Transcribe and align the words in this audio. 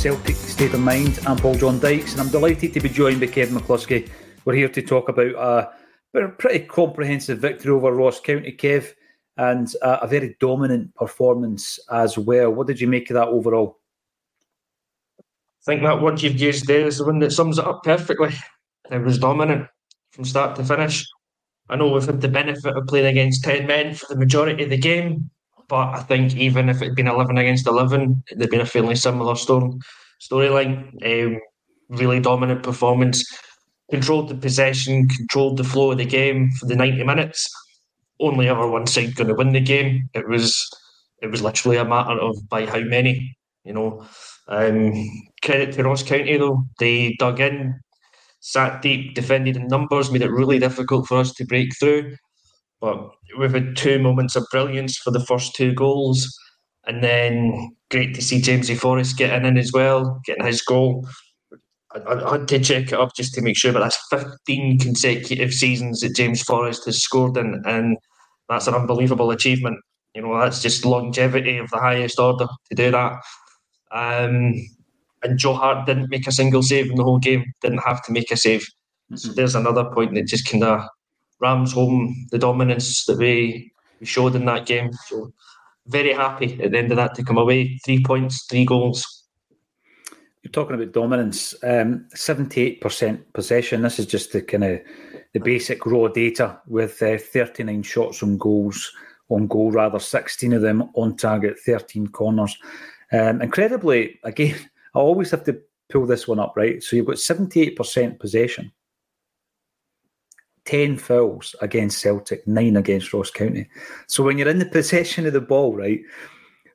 Celtic 0.00 0.36
State 0.36 0.74
of 0.74 0.80
Mind. 0.80 1.18
I'm 1.26 1.36
Paul 1.36 1.54
John 1.54 1.78
Dykes, 1.78 2.12
and 2.12 2.20
I'm 2.20 2.28
delighted 2.28 2.74
to 2.74 2.80
be 2.80 2.88
joined 2.88 3.20
by 3.20 3.26
Kevin 3.26 3.56
McCluskie. 3.56 4.08
We're 4.44 4.54
here 4.54 4.68
to 4.68 4.82
talk 4.82 5.08
about 5.08 5.72
a 6.14 6.28
pretty 6.38 6.66
comprehensive 6.66 7.38
victory 7.38 7.72
over 7.72 7.92
Ross 7.92 8.20
County, 8.20 8.52
Kev, 8.52 8.92
and 9.36 9.72
a 9.82 10.06
very 10.06 10.36
dominant 10.40 10.94
performance 10.94 11.78
as 11.90 12.18
well. 12.18 12.50
What 12.50 12.66
did 12.66 12.80
you 12.80 12.86
make 12.86 13.10
of 13.10 13.14
that 13.14 13.28
overall? 13.28 13.78
I 15.18 15.22
think 15.64 15.82
that 15.82 16.02
word 16.02 16.22
you've 16.22 16.40
used 16.40 16.66
there 16.66 16.86
is 16.86 16.98
the 16.98 17.06
one 17.06 17.18
that 17.20 17.32
sums 17.32 17.58
it 17.58 17.66
up 17.66 17.82
perfectly. 17.82 18.34
It 18.90 18.98
was 18.98 19.18
dominant 19.18 19.68
from 20.12 20.24
start 20.24 20.56
to 20.56 20.64
finish. 20.64 21.06
I 21.70 21.76
know 21.76 21.88
we've 21.90 22.04
had 22.04 22.20
the 22.20 22.28
benefit 22.28 22.76
of 22.76 22.86
playing 22.86 23.06
against 23.06 23.44
10 23.44 23.66
men 23.66 23.94
for 23.94 24.06
the 24.08 24.18
majority 24.18 24.64
of 24.64 24.70
the 24.70 24.76
game, 24.76 25.30
but 25.68 25.94
I 25.94 26.00
think 26.00 26.36
even 26.36 26.68
if 26.68 26.82
it 26.82 26.86
had 26.86 26.94
been 26.96 27.08
11 27.08 27.38
against 27.38 27.66
11, 27.66 28.22
it'd 28.30 28.50
been 28.50 28.60
a 28.60 28.66
fairly 28.66 28.96
similar 28.96 29.36
story 29.36 29.70
storyline. 30.22 30.90
Um, 31.04 31.40
really 31.88 32.20
dominant 32.20 32.62
performance. 32.62 33.24
Controlled 33.90 34.28
the 34.30 34.34
possession, 34.34 35.08
controlled 35.08 35.58
the 35.58 35.64
flow 35.64 35.92
of 35.92 35.98
the 35.98 36.06
game 36.06 36.50
for 36.52 36.66
the 36.66 36.76
90 36.76 37.04
minutes. 37.04 37.48
Only 38.18 38.48
ever 38.48 38.66
one 38.68 38.86
side 38.86 39.14
going 39.14 39.28
to 39.28 39.34
win 39.34 39.52
the 39.52 39.60
game. 39.60 40.08
It 40.14 40.26
was 40.28 40.66
it 41.20 41.30
was 41.30 41.42
literally 41.42 41.76
a 41.76 41.84
matter 41.84 42.18
of 42.18 42.36
by 42.48 42.66
how 42.66 42.80
many. 42.80 43.36
You 43.64 43.72
know, 43.74 44.06
um, 44.48 44.92
credit 45.42 45.72
to 45.74 45.82
Ross 45.84 46.02
County 46.02 46.36
though. 46.36 46.64
They 46.78 47.16
dug 47.18 47.40
in, 47.40 47.78
sat 48.40 48.82
deep, 48.82 49.14
defended 49.14 49.56
in 49.56 49.68
numbers, 49.68 50.10
made 50.10 50.22
it 50.22 50.30
really 50.30 50.58
difficult 50.58 51.06
for 51.06 51.18
us 51.18 51.32
to 51.34 51.44
break 51.46 51.76
through. 51.78 52.16
But 52.84 53.12
we've 53.38 53.54
had 53.54 53.76
two 53.76 53.98
moments 53.98 54.36
of 54.36 54.44
brilliance 54.50 54.98
for 54.98 55.10
the 55.10 55.24
first 55.24 55.54
two 55.54 55.72
goals. 55.72 56.38
And 56.86 57.02
then 57.02 57.74
great 57.90 58.14
to 58.14 58.20
see 58.20 58.42
Jamesy 58.42 58.76
Forrest 58.76 59.16
getting 59.16 59.46
in 59.46 59.56
as 59.56 59.72
well, 59.72 60.20
getting 60.26 60.44
his 60.44 60.60
goal. 60.60 61.08
I, 61.94 62.12
I, 62.12 62.32
had 62.32 62.48
to 62.48 62.58
check 62.58 62.88
it 62.88 63.00
up 63.00 63.16
just 63.16 63.32
to 63.34 63.40
make 63.40 63.56
sure, 63.56 63.72
but 63.72 63.78
that's 63.78 64.06
15 64.10 64.80
consecutive 64.80 65.54
seasons 65.54 66.00
that 66.00 66.14
James 66.14 66.42
Forrest 66.42 66.84
has 66.84 67.02
scored 67.02 67.38
in, 67.38 67.62
and 67.64 67.96
that's 68.50 68.66
an 68.66 68.74
unbelievable 68.74 69.30
achievement. 69.30 69.78
You 70.14 70.20
know, 70.20 70.38
that's 70.38 70.60
just 70.60 70.84
longevity 70.84 71.56
of 71.56 71.70
the 71.70 71.78
highest 71.78 72.18
order 72.18 72.46
to 72.68 72.74
do 72.74 72.90
that. 72.90 73.12
Um, 73.92 74.52
and 75.22 75.38
Joe 75.38 75.54
Hart 75.54 75.86
didn't 75.86 76.10
make 76.10 76.26
a 76.26 76.32
single 76.32 76.62
save 76.62 76.90
in 76.90 76.96
the 76.96 77.04
whole 77.04 77.18
game, 77.18 77.46
didn't 77.62 77.78
have 77.78 78.04
to 78.04 78.12
make 78.12 78.30
a 78.30 78.36
save. 78.36 78.60
Mm-hmm. 78.60 79.16
So 79.16 79.32
there's 79.32 79.54
another 79.54 79.84
point 79.84 80.14
that 80.14 80.26
just 80.26 80.46
kind 80.46 80.64
of 80.64 80.86
rams 81.44 81.72
home 81.72 82.26
the 82.30 82.38
dominance 82.38 83.04
that 83.04 83.18
we, 83.18 83.72
we 84.00 84.06
showed 84.06 84.34
in 84.34 84.46
that 84.46 84.66
game. 84.66 84.90
So 85.06 85.32
very 85.86 86.12
happy 86.12 86.60
at 86.62 86.72
the 86.72 86.78
end 86.78 86.90
of 86.90 86.96
that 86.96 87.14
to 87.14 87.24
come 87.24 87.38
away. 87.38 87.78
Three 87.84 88.02
points, 88.02 88.46
three 88.50 88.64
goals. 88.64 89.24
You're 90.42 90.52
talking 90.52 90.74
about 90.74 90.92
dominance. 90.92 91.54
Um, 91.62 92.06
78% 92.14 93.22
possession. 93.32 93.82
This 93.82 93.98
is 93.98 94.06
just 94.06 94.32
the 94.32 94.42
kind 94.42 94.64
of 94.64 94.80
the 95.32 95.40
basic 95.40 95.84
raw 95.86 96.08
data 96.08 96.60
with 96.66 97.02
uh, 97.02 97.18
39 97.18 97.82
shots 97.82 98.22
on 98.22 98.38
goals, 98.38 98.92
on 99.28 99.46
goal 99.46 99.70
rather, 99.70 99.98
16 99.98 100.52
of 100.52 100.62
them 100.62 100.90
on 100.94 101.16
target, 101.16 101.58
13 101.64 102.08
corners. 102.08 102.56
Um, 103.12 103.42
incredibly, 103.42 104.18
again, 104.24 104.56
I 104.94 104.98
always 104.98 105.30
have 105.30 105.44
to 105.44 105.60
pull 105.90 106.06
this 106.06 106.26
one 106.26 106.38
up, 106.38 106.54
right? 106.56 106.82
So 106.82 106.96
you've 106.96 107.06
got 107.06 107.16
78% 107.16 108.18
possession. 108.18 108.72
10 110.64 110.96
fouls 110.96 111.54
against 111.60 112.00
Celtic, 112.00 112.46
9 112.46 112.76
against 112.76 113.12
Ross 113.12 113.30
County. 113.30 113.68
So 114.06 114.22
when 114.22 114.38
you're 114.38 114.48
in 114.48 114.58
the 114.58 114.66
possession 114.66 115.26
of 115.26 115.32
the 115.32 115.40
ball, 115.40 115.76
right, 115.76 116.00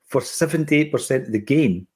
for 0.05 0.21
78% 0.21 1.27
of 1.27 1.31
the 1.31 1.39
game, 1.39 1.87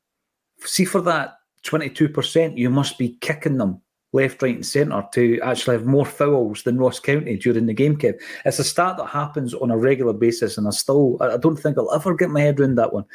see 0.59 0.85
for 0.85 1.01
that 1.01 1.35
22%, 1.65 2.57
you 2.57 2.69
must 2.69 2.97
be 2.97 3.17
kicking 3.21 3.57
them 3.57 3.81
left, 4.13 4.41
right, 4.41 4.55
and 4.55 4.65
centre 4.65 5.03
to 5.13 5.39
actually 5.41 5.75
have 5.75 5.85
more 5.85 6.05
fouls 6.05 6.63
than 6.63 6.77
Ross 6.77 6.99
County 6.99 7.35
during 7.37 7.65
the 7.65 7.73
game, 7.73 7.97
Kev. 7.97 8.19
It's 8.45 8.59
a 8.59 8.63
stat 8.63 8.97
that 8.97 9.07
happens 9.07 9.53
on 9.53 9.71
a 9.71 9.77
regular 9.77 10.13
basis, 10.13 10.57
and 10.57 10.67
I 10.67 10.71
still, 10.71 11.17
I 11.19 11.37
don't 11.37 11.57
think 11.57 11.77
I'll 11.77 11.93
ever 11.93 12.15
get 12.15 12.29
my 12.29 12.41
head 12.41 12.59
around 12.59 12.75
that 12.75 12.93
one. 12.93 13.05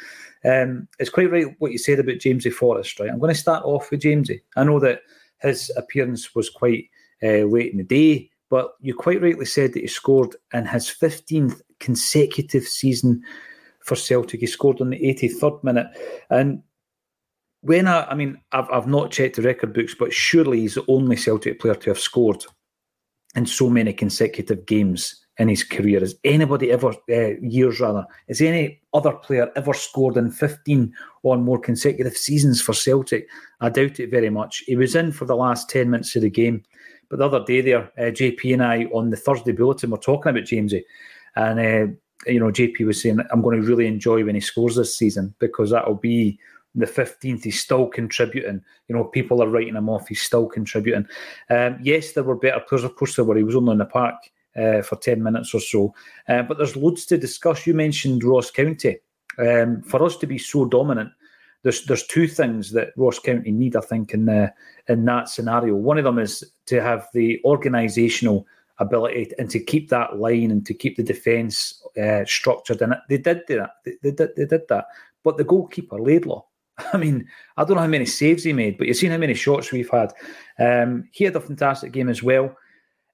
Um, 0.45 0.87
it's 0.99 1.09
quite 1.09 1.31
right 1.31 1.47
what 1.59 1.71
you 1.71 1.77
said 1.77 1.99
about 1.99 2.15
Jamesy 2.15 2.51
Forrest, 2.51 2.99
right? 2.99 3.09
I'm 3.09 3.19
going 3.19 3.33
to 3.33 3.39
start 3.39 3.63
off 3.65 3.91
with 3.91 4.01
Jamesy. 4.01 4.41
I 4.55 4.63
know 4.63 4.79
that 4.79 5.01
his 5.41 5.71
appearance 5.77 6.35
was 6.35 6.49
quite 6.49 6.89
uh, 7.23 7.43
late 7.45 7.71
in 7.71 7.77
the 7.77 7.83
day, 7.83 8.29
but 8.49 8.71
you 8.81 8.93
quite 8.93 9.21
rightly 9.21 9.45
said 9.45 9.73
that 9.73 9.81
he 9.81 9.87
scored 9.87 10.35
in 10.53 10.65
his 10.65 10.85
15th 10.87 11.61
consecutive 11.79 12.63
season 12.63 13.21
for 13.83 13.95
Celtic. 13.95 14.39
He 14.39 14.47
scored 14.47 14.81
in 14.81 14.89
the 14.89 14.99
83rd 14.99 15.63
minute. 15.63 15.87
And 16.29 16.63
when 17.61 17.87
I, 17.87 18.05
I 18.05 18.15
mean, 18.15 18.39
I've, 18.51 18.69
I've 18.71 18.87
not 18.87 19.11
checked 19.11 19.35
the 19.35 19.41
record 19.41 19.73
books, 19.73 19.95
but 19.97 20.13
surely 20.13 20.61
he's 20.61 20.75
the 20.75 20.85
only 20.87 21.15
Celtic 21.15 21.59
player 21.59 21.75
to 21.75 21.89
have 21.91 21.99
scored 21.99 22.43
in 23.35 23.45
so 23.45 23.69
many 23.69 23.93
consecutive 23.93 24.65
games 24.65 25.23
in 25.37 25.47
his 25.47 25.63
career. 25.63 25.99
Has 26.01 26.15
anybody 26.23 26.71
ever, 26.71 26.93
uh, 27.09 27.39
years 27.41 27.79
rather, 27.79 28.05
has 28.27 28.41
any 28.41 28.81
other 28.93 29.13
player 29.13 29.49
ever 29.55 29.73
scored 29.73 30.17
in 30.17 30.31
15 30.31 30.93
or 31.23 31.37
more 31.37 31.59
consecutive 31.59 32.17
seasons 32.17 32.61
for 32.61 32.73
Celtic? 32.73 33.27
I 33.61 33.69
doubt 33.69 33.99
it 33.99 34.11
very 34.11 34.29
much. 34.29 34.63
He 34.65 34.75
was 34.75 34.95
in 34.95 35.11
for 35.11 35.25
the 35.25 35.35
last 35.35 35.69
10 35.69 35.89
minutes 35.89 36.15
of 36.15 36.23
the 36.23 36.29
game. 36.29 36.63
But 37.09 37.19
the 37.19 37.25
other 37.25 37.43
day 37.43 37.61
there, 37.61 37.91
uh, 37.97 38.11
JP 38.11 38.53
and 38.53 38.63
I 38.63 38.83
on 38.85 39.09
the 39.09 39.17
Thursday 39.17 39.51
bulletin 39.51 39.89
were 39.89 39.97
talking 39.97 40.29
about 40.29 40.43
Jamesy. 40.43 40.83
And, 41.35 41.59
uh, 41.59 41.93
you 42.29 42.39
know, 42.39 42.51
JP 42.51 42.85
was 42.85 43.01
saying, 43.01 43.19
I'm 43.31 43.41
going 43.41 43.59
to 43.59 43.67
really 43.67 43.87
enjoy 43.87 44.23
when 44.23 44.35
he 44.35 44.41
scores 44.41 44.75
this 44.75 44.95
season 44.95 45.33
because 45.39 45.71
that'll 45.71 45.95
be 45.95 46.39
the 46.75 46.85
15th, 46.85 47.43
he's 47.43 47.59
still 47.59 47.87
contributing. 47.87 48.61
You 48.87 48.95
know, 48.95 49.05
people 49.05 49.41
are 49.41 49.49
writing 49.49 49.75
him 49.75 49.89
off, 49.89 50.07
he's 50.07 50.21
still 50.21 50.47
contributing. 50.47 51.07
Um, 51.49 51.79
yes, 51.81 52.13
there 52.13 52.23
were 52.23 52.35
better 52.35 52.59
players, 52.59 52.83
of 52.83 52.95
course, 52.95 53.15
there 53.15 53.25
were. 53.25 53.37
He 53.37 53.43
was 53.43 53.55
only 53.55 53.71
in 53.71 53.79
the 53.79 53.85
park 53.85 54.15
uh, 54.55 54.81
for 54.81 54.95
10 54.95 55.23
minutes 55.23 55.53
or 55.53 55.59
so. 55.59 55.93
Uh, 56.27 56.43
but 56.43 56.57
there's 56.57 56.75
loads 56.75 57.05
to 57.07 57.17
discuss. 57.17 57.65
You 57.65 57.73
mentioned 57.73 58.23
Ross 58.23 58.51
County. 58.51 58.97
Um, 59.37 59.81
for 59.83 60.03
us 60.03 60.17
to 60.17 60.27
be 60.27 60.37
so 60.37 60.65
dominant, 60.65 61.11
there's 61.63 61.85
there's 61.85 62.07
two 62.07 62.27
things 62.27 62.71
that 62.71 62.89
Ross 62.95 63.19
County 63.19 63.51
need, 63.51 63.75
I 63.75 63.81
think, 63.81 64.13
in 64.13 64.25
the, 64.25 64.53
in 64.87 65.05
that 65.05 65.29
scenario. 65.29 65.75
One 65.75 65.97
of 65.97 66.03
them 66.03 66.19
is 66.19 66.43
to 66.67 66.81
have 66.81 67.07
the 67.13 67.39
organisational 67.45 68.45
ability 68.79 69.31
and 69.37 69.49
to 69.49 69.59
keep 69.59 69.89
that 69.89 70.17
line 70.17 70.51
and 70.51 70.65
to 70.65 70.73
keep 70.73 70.95
the 70.95 71.03
defence 71.03 71.83
uh, 72.01 72.23
structured. 72.25 72.81
And 72.81 72.95
they 73.09 73.17
did 73.17 73.41
do 73.47 73.57
that. 73.57 73.71
They, 73.83 73.93
they, 74.01 74.11
did, 74.11 74.35
they 74.37 74.45
did 74.45 74.61
that. 74.69 74.85
But 75.23 75.37
the 75.37 75.43
goalkeeper, 75.43 75.99
Laidlaw, 75.99 76.45
I 76.93 76.97
mean, 76.97 77.27
I 77.57 77.63
don't 77.63 77.75
know 77.75 77.81
how 77.81 77.87
many 77.87 78.05
saves 78.05 78.43
he 78.43 78.53
made, 78.53 78.77
but 78.77 78.87
you've 78.87 78.97
seen 78.97 79.11
how 79.11 79.17
many 79.17 79.33
shots 79.33 79.71
we've 79.71 79.89
had. 79.89 80.13
Um, 80.59 81.09
he 81.11 81.25
had 81.25 81.35
a 81.35 81.41
fantastic 81.41 81.91
game 81.91 82.09
as 82.09 82.23
well. 82.23 82.55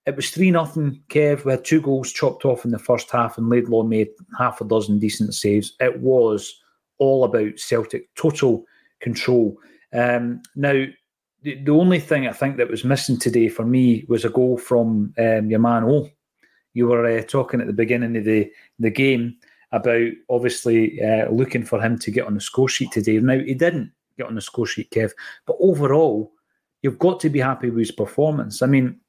It 0.05 0.15
was 0.15 0.29
3 0.29 0.51
nothing. 0.51 1.01
Kev. 1.09 1.45
We 1.45 1.51
had 1.51 1.65
two 1.65 1.81
goals 1.81 2.11
chopped 2.11 2.45
off 2.45 2.63
in 2.63 2.69
the 2.69 2.77
first 2.77 3.09
half, 3.09 3.39
and 3.39 3.49
Laidlaw 3.49 3.83
made 3.83 4.09
half 4.37 4.61
a 4.61 4.65
dozen 4.65 4.99
decent 4.99 5.33
saves. 5.33 5.73
It 5.79 5.99
was 5.99 6.61
all 6.99 7.23
about 7.23 7.59
Celtic, 7.59 8.13
total 8.15 8.65
control. 8.99 9.57
Um, 9.93 10.41
now, 10.55 10.85
the, 11.43 11.55
the 11.63 11.71
only 11.71 11.99
thing 11.99 12.27
I 12.27 12.31
think 12.31 12.57
that 12.57 12.69
was 12.69 12.83
missing 12.83 13.19
today 13.19 13.49
for 13.49 13.65
me 13.65 14.05
was 14.07 14.25
a 14.25 14.29
goal 14.29 14.57
from 14.57 15.13
um, 15.17 15.49
your 15.49 15.59
man 15.59 15.83
O. 15.83 16.09
You 16.73 16.87
were 16.87 17.05
uh, 17.05 17.21
talking 17.23 17.61
at 17.61 17.67
the 17.67 17.73
beginning 17.73 18.17
of 18.17 18.25
the, 18.25 18.51
the 18.79 18.89
game 18.89 19.37
about 19.71 20.11
obviously 20.29 21.01
uh, 21.01 21.29
looking 21.29 21.63
for 21.63 21.81
him 21.81 21.97
to 21.99 22.11
get 22.11 22.25
on 22.25 22.33
the 22.33 22.41
score 22.41 22.69
sheet 22.69 22.91
today. 22.91 23.19
Now, 23.19 23.39
he 23.39 23.53
didn't 23.53 23.91
get 24.17 24.27
on 24.27 24.35
the 24.35 24.41
score 24.41 24.65
sheet, 24.65 24.91
Kev, 24.91 25.11
but 25.45 25.57
overall, 25.59 26.31
you've 26.81 26.99
got 26.99 27.19
to 27.21 27.29
be 27.29 27.39
happy 27.39 27.69
with 27.69 27.79
his 27.79 27.91
performance. 27.91 28.61
I 28.61 28.67
mean, 28.67 28.99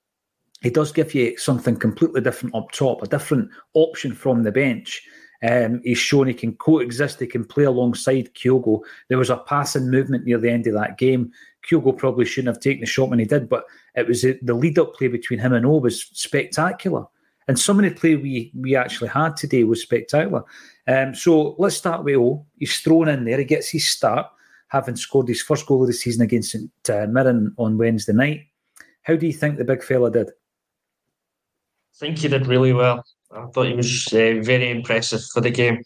he 0.63 0.71
does 0.71 0.93
give 0.93 1.15
you 1.15 1.37
something 1.37 1.77
completely 1.77 2.21
different 2.21 2.55
up 2.55 2.71
top, 2.73 3.03
a 3.03 3.07
different 3.07 3.51
option 3.75 4.15
from 4.15 4.43
the 4.43 4.53
bench. 4.53 5.03
Um, 5.47 5.81
he's 5.85 5.99
shown 5.99 6.27
he 6.27 6.35
can 6.35 6.55
coexist, 6.55 7.21
he 7.21 7.27
can 7.27 7.45
play 7.45 7.65
alongside 7.65 8.35
Kyogo. 8.35 8.81
There 9.09 9.19
was 9.19 9.31
a 9.31 9.37
passing 9.37 9.91
movement 9.91 10.25
near 10.25 10.39
the 10.39 10.51
end 10.51 10.67
of 10.67 10.75
that 10.75 10.99
game. 10.99 11.31
Kyogo 11.69 11.97
probably 11.97 12.25
shouldn't 12.25 12.55
have 12.55 12.63
taken 12.63 12.81
the 12.81 12.87
shot 12.87 13.11
when 13.11 13.19
he 13.19 13.27
did, 13.27 13.49
but 13.49 13.65
it 13.95 14.07
was 14.07 14.23
the 14.23 14.55
lead 14.55 14.79
up 14.79 14.95
play 14.95 15.09
between 15.09 15.39
him 15.39 15.53
and 15.53 15.67
O 15.67 15.77
was 15.77 16.03
spectacular. 16.13 17.05
And 17.49 17.59
some 17.59 17.79
of 17.79 17.85
the 17.85 17.93
play 17.93 18.17
we 18.17 18.51
we 18.59 18.75
actually 18.75 19.09
had 19.09 19.37
today 19.37 19.63
was 19.63 19.83
spectacular. 19.83 20.43
Um, 20.89 21.15
so 21.15 21.55
let's 21.59 21.77
start 21.77 22.03
with 22.03 22.17
O. 22.17 22.45
He's 22.59 22.79
thrown 22.81 23.09
in 23.09 23.25
there. 23.25 23.39
He 23.39 23.45
gets 23.45 23.69
his 23.69 23.89
start, 23.89 24.27
having 24.69 24.97
scored 24.97 25.29
his 25.29 25.43
first 25.43 25.67
goal 25.67 25.83
of 25.83 25.87
the 25.87 25.93
season 25.93 26.23
against 26.23 26.53
St 26.53 26.71
uh, 26.91 27.07
Mirren 27.07 27.55
on 27.57 27.79
Wednesday 27.79 28.15
night. 28.15 28.47
How 29.03 29.15
do 29.15 29.27
you 29.27 29.33
think 29.33 29.59
the 29.59 29.65
big 29.65 29.85
fella 29.85 30.11
did? 30.11 30.31
I 31.97 31.99
think 31.99 32.19
he 32.19 32.29
did 32.29 32.47
really 32.47 32.75
well. 32.75 33.03
I 33.33 33.47
thought 33.47 33.69
he 33.69 33.75
was 33.75 34.07
uh, 34.13 34.41
very 34.43 34.71
impressive 34.71 35.23
for 35.33 35.41
the 35.41 35.51
game. 35.51 35.83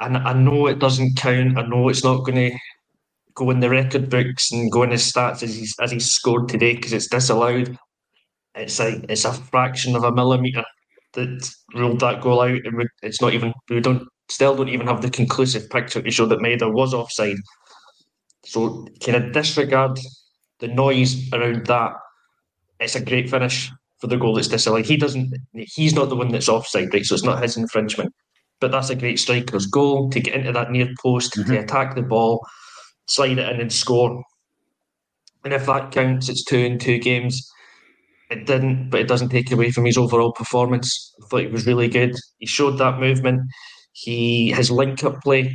And 0.00 0.16
I 0.16 0.32
know 0.32 0.66
it 0.66 0.78
doesn't 0.78 1.16
count. 1.16 1.58
I 1.58 1.62
know 1.66 1.88
it's 1.88 2.02
not 2.02 2.24
going 2.24 2.50
to 2.50 2.58
go 3.34 3.50
in 3.50 3.60
the 3.60 3.68
record 3.68 4.08
books 4.08 4.50
and 4.50 4.72
go 4.72 4.82
in 4.84 4.90
his 4.90 5.10
stats 5.10 5.42
as 5.42 5.54
he's 5.54 5.74
as 5.80 5.90
he's 5.90 6.10
scored 6.10 6.48
today 6.48 6.74
because 6.74 6.92
it's 6.92 7.08
disallowed. 7.08 7.76
It's 8.54 8.78
like 8.78 9.04
it's 9.08 9.24
a 9.24 9.32
fraction 9.32 9.94
of 9.94 10.04
a 10.04 10.12
millimetre 10.12 10.64
that 11.12 11.50
ruled 11.74 12.00
that 12.00 12.22
goal 12.22 12.40
out, 12.40 12.64
and 12.64 12.76
we, 12.76 12.88
it's 13.02 13.20
not 13.20 13.34
even 13.34 13.52
we 13.68 13.80
don't 13.80 14.08
still 14.28 14.56
don't 14.56 14.68
even 14.68 14.86
have 14.86 15.02
the 15.02 15.10
conclusive 15.10 15.68
picture 15.70 16.00
to 16.00 16.10
show 16.10 16.26
that 16.26 16.40
Maeda 16.40 16.72
was 16.72 16.94
offside. 16.94 17.36
So 18.44 18.86
kind 19.04 19.22
of 19.22 19.32
disregard 19.32 19.98
the 20.60 20.68
noise 20.68 21.32
around 21.32 21.66
that. 21.66 21.92
It's 22.80 22.96
a 22.96 23.04
great 23.04 23.30
finish 23.30 23.70
for 24.04 24.08
the 24.08 24.18
goal 24.18 24.34
that's 24.34 24.48
disallowed. 24.48 24.84
He 24.84 24.98
doesn't. 24.98 25.34
He's 25.54 25.94
not 25.94 26.10
the 26.10 26.14
one 26.14 26.28
that's 26.28 26.50
offside, 26.50 26.92
right? 26.92 27.06
So 27.06 27.14
it's 27.14 27.24
not 27.24 27.42
his 27.42 27.56
infringement. 27.56 28.14
But 28.60 28.70
that's 28.70 28.90
a 28.90 28.94
great 28.94 29.18
striker's 29.18 29.64
goal 29.64 30.10
to 30.10 30.20
get 30.20 30.34
into 30.34 30.52
that 30.52 30.70
near 30.70 30.90
post 31.02 31.32
mm-hmm. 31.32 31.50
to 31.50 31.60
attack 31.60 31.94
the 31.94 32.02
ball, 32.02 32.46
slide 33.06 33.38
it 33.38 33.48
in 33.48 33.62
and 33.62 33.72
score. 33.72 34.22
And 35.42 35.54
if 35.54 35.64
that 35.64 35.90
counts, 35.90 36.28
it's 36.28 36.44
two 36.44 36.58
in 36.58 36.78
two 36.78 36.98
games. 36.98 37.50
It 38.30 38.44
didn't, 38.44 38.90
but 38.90 39.00
it 39.00 39.08
doesn't 39.08 39.30
take 39.30 39.50
away 39.50 39.70
from 39.70 39.86
his 39.86 39.96
overall 39.96 40.32
performance. 40.32 41.14
I 41.22 41.26
thought 41.26 41.40
he 41.40 41.46
was 41.46 41.66
really 41.66 41.88
good. 41.88 42.14
He 42.40 42.46
showed 42.46 42.76
that 42.76 43.00
movement. 43.00 43.40
He 43.92 44.52
his 44.52 44.70
link 44.70 45.02
up 45.02 45.22
play 45.22 45.50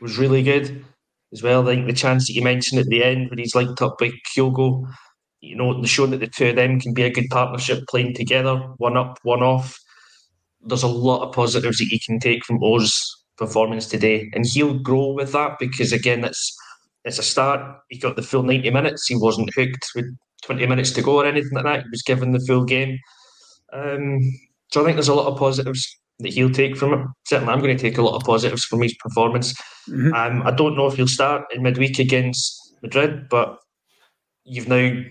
was 0.00 0.18
really 0.18 0.44
good 0.44 0.84
as 1.32 1.42
well. 1.42 1.68
I 1.68 1.74
think 1.74 1.88
the 1.88 1.92
chance 1.92 2.28
that 2.28 2.34
you 2.34 2.42
mentioned 2.42 2.80
at 2.80 2.86
the 2.86 3.02
end 3.02 3.28
when 3.28 3.40
he's 3.40 3.56
linked 3.56 3.82
up 3.82 3.98
by 3.98 4.12
Kyogo, 4.32 4.88
you 5.40 5.56
know, 5.56 5.82
showing 5.84 6.10
that 6.10 6.20
the 6.20 6.26
two 6.26 6.48
of 6.48 6.56
them 6.56 6.80
can 6.80 6.94
be 6.94 7.02
a 7.02 7.10
good 7.10 7.28
partnership 7.30 7.84
playing 7.88 8.14
together, 8.14 8.56
one 8.78 8.96
up, 8.96 9.18
one 9.22 9.42
off. 9.42 9.78
There's 10.60 10.82
a 10.82 10.88
lot 10.88 11.26
of 11.26 11.34
positives 11.34 11.78
that 11.78 11.90
you 11.90 11.98
can 12.04 12.18
take 12.18 12.44
from 12.44 12.62
O's 12.62 13.00
performance 13.36 13.86
today, 13.86 14.30
and 14.34 14.44
he'll 14.44 14.78
grow 14.78 15.12
with 15.12 15.32
that 15.32 15.58
because 15.58 15.92
again, 15.92 16.24
it's 16.24 16.56
it's 17.04 17.18
a 17.18 17.22
start. 17.22 17.60
He 17.88 17.98
got 17.98 18.16
the 18.16 18.22
full 18.22 18.42
ninety 18.42 18.70
minutes. 18.70 19.06
He 19.06 19.16
wasn't 19.16 19.54
hooked 19.54 19.86
with 19.94 20.06
twenty 20.42 20.66
minutes 20.66 20.90
to 20.92 21.02
go 21.02 21.20
or 21.20 21.26
anything 21.26 21.52
like 21.52 21.64
that. 21.64 21.82
He 21.82 21.90
was 21.90 22.02
given 22.02 22.32
the 22.32 22.44
full 22.46 22.64
game. 22.64 22.98
Um, 23.72 24.18
so 24.72 24.82
I 24.82 24.84
think 24.84 24.96
there's 24.96 25.08
a 25.08 25.14
lot 25.14 25.30
of 25.30 25.38
positives 25.38 25.86
that 26.18 26.32
he'll 26.32 26.50
take 26.50 26.76
from 26.76 26.94
it. 26.94 27.06
Certainly, 27.26 27.52
I'm 27.52 27.60
going 27.60 27.76
to 27.76 27.82
take 27.82 27.98
a 27.98 28.02
lot 28.02 28.16
of 28.16 28.22
positives 28.24 28.64
from 28.64 28.82
his 28.82 28.94
performance. 28.94 29.54
Mm-hmm. 29.88 30.12
Um, 30.14 30.42
I 30.44 30.50
don't 30.50 30.76
know 30.76 30.86
if 30.86 30.94
he'll 30.94 31.06
start 31.06 31.44
in 31.54 31.62
midweek 31.62 31.98
against 31.98 32.74
Madrid, 32.82 33.28
but 33.28 33.58
you've 34.44 34.68
now 34.68 35.02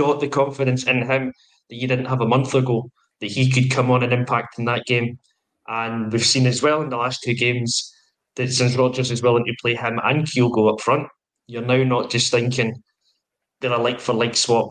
got 0.00 0.20
the 0.20 0.28
confidence 0.28 0.84
in 0.84 1.02
him 1.02 1.32
that 1.68 1.76
you 1.76 1.86
didn't 1.86 2.06
have 2.06 2.20
a 2.20 2.26
month 2.26 2.54
ago 2.54 2.90
that 3.20 3.30
he 3.30 3.50
could 3.50 3.70
come 3.70 3.90
on 3.90 4.02
and 4.02 4.12
impact 4.12 4.58
in 4.58 4.64
that 4.64 4.86
game. 4.86 5.18
And 5.68 6.12
we've 6.12 6.24
seen 6.24 6.46
as 6.46 6.62
well 6.62 6.82
in 6.82 6.88
the 6.88 6.96
last 6.96 7.22
two 7.22 7.34
games 7.34 7.92
that 8.36 8.50
since 8.50 8.76
Rodgers 8.76 9.10
is 9.10 9.22
willing 9.22 9.44
to 9.44 9.54
play 9.60 9.74
him 9.74 10.00
and 10.02 10.26
Kyogo 10.26 10.72
up 10.72 10.80
front, 10.80 11.06
you're 11.46 11.62
now 11.62 11.82
not 11.84 12.10
just 12.10 12.30
thinking 12.30 12.82
they're 13.60 13.72
a 13.72 13.78
like 13.78 14.00
for 14.00 14.14
like 14.14 14.36
swap. 14.36 14.70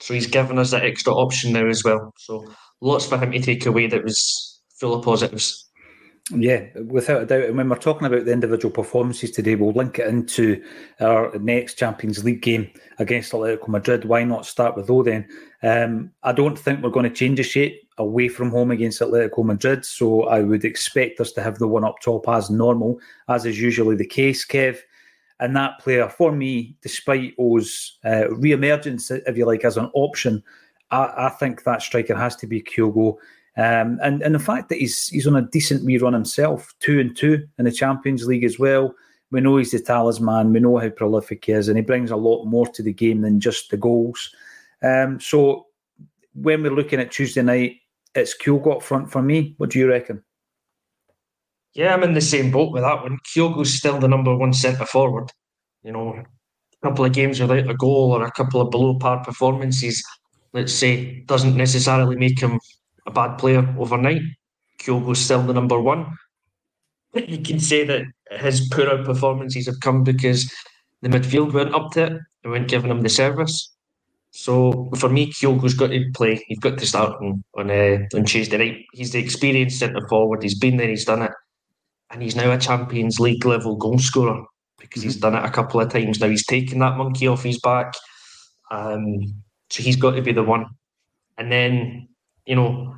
So 0.00 0.14
he's 0.14 0.28
given 0.28 0.58
us 0.58 0.70
that 0.70 0.84
extra 0.84 1.12
option 1.12 1.52
now 1.52 1.66
as 1.66 1.82
well. 1.82 2.12
So 2.18 2.44
lots 2.80 3.06
for 3.06 3.18
him 3.18 3.32
to 3.32 3.40
take 3.40 3.66
away 3.66 3.88
that 3.88 4.04
was 4.04 4.62
full 4.78 4.94
of 4.94 5.04
positives. 5.04 5.67
Yeah, 6.30 6.66
without 6.86 7.22
a 7.22 7.26
doubt. 7.26 7.44
And 7.44 7.56
when 7.56 7.70
we're 7.70 7.76
talking 7.76 8.06
about 8.06 8.26
the 8.26 8.32
individual 8.32 8.70
performances 8.70 9.30
today, 9.30 9.54
we'll 9.54 9.72
link 9.72 9.98
it 9.98 10.08
into 10.08 10.62
our 11.00 11.36
next 11.38 11.78
Champions 11.78 12.22
League 12.22 12.42
game 12.42 12.70
against 12.98 13.32
Atletico 13.32 13.68
Madrid. 13.68 14.04
Why 14.04 14.24
not 14.24 14.44
start 14.44 14.76
with 14.76 14.90
O 14.90 15.02
then? 15.02 15.26
Um, 15.62 16.10
I 16.22 16.32
don't 16.32 16.58
think 16.58 16.82
we're 16.82 16.90
going 16.90 17.08
to 17.08 17.14
change 17.14 17.38
the 17.38 17.42
shape 17.42 17.88
away 17.96 18.28
from 18.28 18.50
home 18.50 18.70
against 18.70 19.00
Atletico 19.00 19.42
Madrid. 19.42 19.86
So 19.86 20.24
I 20.24 20.40
would 20.40 20.66
expect 20.66 21.18
us 21.20 21.32
to 21.32 21.42
have 21.42 21.58
the 21.58 21.66
one 21.66 21.84
up 21.84 21.96
top 22.02 22.28
as 22.28 22.50
normal, 22.50 23.00
as 23.28 23.46
is 23.46 23.58
usually 23.58 23.96
the 23.96 24.06
case, 24.06 24.46
Kev. 24.46 24.78
And 25.40 25.56
that 25.56 25.78
player, 25.78 26.10
for 26.10 26.32
me, 26.32 26.76
despite 26.82 27.34
O's 27.38 27.98
uh, 28.04 28.28
re 28.30 28.52
emergence, 28.52 29.10
if 29.10 29.36
you 29.36 29.46
like, 29.46 29.64
as 29.64 29.78
an 29.78 29.90
option, 29.94 30.42
I, 30.90 31.12
I 31.16 31.28
think 31.30 31.64
that 31.64 31.80
striker 31.80 32.16
has 32.16 32.36
to 32.36 32.46
be 32.46 32.60
Kyogo. 32.60 33.16
Um, 33.58 33.98
and 34.02 34.22
and 34.22 34.34
the 34.34 34.38
fact 34.38 34.68
that 34.68 34.78
he's 34.78 35.08
he's 35.08 35.26
on 35.26 35.34
a 35.34 35.42
decent 35.42 35.84
rerun 35.84 36.14
himself, 36.14 36.72
two 36.78 37.00
and 37.00 37.16
two 37.16 37.46
in 37.58 37.64
the 37.64 37.72
Champions 37.72 38.24
League 38.26 38.44
as 38.44 38.58
well. 38.58 38.94
We 39.30 39.40
know 39.40 39.56
he's 39.56 39.72
the 39.72 39.80
talisman. 39.80 40.52
We 40.52 40.60
know 40.60 40.78
how 40.78 40.88
prolific 40.90 41.44
he 41.44 41.52
is, 41.52 41.68
and 41.68 41.76
he 41.76 41.82
brings 41.82 42.12
a 42.12 42.16
lot 42.16 42.44
more 42.44 42.68
to 42.68 42.82
the 42.82 42.92
game 42.92 43.22
than 43.22 43.40
just 43.40 43.70
the 43.70 43.76
goals. 43.76 44.34
Um, 44.82 45.20
so 45.20 45.66
when 46.34 46.62
we're 46.62 46.74
looking 46.74 47.00
at 47.00 47.10
Tuesday 47.10 47.42
night, 47.42 47.76
it's 48.14 48.36
Kyogo 48.36 48.76
up 48.76 48.82
front 48.82 49.10
for 49.10 49.22
me. 49.22 49.54
What 49.58 49.70
do 49.70 49.80
you 49.80 49.88
reckon? 49.88 50.22
Yeah, 51.74 51.94
I'm 51.94 52.04
in 52.04 52.14
the 52.14 52.20
same 52.20 52.50
boat 52.50 52.72
with 52.72 52.82
that 52.82 53.02
one. 53.02 53.18
Kyogo's 53.26 53.74
still 53.74 53.98
the 53.98 54.08
number 54.08 54.34
one 54.36 54.52
centre 54.52 54.86
forward. 54.86 55.30
You 55.82 55.92
know, 55.92 56.14
a 56.14 56.86
couple 56.86 57.04
of 57.04 57.12
games 57.12 57.40
without 57.40 57.68
a 57.68 57.74
goal 57.74 58.12
or 58.12 58.24
a 58.24 58.32
couple 58.32 58.60
of 58.60 58.70
below 58.70 58.98
par 58.98 59.22
performances, 59.24 60.02
let's 60.52 60.72
say, 60.72 61.20
doesn't 61.26 61.56
necessarily 61.56 62.16
make 62.16 62.40
him 62.40 62.60
a 63.08 63.10
bad 63.10 63.38
player 63.38 63.74
overnight. 63.78 64.22
Kyogo's 64.78 65.18
still 65.18 65.42
the 65.42 65.54
number 65.54 65.80
one. 65.80 66.06
You 67.14 67.38
can 67.38 67.58
say 67.58 67.84
that 67.84 68.02
his 68.30 68.68
poorer 68.68 69.02
performances 69.02 69.66
have 69.66 69.80
come 69.80 70.04
because 70.04 70.52
the 71.02 71.08
midfield 71.08 71.52
weren't 71.52 71.74
up 71.74 71.90
to 71.92 72.04
it 72.04 72.12
and 72.44 72.52
weren't 72.52 72.68
giving 72.68 72.90
him 72.90 73.00
the 73.00 73.08
service. 73.08 73.74
So 74.30 74.90
for 74.96 75.08
me, 75.08 75.32
Kyogo's 75.32 75.74
got 75.74 75.88
to 75.88 76.10
play. 76.14 76.44
He's 76.46 76.58
got 76.58 76.78
to 76.78 76.86
start 76.86 77.20
on 77.20 77.42
on, 77.56 77.70
uh, 77.70 77.98
on 78.14 78.24
Tuesday 78.24 78.58
night. 78.58 78.84
He's 78.92 79.12
the 79.12 79.18
experienced 79.18 79.78
centre 79.78 80.06
forward. 80.06 80.42
He's 80.42 80.58
been 80.58 80.76
there. 80.76 80.88
He's 80.88 81.06
done 81.06 81.22
it, 81.22 81.32
and 82.10 82.22
he's 82.22 82.36
now 82.36 82.52
a 82.52 82.58
Champions 82.58 83.18
League 83.18 83.46
level 83.46 83.76
goal 83.76 83.98
scorer 83.98 84.44
because 84.78 85.02
he's 85.02 85.16
done 85.16 85.34
it 85.34 85.44
a 85.44 85.50
couple 85.50 85.80
of 85.80 85.90
times 85.90 86.20
now. 86.20 86.28
He's 86.28 86.46
taken 86.46 86.78
that 86.80 86.98
monkey 86.98 87.26
off 87.26 87.42
his 87.42 87.58
back, 87.58 87.94
um, 88.70 89.34
so 89.70 89.82
he's 89.82 89.96
got 89.96 90.12
to 90.12 90.22
be 90.22 90.32
the 90.32 90.42
one. 90.42 90.66
And 91.38 91.50
then 91.50 92.07
you 92.48 92.56
know, 92.56 92.96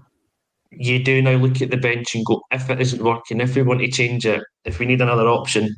you 0.71 1.03
do 1.03 1.21
now 1.21 1.33
look 1.33 1.61
at 1.61 1.71
the 1.71 1.77
bench 1.77 2.15
and 2.15 2.25
go, 2.25 2.41
if 2.53 2.71
it 2.71 2.81
isn't 2.81 3.03
working, 3.03 3.41
if 3.41 3.57
we 3.57 3.63
want 3.63 3.81
to 3.81 3.91
change 3.91 4.25
it, 4.25 4.43
if 4.65 4.79
we 4.79 4.87
need 4.87 5.01
another 5.01 5.27
option, 5.27 5.75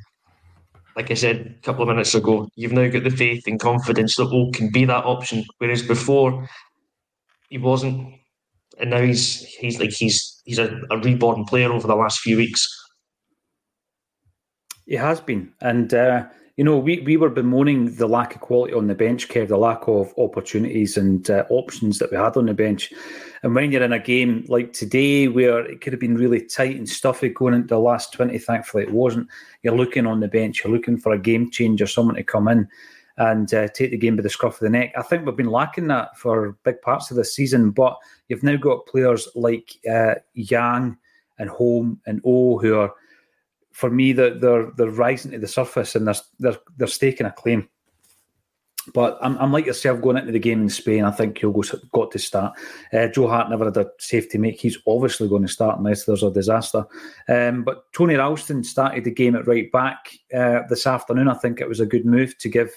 like 0.94 1.10
I 1.10 1.14
said 1.14 1.56
a 1.58 1.62
couple 1.62 1.82
of 1.82 1.88
minutes 1.88 2.14
ago, 2.14 2.48
you've 2.54 2.72
now 2.72 2.86
got 2.88 3.02
the 3.02 3.10
faith 3.10 3.44
and 3.46 3.58
confidence 3.58 4.16
that 4.16 4.28
O 4.28 4.50
can 4.50 4.70
be 4.70 4.84
that 4.84 5.06
option. 5.06 5.42
Whereas 5.56 5.82
before, 5.82 6.46
he 7.48 7.56
wasn't, 7.56 8.14
and 8.78 8.90
now 8.90 9.00
he's 9.00 9.42
he's 9.42 9.80
like 9.80 9.92
he's 9.92 10.42
he's 10.44 10.58
a, 10.58 10.78
a 10.90 10.98
reborn 10.98 11.46
player 11.46 11.72
over 11.72 11.88
the 11.88 11.96
last 11.96 12.20
few 12.20 12.36
weeks. 12.36 12.68
He 14.84 14.96
has 14.96 15.22
been, 15.22 15.54
and 15.62 15.94
uh, 15.94 16.26
you 16.56 16.64
know 16.64 16.78
we 16.78 17.00
we 17.00 17.16
were 17.16 17.30
bemoaning 17.30 17.94
the 17.96 18.06
lack 18.06 18.34
of 18.34 18.40
quality 18.40 18.74
on 18.74 18.86
the 18.86 18.94
bench, 18.94 19.28
Kev, 19.28 19.48
the 19.48 19.56
lack 19.56 19.88
of 19.88 20.12
opportunities 20.18 20.96
and 20.96 21.30
uh, 21.30 21.44
options 21.48 21.98
that 21.98 22.10
we 22.10 22.16
had 22.16 22.36
on 22.36 22.46
the 22.46 22.54
bench. 22.54 22.92
And 23.42 23.54
when 23.54 23.72
you're 23.72 23.82
in 23.82 23.92
a 23.92 23.98
game 23.98 24.44
like 24.48 24.72
today, 24.72 25.28
where 25.28 25.60
it 25.60 25.80
could 25.80 25.92
have 25.92 26.00
been 26.00 26.14
really 26.14 26.40
tight 26.40 26.76
and 26.76 26.88
stuffy 26.88 27.28
going 27.28 27.54
into 27.54 27.68
the 27.68 27.78
last 27.78 28.12
twenty, 28.12 28.38
thankfully 28.38 28.84
it 28.84 28.92
wasn't. 28.92 29.28
You're 29.62 29.76
looking 29.76 30.06
on 30.06 30.20
the 30.20 30.28
bench, 30.28 30.62
you're 30.62 30.72
looking 30.72 30.98
for 30.98 31.12
a 31.12 31.18
game 31.18 31.50
changer, 31.50 31.86
someone 31.86 32.16
to 32.16 32.22
come 32.22 32.48
in 32.48 32.68
and 33.18 33.52
uh, 33.52 33.68
take 33.68 33.90
the 33.90 33.98
game 33.98 34.16
by 34.16 34.22
the 34.22 34.30
scruff 34.30 34.54
of 34.54 34.60
the 34.60 34.70
neck. 34.70 34.92
I 34.96 35.02
think 35.02 35.26
we've 35.26 35.36
been 35.36 35.46
lacking 35.46 35.88
that 35.88 36.16
for 36.16 36.56
big 36.64 36.80
parts 36.80 37.10
of 37.10 37.16
the 37.18 37.24
season, 37.24 37.70
but 37.70 37.96
you've 38.28 38.42
now 38.42 38.56
got 38.56 38.86
players 38.86 39.28
like 39.34 39.78
uh, 39.90 40.14
Yang 40.32 40.96
and 41.38 41.50
Holm 41.50 42.00
and 42.06 42.22
O 42.24 42.58
who 42.58 42.74
are, 42.76 42.94
for 43.72 43.90
me, 43.90 44.12
they're, 44.12 44.38
they're 44.38 44.70
they're 44.76 44.90
rising 44.90 45.32
to 45.32 45.38
the 45.38 45.48
surface 45.48 45.94
and 45.94 46.06
they're 46.06 46.14
they're, 46.38 46.58
they're 46.76 46.86
staking 46.86 47.26
a 47.26 47.32
claim. 47.32 47.68
But 48.94 49.16
I'm, 49.22 49.38
I'm 49.38 49.52
like 49.52 49.66
yourself 49.66 50.00
going 50.00 50.16
into 50.16 50.32
the 50.32 50.40
game 50.40 50.62
in 50.62 50.68
Spain. 50.68 51.04
I 51.04 51.12
think 51.12 51.38
he'll 51.38 51.52
go, 51.52 51.62
got 51.92 52.10
to 52.10 52.18
start. 52.18 52.58
Uh, 52.92 53.06
Joe 53.06 53.28
Hart 53.28 53.48
never 53.48 53.66
had 53.66 53.76
a 53.76 53.88
safety 53.98 54.38
make. 54.38 54.60
He's 54.60 54.78
obviously 54.88 55.28
going 55.28 55.42
to 55.42 55.48
start 55.48 55.78
unless 55.78 56.04
there's 56.04 56.24
a 56.24 56.32
disaster. 56.32 56.84
Um, 57.28 57.62
but 57.62 57.92
Tony 57.92 58.16
Ralston 58.16 58.64
started 58.64 59.04
the 59.04 59.12
game 59.12 59.36
at 59.36 59.46
right 59.46 59.70
back 59.70 60.08
uh, 60.34 60.62
this 60.68 60.84
afternoon. 60.86 61.28
I 61.28 61.34
think 61.34 61.60
it 61.60 61.68
was 61.68 61.78
a 61.78 61.86
good 61.86 62.04
move 62.04 62.36
to 62.38 62.48
give 62.48 62.72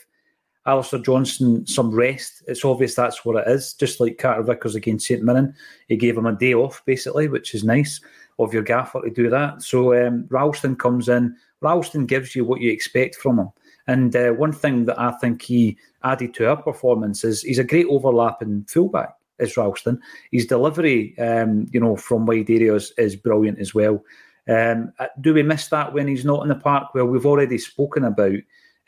Alistair 0.68 1.00
Johnston 1.00 1.66
some 1.66 1.92
rest. 1.92 2.44
It's 2.48 2.66
obvious 2.66 2.94
that's 2.94 3.26
what 3.26 3.38
it 3.38 3.52
is. 3.52 3.74
Just 3.74 4.00
like 4.00 4.20
Carter 4.20 4.44
Vickers 4.44 4.76
against 4.76 5.08
St 5.08 5.24
Mirren, 5.24 5.56
he 5.88 5.96
gave 5.96 6.18
him 6.18 6.26
a 6.26 6.34
day 6.36 6.54
off 6.54 6.84
basically, 6.86 7.28
which 7.28 7.56
is 7.56 7.64
nice 7.64 8.00
of 8.40 8.54
your 8.54 8.64
gaffer 8.64 9.02
to 9.02 9.10
do 9.10 9.30
that. 9.30 9.62
So 9.62 9.94
um, 9.94 10.26
Ralston 10.30 10.76
comes 10.76 11.10
in. 11.10 11.36
Ralston 11.62 12.06
gives 12.06 12.36
you 12.36 12.46
what 12.46 12.62
you 12.62 12.72
expect 12.72 13.16
from 13.16 13.40
him. 13.40 13.50
And 13.88 14.16
uh, 14.16 14.32
one 14.32 14.52
thing 14.52 14.86
that 14.86 15.00
I 15.00 15.12
think 15.12 15.42
he 15.42 15.78
added 16.04 16.34
to 16.36 16.50
our 16.50 16.62
performance 16.62 17.24
is 17.24 17.42
he's 17.42 17.60
a 17.60 17.64
great 17.64 17.88
overlapping 17.88 18.66
fullback. 18.68 19.16
Is 19.38 19.58
Ralston? 19.58 20.00
His 20.32 20.46
delivery, 20.46 21.18
um, 21.20 21.68
you 21.72 21.80
know, 21.80 21.98
from 21.98 22.26
wide 22.26 22.50
areas 22.50 22.94
is 22.98 23.18
brilliant 23.18 23.60
as 23.60 23.76
well. 23.76 24.04
Um, 24.48 24.94
uh, 25.00 25.08
do 25.20 25.34
we 25.34 25.44
miss 25.44 25.68
that 25.68 25.94
when 25.94 26.08
he's 26.08 26.24
not 26.24 26.44
in 26.44 26.50
the 26.50 26.56
park? 26.56 26.94
Well, 26.94 27.08
we've 27.08 27.26
already 27.26 27.58
spoken 27.58 28.06
about 28.06 28.36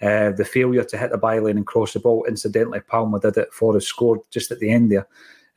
uh, 0.02 0.32
the 0.32 0.46
failure 0.46 0.84
to 0.84 0.98
hit 0.98 1.12
the 1.12 1.18
byline 1.18 1.52
and 1.52 1.68
cross 1.68 1.94
the 1.94 2.00
ball. 2.00 2.24
Incidentally, 2.28 2.80
Palma 2.80 3.20
did 3.20 3.38
it. 3.38 3.54
Forrest 3.54 3.88
scored 3.88 4.20
just 4.32 4.52
at 4.52 4.60
the 4.60 4.70
end 4.72 4.92
there. 4.92 5.08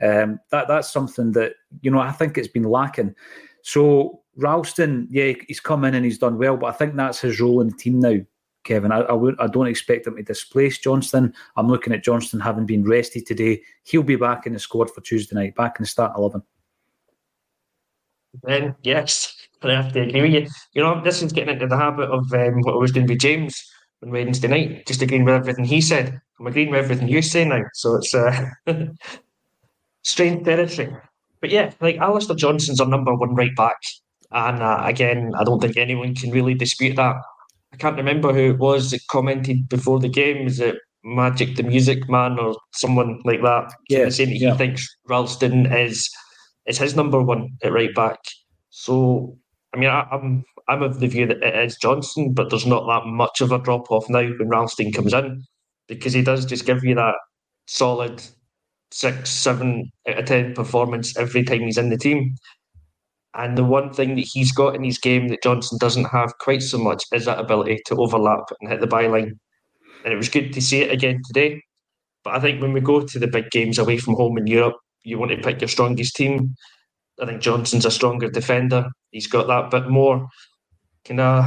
Um, 0.03 0.41
that 0.51 0.67
that's 0.67 0.91
something 0.91 1.33
that 1.33 1.55
you 1.83 1.91
know 1.91 2.01
I 2.01 2.11
think 2.13 2.39
it's 2.39 2.49
been 2.49 2.65
lacking. 2.65 3.15
So 3.63 4.23
Ralston, 4.37 5.07
yeah, 5.11 5.33
he's 5.47 5.61
come 5.61 5.85
in 5.85 5.95
and 5.95 6.05
he's 6.05 6.19
done 6.19 6.39
well, 6.39 6.57
but 6.57 6.67
I 6.67 6.73
think 6.73 6.97
that's 6.97 7.21
his 7.21 7.41
role 7.41 7.61
in 7.61 7.69
the 7.69 7.77
team 7.77 8.01
now. 8.01 8.17
Kevin, 8.65 8.93
I, 8.93 8.99
I, 9.01 9.13
would, 9.13 9.37
I 9.41 9.47
don't 9.47 9.69
expect 9.69 10.07
him 10.07 10.17
to 10.17 10.23
displace 10.23 10.79
Johnston. 10.79 11.33
I'm 11.57 11.69
looking 11.69 11.95
at 11.95 12.05
Johnston 12.05 12.41
having 12.41 12.67
been 12.67 12.85
rested 12.85 13.27
today. 13.27 13.63
He'll 13.85 14.03
be 14.03 14.17
back 14.17 14.47
in 14.47 14.53
the 14.53 14.59
squad 14.59 14.91
for 14.91 15.01
Tuesday 15.01 15.35
night, 15.35 15.55
back 15.55 15.77
in 15.79 15.85
the 15.85 15.89
start 15.89 16.13
eleven. 16.17 16.43
Then 18.43 18.75
yes, 18.83 19.35
I 19.63 19.73
have 19.73 19.93
to 19.93 20.03
agree 20.03 20.23
with 20.23 20.33
you. 20.33 20.49
You 20.75 20.83
know, 20.83 21.01
this 21.03 21.23
is 21.23 21.33
getting 21.33 21.55
into 21.55 21.67
the 21.67 21.77
habit 21.77 22.11
of 22.11 22.33
um, 22.33 22.61
what 22.61 22.75
I 22.75 22.79
was 22.79 22.93
doing 22.93 23.07
with 23.07 23.21
James 23.21 23.71
on 24.03 24.11
Wednesday 24.11 24.49
night, 24.49 24.87
just 24.87 25.03
agreeing 25.03 25.25
with 25.25 25.35
everything 25.35 25.65
he 25.65 25.81
said. 25.81 26.21
I'm 26.39 26.47
agreeing 26.47 26.71
with 26.71 26.85
everything 26.85 27.09
you 27.09 27.23
say 27.23 27.45
now. 27.45 27.63
So 27.75 27.97
it's 27.97 28.15
uh, 28.15 28.47
strange 30.03 30.45
territory. 30.45 30.97
But 31.41 31.51
yeah, 31.51 31.73
like 31.81 31.97
Alistair 31.97 32.37
Johnston's 32.37 32.81
our 32.81 32.87
number 32.87 33.15
one 33.15 33.35
right 33.35 33.55
back. 33.57 33.77
And 34.33 34.63
uh, 34.63 34.83
again, 34.85 35.33
I 35.39 35.45
don't 35.45 35.61
think 35.61 35.77
anyone 35.77 36.15
can 36.15 36.31
really 36.31 36.55
dispute 36.55 36.97
that. 36.97 37.17
I 37.73 37.77
can't 37.77 37.97
remember 37.97 38.33
who 38.33 38.51
it 38.51 38.59
was 38.59 38.91
that 38.91 39.01
commented 39.11 39.69
before 39.69 39.99
the 40.01 40.09
game. 40.09 40.47
Is 40.47 40.61
it 40.61 40.77
Magic 41.03 41.57
the 41.57 41.63
Music 41.63 42.09
Man 42.09 42.39
or 42.39 42.57
someone 42.73 43.21
like 43.25 43.43
that? 43.43 43.73
Yeah, 43.89 44.09
saying 44.09 44.31
that 44.31 44.37
yeah. 44.37 44.53
he 44.53 44.59
thinks 44.59 44.87
Ralston 45.09 45.67
is 45.67 46.09
is 46.67 46.79
his 46.79 46.95
number 46.95 47.23
one 47.23 47.57
at 47.63 47.73
right 47.73 47.95
back. 47.95 48.19
So 48.71 49.37
I 49.75 49.79
mean, 49.79 49.89
I, 49.89 50.07
I'm 50.13 50.45
I'm 50.69 50.83
of 50.83 51.01
the 51.01 51.09
view 51.09 51.27
that 51.27 51.43
it 51.43 51.65
is 51.65 51.77
Johnston, 51.77 52.33
but 52.33 52.51
there's 52.51 52.67
not 52.67 52.87
that 52.87 53.09
much 53.09 53.41
of 53.41 53.51
a 53.51 53.59
drop 53.59 53.91
off 53.91 54.09
now 54.09 54.23
when 54.23 54.49
Ralston 54.49 54.93
comes 54.93 55.13
in 55.13 55.43
because 55.89 56.13
he 56.13 56.23
does 56.23 56.45
just 56.45 56.67
give 56.67 56.85
you 56.85 56.95
that 56.95 57.17
solid 57.67 58.23
six, 58.93 59.31
seven 59.31 59.91
out 60.09 60.19
of 60.19 60.25
ten 60.27 60.55
performance 60.55 61.17
every 61.17 61.45
time 61.45 61.61
he's 61.61 61.79
in 61.79 61.91
the 61.91 61.99
team. 61.99 62.35
And 63.35 63.57
the 63.57 63.65
one 63.65 63.93
thing 63.93 64.17
that 64.17 64.29
he's 64.33 64.53
got 64.53 64.75
in 64.75 64.83
his 64.83 64.99
game 64.99 65.29
that 65.29 65.43
Johnston 65.43 65.79
doesn't 65.79 66.07
have 66.07 66.37
quite 66.39 66.63
so 66.63 66.79
much 66.79 67.05
is 67.13 67.27
that 67.27 67.39
ability 67.39 67.81
to 67.87 67.97
overlap 67.97 68.45
and 68.61 68.69
hit 68.69 68.81
the 68.81 68.89
byline. 68.89 69.33
And 70.05 70.13
it 70.13 70.17
was 70.17 70.29
good 70.29 70.53
to 70.53 70.61
see 70.61 70.83
it 70.83 70.91
again 70.91 71.21
today. 71.27 71.63
But 72.25 72.35
I 72.35 72.41
think 72.41 72.61
when 72.61 72.73
we 72.73 72.81
go 72.81 73.03
to 73.03 73.19
the 73.19 73.29
big 73.29 73.51
games 73.51 73.79
away 73.79 73.99
from 73.99 74.15
home 74.15 74.37
in 74.37 74.47
Europe, 74.47 74.77
you 75.05 75.19
want 75.19 75.31
to 75.31 75.39
pick 75.39 75.61
your 75.61 75.69
strongest 75.69 76.17
team. 76.17 76.55
I 77.21 77.27
think 77.27 77.41
Johnston's 77.41 77.87
a 77.87 77.91
stronger 77.91 78.29
defender. 78.29 78.87
He's 79.13 79.27
got 79.27 79.47
that 79.47 79.71
bit 79.71 79.89
more 79.89 80.27
kind 81.05 81.21
of 81.21 81.45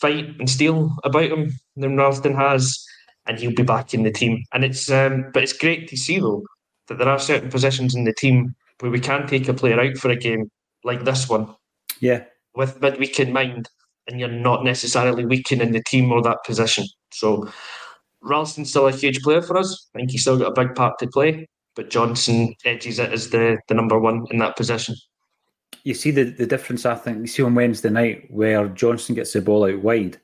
fight 0.00 0.30
and 0.38 0.48
steal 0.48 0.90
about 1.04 1.30
him 1.30 1.52
than 1.76 1.96
Ralston 1.96 2.34
has, 2.34 2.82
and 3.26 3.38
he'll 3.38 3.54
be 3.54 3.62
back 3.62 3.94
in 3.94 4.02
the 4.02 4.10
team. 4.10 4.42
And 4.52 4.64
it's 4.64 4.90
um, 4.90 5.26
but 5.32 5.42
it's 5.42 5.52
great 5.52 5.88
to 5.88 5.96
see 5.96 6.18
though 6.18 6.42
that 6.88 6.98
there 6.98 7.08
are 7.08 7.18
certain 7.18 7.50
positions 7.50 7.94
in 7.94 8.04
the 8.04 8.14
team 8.14 8.54
where 8.80 8.90
we 8.90 9.00
can 9.00 9.26
take 9.26 9.48
a 9.48 9.54
player 9.54 9.80
out 9.80 9.96
for 9.96 10.10
a 10.10 10.16
game 10.16 10.50
like 10.84 11.04
this 11.04 11.28
one. 11.28 11.54
Yeah. 12.00 12.24
With 12.54 12.80
midweek 12.80 13.20
in 13.20 13.32
mind, 13.32 13.68
and 14.08 14.18
you're 14.18 14.28
not 14.28 14.64
necessarily 14.64 15.24
weakening 15.24 15.72
the 15.72 15.82
team 15.86 16.10
or 16.10 16.22
that 16.22 16.44
position. 16.44 16.84
So 17.12 17.48
Ralston's 18.20 18.70
still 18.70 18.88
a 18.88 18.92
huge 18.92 19.22
player 19.22 19.42
for 19.42 19.56
us. 19.56 19.88
I 19.94 19.98
think 19.98 20.10
he's 20.10 20.22
still 20.22 20.38
got 20.38 20.58
a 20.58 20.66
big 20.66 20.74
part 20.74 20.98
to 20.98 21.06
play, 21.06 21.48
but 21.76 21.90
Johnston 21.90 22.54
edges 22.64 22.98
it 22.98 23.12
as 23.12 23.30
the, 23.30 23.58
the 23.68 23.74
number 23.74 23.98
one 23.98 24.26
in 24.30 24.38
that 24.38 24.56
position. 24.56 24.96
You 25.84 25.94
see 25.94 26.10
the, 26.10 26.24
the 26.24 26.46
difference, 26.46 26.86
I 26.86 26.94
think, 26.94 27.18
you 27.18 27.26
see 27.26 27.42
on 27.42 27.54
Wednesday 27.54 27.90
night 27.90 28.26
where 28.30 28.68
Johnston 28.68 29.14
gets 29.14 29.32
the 29.32 29.40
ball 29.40 29.64
out 29.64 29.80
wide. 29.80 30.20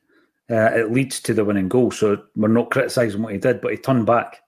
Uh, 0.51 0.71
it 0.75 0.93
leads 0.93 1.21
to 1.21 1.35
the 1.35 1.45
winning 1.45 1.69
goal. 1.69 1.91
So 1.91 2.23
we're 2.37 2.49
not 2.49 2.71
criticising 2.71 3.23
what 3.23 3.33
he 3.33 3.39
did, 3.39 3.61
but 3.61 3.73
he 3.73 3.77
turned 3.77 4.07
back. 4.07 4.41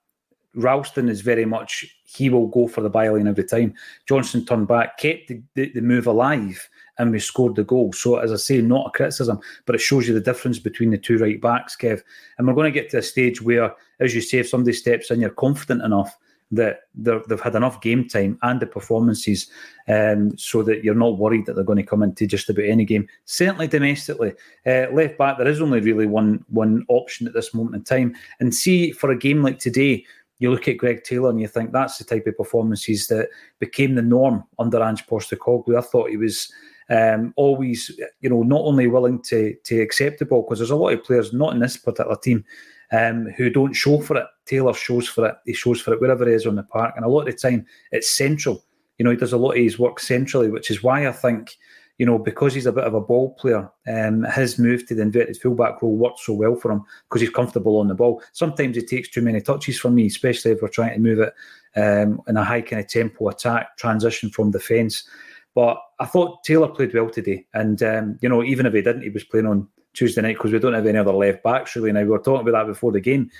Ralston 0.54 1.08
is 1.08 1.20
very 1.20 1.44
much, 1.44 1.86
he 2.04 2.28
will 2.28 2.48
go 2.48 2.66
for 2.66 2.80
the 2.80 2.90
byline 2.90 3.28
every 3.28 3.44
time. 3.44 3.74
Johnston 4.08 4.44
turned 4.44 4.68
back, 4.68 4.98
kept 4.98 5.28
the, 5.28 5.42
the, 5.54 5.70
the 5.72 5.80
move 5.80 6.06
alive, 6.06 6.68
and 6.98 7.12
we 7.12 7.20
scored 7.20 7.56
the 7.56 7.64
goal. 7.64 7.92
So, 7.92 8.16
as 8.16 8.32
I 8.32 8.36
say, 8.36 8.60
not 8.60 8.88
a 8.88 8.90
criticism, 8.90 9.40
but 9.64 9.74
it 9.74 9.80
shows 9.80 10.08
you 10.08 10.14
the 10.14 10.20
difference 10.20 10.58
between 10.58 10.90
the 10.90 10.98
two 10.98 11.18
right 11.18 11.40
backs, 11.40 11.76
Kev. 11.76 12.02
And 12.36 12.46
we're 12.46 12.54
going 12.54 12.72
to 12.72 12.80
get 12.80 12.90
to 12.90 12.98
a 12.98 13.02
stage 13.02 13.40
where, 13.40 13.74
as 14.00 14.14
you 14.14 14.20
say, 14.20 14.38
if 14.38 14.48
somebody 14.48 14.74
steps 14.74 15.10
in, 15.10 15.20
you're 15.20 15.30
confident 15.30 15.82
enough 15.82 16.16
that 16.52 16.80
they've 16.94 17.40
had 17.40 17.54
enough 17.54 17.80
game 17.80 18.08
time 18.08 18.36
and 18.42 18.60
the 18.60 18.66
performances 18.66 19.48
um, 19.88 20.36
so 20.36 20.62
that 20.62 20.82
you're 20.82 20.94
not 20.94 21.18
worried 21.18 21.46
that 21.46 21.54
they're 21.54 21.64
going 21.64 21.76
to 21.76 21.82
come 21.84 22.02
into 22.02 22.26
just 22.26 22.50
about 22.50 22.64
any 22.64 22.84
game. 22.84 23.06
Certainly 23.24 23.68
domestically. 23.68 24.32
Uh, 24.66 24.86
left 24.92 25.16
back, 25.16 25.38
there 25.38 25.46
is 25.46 25.60
only 25.60 25.80
really 25.80 26.06
one 26.06 26.44
one 26.48 26.84
option 26.88 27.26
at 27.26 27.34
this 27.34 27.54
moment 27.54 27.76
in 27.76 27.84
time. 27.84 28.16
And 28.40 28.54
see, 28.54 28.90
for 28.90 29.10
a 29.10 29.18
game 29.18 29.42
like 29.42 29.58
today, 29.58 30.04
you 30.40 30.50
look 30.50 30.66
at 30.66 30.78
Greg 30.78 31.04
Taylor 31.04 31.30
and 31.30 31.40
you 31.40 31.46
think 31.46 31.70
that's 31.70 31.98
the 31.98 32.04
type 32.04 32.26
of 32.26 32.36
performances 32.36 33.06
that 33.06 33.28
became 33.60 33.94
the 33.94 34.02
norm 34.02 34.42
under 34.58 34.82
Ange 34.82 35.06
Postecoglou. 35.06 35.78
I 35.78 35.82
thought 35.82 36.10
he 36.10 36.16
was 36.16 36.50
um, 36.88 37.32
always, 37.36 37.90
you 38.20 38.28
know, 38.28 38.42
not 38.42 38.62
only 38.62 38.88
willing 38.88 39.22
to 39.24 39.54
to 39.64 39.80
accept 39.80 40.18
the 40.18 40.24
ball 40.24 40.42
because 40.42 40.58
there's 40.58 40.70
a 40.70 40.76
lot 40.76 40.92
of 40.92 41.04
players 41.04 41.32
not 41.32 41.52
in 41.52 41.60
this 41.60 41.76
particular 41.76 42.16
team 42.16 42.44
um, 42.90 43.26
who 43.36 43.50
don't 43.50 43.74
show 43.74 44.00
for 44.00 44.16
it. 44.16 44.26
Taylor 44.46 44.74
shows 44.74 45.06
for 45.06 45.28
it. 45.28 45.36
He 45.44 45.52
shows 45.52 45.80
for 45.80 45.92
it 45.92 46.00
wherever 46.00 46.26
he 46.26 46.34
is 46.34 46.46
on 46.46 46.56
the 46.56 46.64
park, 46.64 46.94
and 46.96 47.04
a 47.04 47.08
lot 47.08 47.20
of 47.20 47.26
the 47.26 47.32
time 47.34 47.66
it's 47.92 48.10
central. 48.10 48.64
You 48.98 49.04
know, 49.04 49.10
he 49.10 49.16
does 49.16 49.32
a 49.32 49.38
lot 49.38 49.52
of 49.52 49.58
his 49.58 49.78
work 49.78 50.00
centrally, 50.00 50.50
which 50.50 50.70
is 50.70 50.82
why 50.82 51.06
I 51.06 51.12
think 51.12 51.56
you 52.00 52.06
know, 52.06 52.18
because 52.18 52.54
he's 52.54 52.64
a 52.64 52.72
bit 52.72 52.84
of 52.84 52.94
a 52.94 53.00
ball 53.00 53.34
player, 53.34 53.70
um, 53.86 54.24
his 54.34 54.58
move 54.58 54.86
to 54.86 54.94
the 54.94 55.02
inverted 55.02 55.36
fullback 55.36 55.82
role 55.82 55.98
works 55.98 56.24
so 56.24 56.32
well 56.32 56.56
for 56.56 56.72
him 56.72 56.82
because 57.06 57.20
he's 57.20 57.28
comfortable 57.28 57.76
on 57.76 57.88
the 57.88 57.94
ball. 57.94 58.22
Sometimes 58.32 58.76
he 58.76 58.82
takes 58.82 59.10
too 59.10 59.20
many 59.20 59.38
touches 59.42 59.78
for 59.78 59.90
me, 59.90 60.06
especially 60.06 60.52
if 60.52 60.62
we're 60.62 60.68
trying 60.68 60.94
to 60.94 60.98
move 60.98 61.18
it 61.18 61.34
um, 61.76 62.22
in 62.26 62.38
a 62.38 62.42
high 62.42 62.62
kind 62.62 62.80
of 62.80 62.88
tempo 62.88 63.28
attack, 63.28 63.76
transition 63.76 64.30
from 64.30 64.50
defence. 64.50 65.06
But 65.54 65.76
I 65.98 66.06
thought 66.06 66.42
Taylor 66.42 66.68
played 66.68 66.94
well 66.94 67.10
today. 67.10 67.44
And, 67.52 67.82
um, 67.82 68.18
you 68.22 68.30
know, 68.30 68.42
even 68.42 68.64
if 68.64 68.72
he 68.72 68.80
didn't, 68.80 69.02
he 69.02 69.10
was 69.10 69.24
playing 69.24 69.44
on 69.44 69.68
Tuesday 69.92 70.22
night 70.22 70.38
because 70.38 70.52
we 70.52 70.58
don't 70.58 70.72
have 70.72 70.86
any 70.86 70.96
other 70.96 71.12
left 71.12 71.42
backs 71.42 71.76
really 71.76 71.92
now. 71.92 72.00
We 72.00 72.08
were 72.08 72.18
talking 72.18 72.48
about 72.48 72.64
that 72.64 72.72
before 72.72 72.92
the 72.92 73.00
game. 73.00 73.30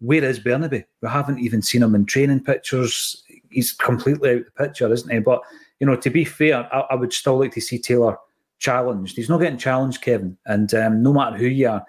Where 0.00 0.24
is 0.24 0.40
Bernabei? 0.40 0.84
We 1.00 1.08
haven't 1.08 1.38
even 1.38 1.62
seen 1.62 1.84
him 1.84 1.94
in 1.94 2.06
training 2.06 2.42
pictures. 2.42 3.22
He's 3.50 3.70
completely 3.70 4.30
out 4.30 4.36
of 4.36 4.44
the 4.46 4.64
picture, 4.64 4.92
isn't 4.92 5.12
he? 5.12 5.20
But 5.20 5.42
you 5.80 5.86
know, 5.86 5.96
to 5.96 6.10
be 6.10 6.24
fair, 6.24 6.68
I, 6.72 6.80
I, 6.90 6.94
would 6.94 7.12
still 7.12 7.38
like 7.38 7.52
to 7.54 7.60
see 7.60 7.78
Taylor 7.78 8.16
challenged. 8.58 9.16
He's 9.16 9.30
not 9.30 9.38
getting 9.38 9.58
challenged, 9.58 10.02
Kevin. 10.02 10.36
And 10.46 10.72
um, 10.74 11.02
no 11.02 11.12
matter 11.12 11.36
who 11.36 11.46
you 11.46 11.68
are, 11.68 11.84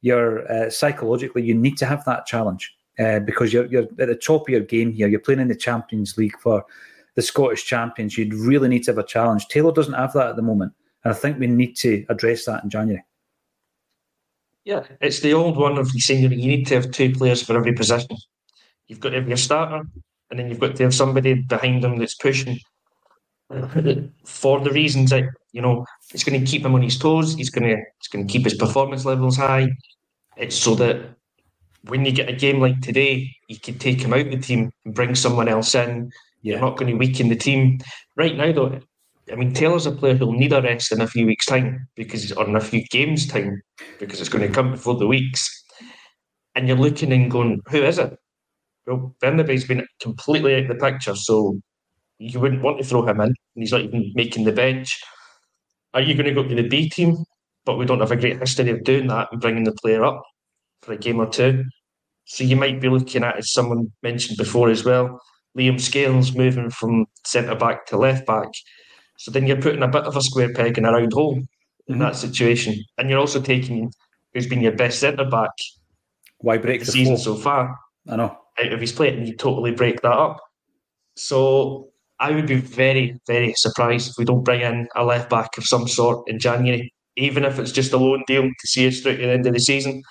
you're 0.00 0.50
uh, 0.50 0.70
psychologically 0.70 1.42
you 1.42 1.54
need 1.54 1.76
to 1.78 1.86
have 1.86 2.04
that 2.04 2.26
challenge 2.26 2.74
uh, 2.98 3.20
because 3.20 3.52
you're 3.52 3.66
you're 3.66 3.82
at 3.82 4.08
the 4.08 4.14
top 4.16 4.42
of 4.42 4.48
your 4.48 4.60
game 4.60 4.92
here. 4.92 5.08
You're 5.08 5.20
playing 5.20 5.40
in 5.40 5.48
the 5.48 5.56
Champions 5.56 6.16
League 6.16 6.38
for 6.40 6.64
the 7.14 7.22
Scottish 7.22 7.64
champions. 7.64 8.16
You'd 8.16 8.34
really 8.34 8.68
need 8.68 8.84
to 8.84 8.92
have 8.92 8.98
a 8.98 9.04
challenge. 9.04 9.48
Taylor 9.48 9.72
doesn't 9.72 9.94
have 9.94 10.12
that 10.14 10.28
at 10.28 10.36
the 10.36 10.42
moment, 10.42 10.72
and 11.04 11.12
I 11.12 11.16
think 11.16 11.38
we 11.38 11.46
need 11.46 11.76
to 11.78 12.04
address 12.08 12.44
that 12.46 12.64
in 12.64 12.70
January. 12.70 13.04
Yeah, 14.64 14.84
it's 15.00 15.20
the 15.20 15.34
old 15.34 15.56
one 15.56 15.78
of 15.78 15.90
saying 15.90 16.22
you 16.22 16.28
need 16.28 16.66
to 16.68 16.76
have 16.76 16.92
two 16.92 17.12
players 17.12 17.42
for 17.42 17.56
every 17.56 17.72
position. 17.72 18.16
You've 18.86 19.00
got 19.00 19.10
to 19.10 19.16
have 19.16 19.28
your 19.28 19.36
starter, 19.36 19.84
and 20.30 20.38
then 20.38 20.48
you've 20.48 20.60
got 20.60 20.76
to 20.76 20.82
have 20.84 20.94
somebody 20.94 21.34
behind 21.34 21.82
them 21.82 21.98
that's 21.98 22.14
pushing 22.14 22.58
for 24.24 24.60
the 24.60 24.70
reasons 24.70 25.10
that 25.10 25.24
you 25.52 25.60
know 25.60 25.84
it's 26.12 26.24
going 26.24 26.38
to 26.38 26.46
keep 26.46 26.64
him 26.64 26.74
on 26.74 26.82
his 26.82 26.98
toes. 26.98 27.34
He's 27.34 27.50
going 27.50 27.68
to 27.68 27.82
it's 27.98 28.08
going 28.08 28.26
to 28.26 28.32
keep 28.32 28.44
his 28.44 28.54
performance 28.54 29.04
levels 29.04 29.36
high. 29.36 29.68
It's 30.36 30.56
so 30.56 30.74
that 30.76 31.14
when 31.84 32.04
you 32.04 32.12
get 32.12 32.28
a 32.28 32.32
game 32.32 32.60
like 32.60 32.80
today, 32.80 33.34
you 33.48 33.58
can 33.58 33.78
take 33.78 34.00
him 34.00 34.12
out 34.12 34.20
of 34.20 34.30
the 34.30 34.38
team 34.38 34.70
and 34.84 34.94
bring 34.94 35.14
someone 35.14 35.48
else 35.48 35.74
in. 35.74 36.10
Yeah. 36.42 36.52
You're 36.52 36.60
not 36.60 36.76
going 36.76 36.90
to 36.90 36.96
weaken 36.96 37.28
the 37.28 37.36
team. 37.36 37.80
Right 38.16 38.36
now, 38.36 38.52
though, 38.52 38.80
I 39.30 39.36
mean, 39.36 39.52
Taylor's 39.52 39.86
a 39.86 39.92
player 39.92 40.14
who'll 40.14 40.32
need 40.32 40.52
a 40.52 40.62
rest 40.62 40.92
in 40.92 41.00
a 41.00 41.06
few 41.06 41.26
weeks' 41.26 41.46
time 41.46 41.88
because, 41.96 42.32
or 42.32 42.46
in 42.46 42.56
a 42.56 42.60
few 42.60 42.84
games' 42.90 43.26
time, 43.26 43.62
because 43.98 44.20
it's 44.20 44.28
going 44.28 44.46
to 44.46 44.52
come 44.52 44.72
before 44.72 44.96
the 44.96 45.06
weeks. 45.06 45.64
And 46.54 46.68
you're 46.68 46.76
looking 46.76 47.12
and 47.12 47.30
going, 47.30 47.60
who 47.66 47.82
is 47.82 47.98
it? 47.98 48.16
Well, 48.86 49.14
Bernabei's 49.20 49.64
been 49.64 49.86
completely 50.00 50.54
out 50.54 50.62
of 50.62 50.68
the 50.68 50.74
picture, 50.74 51.14
so 51.14 51.60
you 52.18 52.40
wouldn't 52.40 52.62
want 52.62 52.78
to 52.78 52.84
throw 52.84 53.06
him 53.06 53.20
in, 53.20 53.28
and 53.28 53.36
he's 53.54 53.72
not 53.72 53.82
even 53.82 54.12
making 54.14 54.44
the 54.44 54.52
bench. 54.52 55.00
Are 55.94 56.00
you 56.00 56.14
going 56.14 56.26
to 56.26 56.34
go 56.34 56.46
to 56.46 56.54
the 56.54 56.68
B 56.68 56.88
team? 56.88 57.16
But 57.64 57.78
we 57.78 57.86
don't 57.86 58.00
have 58.00 58.10
a 58.10 58.16
great 58.16 58.40
history 58.40 58.70
of 58.70 58.82
doing 58.82 59.06
that 59.08 59.28
and 59.30 59.40
bringing 59.40 59.64
the 59.64 59.72
player 59.72 60.04
up 60.04 60.22
for 60.82 60.92
a 60.92 60.98
game 60.98 61.20
or 61.20 61.28
two. 61.28 61.64
So 62.24 62.44
you 62.44 62.56
might 62.56 62.80
be 62.80 62.88
looking 62.88 63.22
at, 63.22 63.36
as 63.36 63.52
someone 63.52 63.92
mentioned 64.02 64.36
before 64.36 64.68
as 64.68 64.84
well, 64.84 65.20
Liam 65.56 65.80
Scales 65.80 66.34
moving 66.34 66.70
from 66.70 67.06
centre 67.24 67.54
back 67.54 67.86
to 67.86 67.96
left 67.96 68.26
back. 68.26 68.48
So 69.18 69.30
then 69.30 69.46
you're 69.46 69.60
putting 69.60 69.82
a 69.82 69.88
bit 69.88 70.04
of 70.04 70.16
a 70.16 70.22
square 70.22 70.52
peg 70.52 70.78
in 70.78 70.84
a 70.84 70.92
round 70.92 71.12
hole 71.12 71.40
in 71.88 71.98
that 71.98 72.12
mm-hmm. 72.12 72.26
situation. 72.26 72.82
And 72.98 73.08
you're 73.08 73.20
also 73.20 73.40
taking 73.40 73.92
who's 74.32 74.46
been 74.46 74.62
your 74.62 74.72
best 74.72 74.98
centre 74.98 75.28
back 75.28 75.50
Why 76.38 76.58
break 76.58 76.80
the 76.80 76.86
the 76.86 76.92
season 76.92 77.16
so 77.16 77.36
far 77.36 77.76
I 78.08 78.16
know. 78.16 78.36
out 78.58 78.72
of 78.72 78.80
his 78.80 78.92
plate 78.92 79.14
and 79.14 79.28
you 79.28 79.36
totally 79.36 79.72
break 79.72 80.00
that 80.02 80.12
up. 80.12 80.40
So 81.16 81.91
I 82.22 82.30
would 82.30 82.46
be 82.46 82.54
very, 82.54 83.18
very 83.26 83.52
surprised 83.54 84.10
if 84.10 84.14
we 84.16 84.24
don't 84.24 84.44
bring 84.44 84.60
in 84.60 84.86
a 84.94 85.04
left 85.04 85.28
back 85.28 85.58
of 85.58 85.64
some 85.64 85.88
sort 85.88 86.22
in 86.28 86.38
January, 86.38 86.94
even 87.16 87.44
if 87.44 87.58
it's 87.58 87.72
just 87.72 87.92
a 87.92 87.96
loan 87.96 88.22
deal 88.28 88.44
to 88.44 88.66
see 88.68 88.86
us 88.86 89.00
through 89.00 89.16
to 89.16 89.26
the 89.26 89.32
end 89.32 89.44
of 89.44 89.54
the 89.54 89.58
season. 89.58 90.04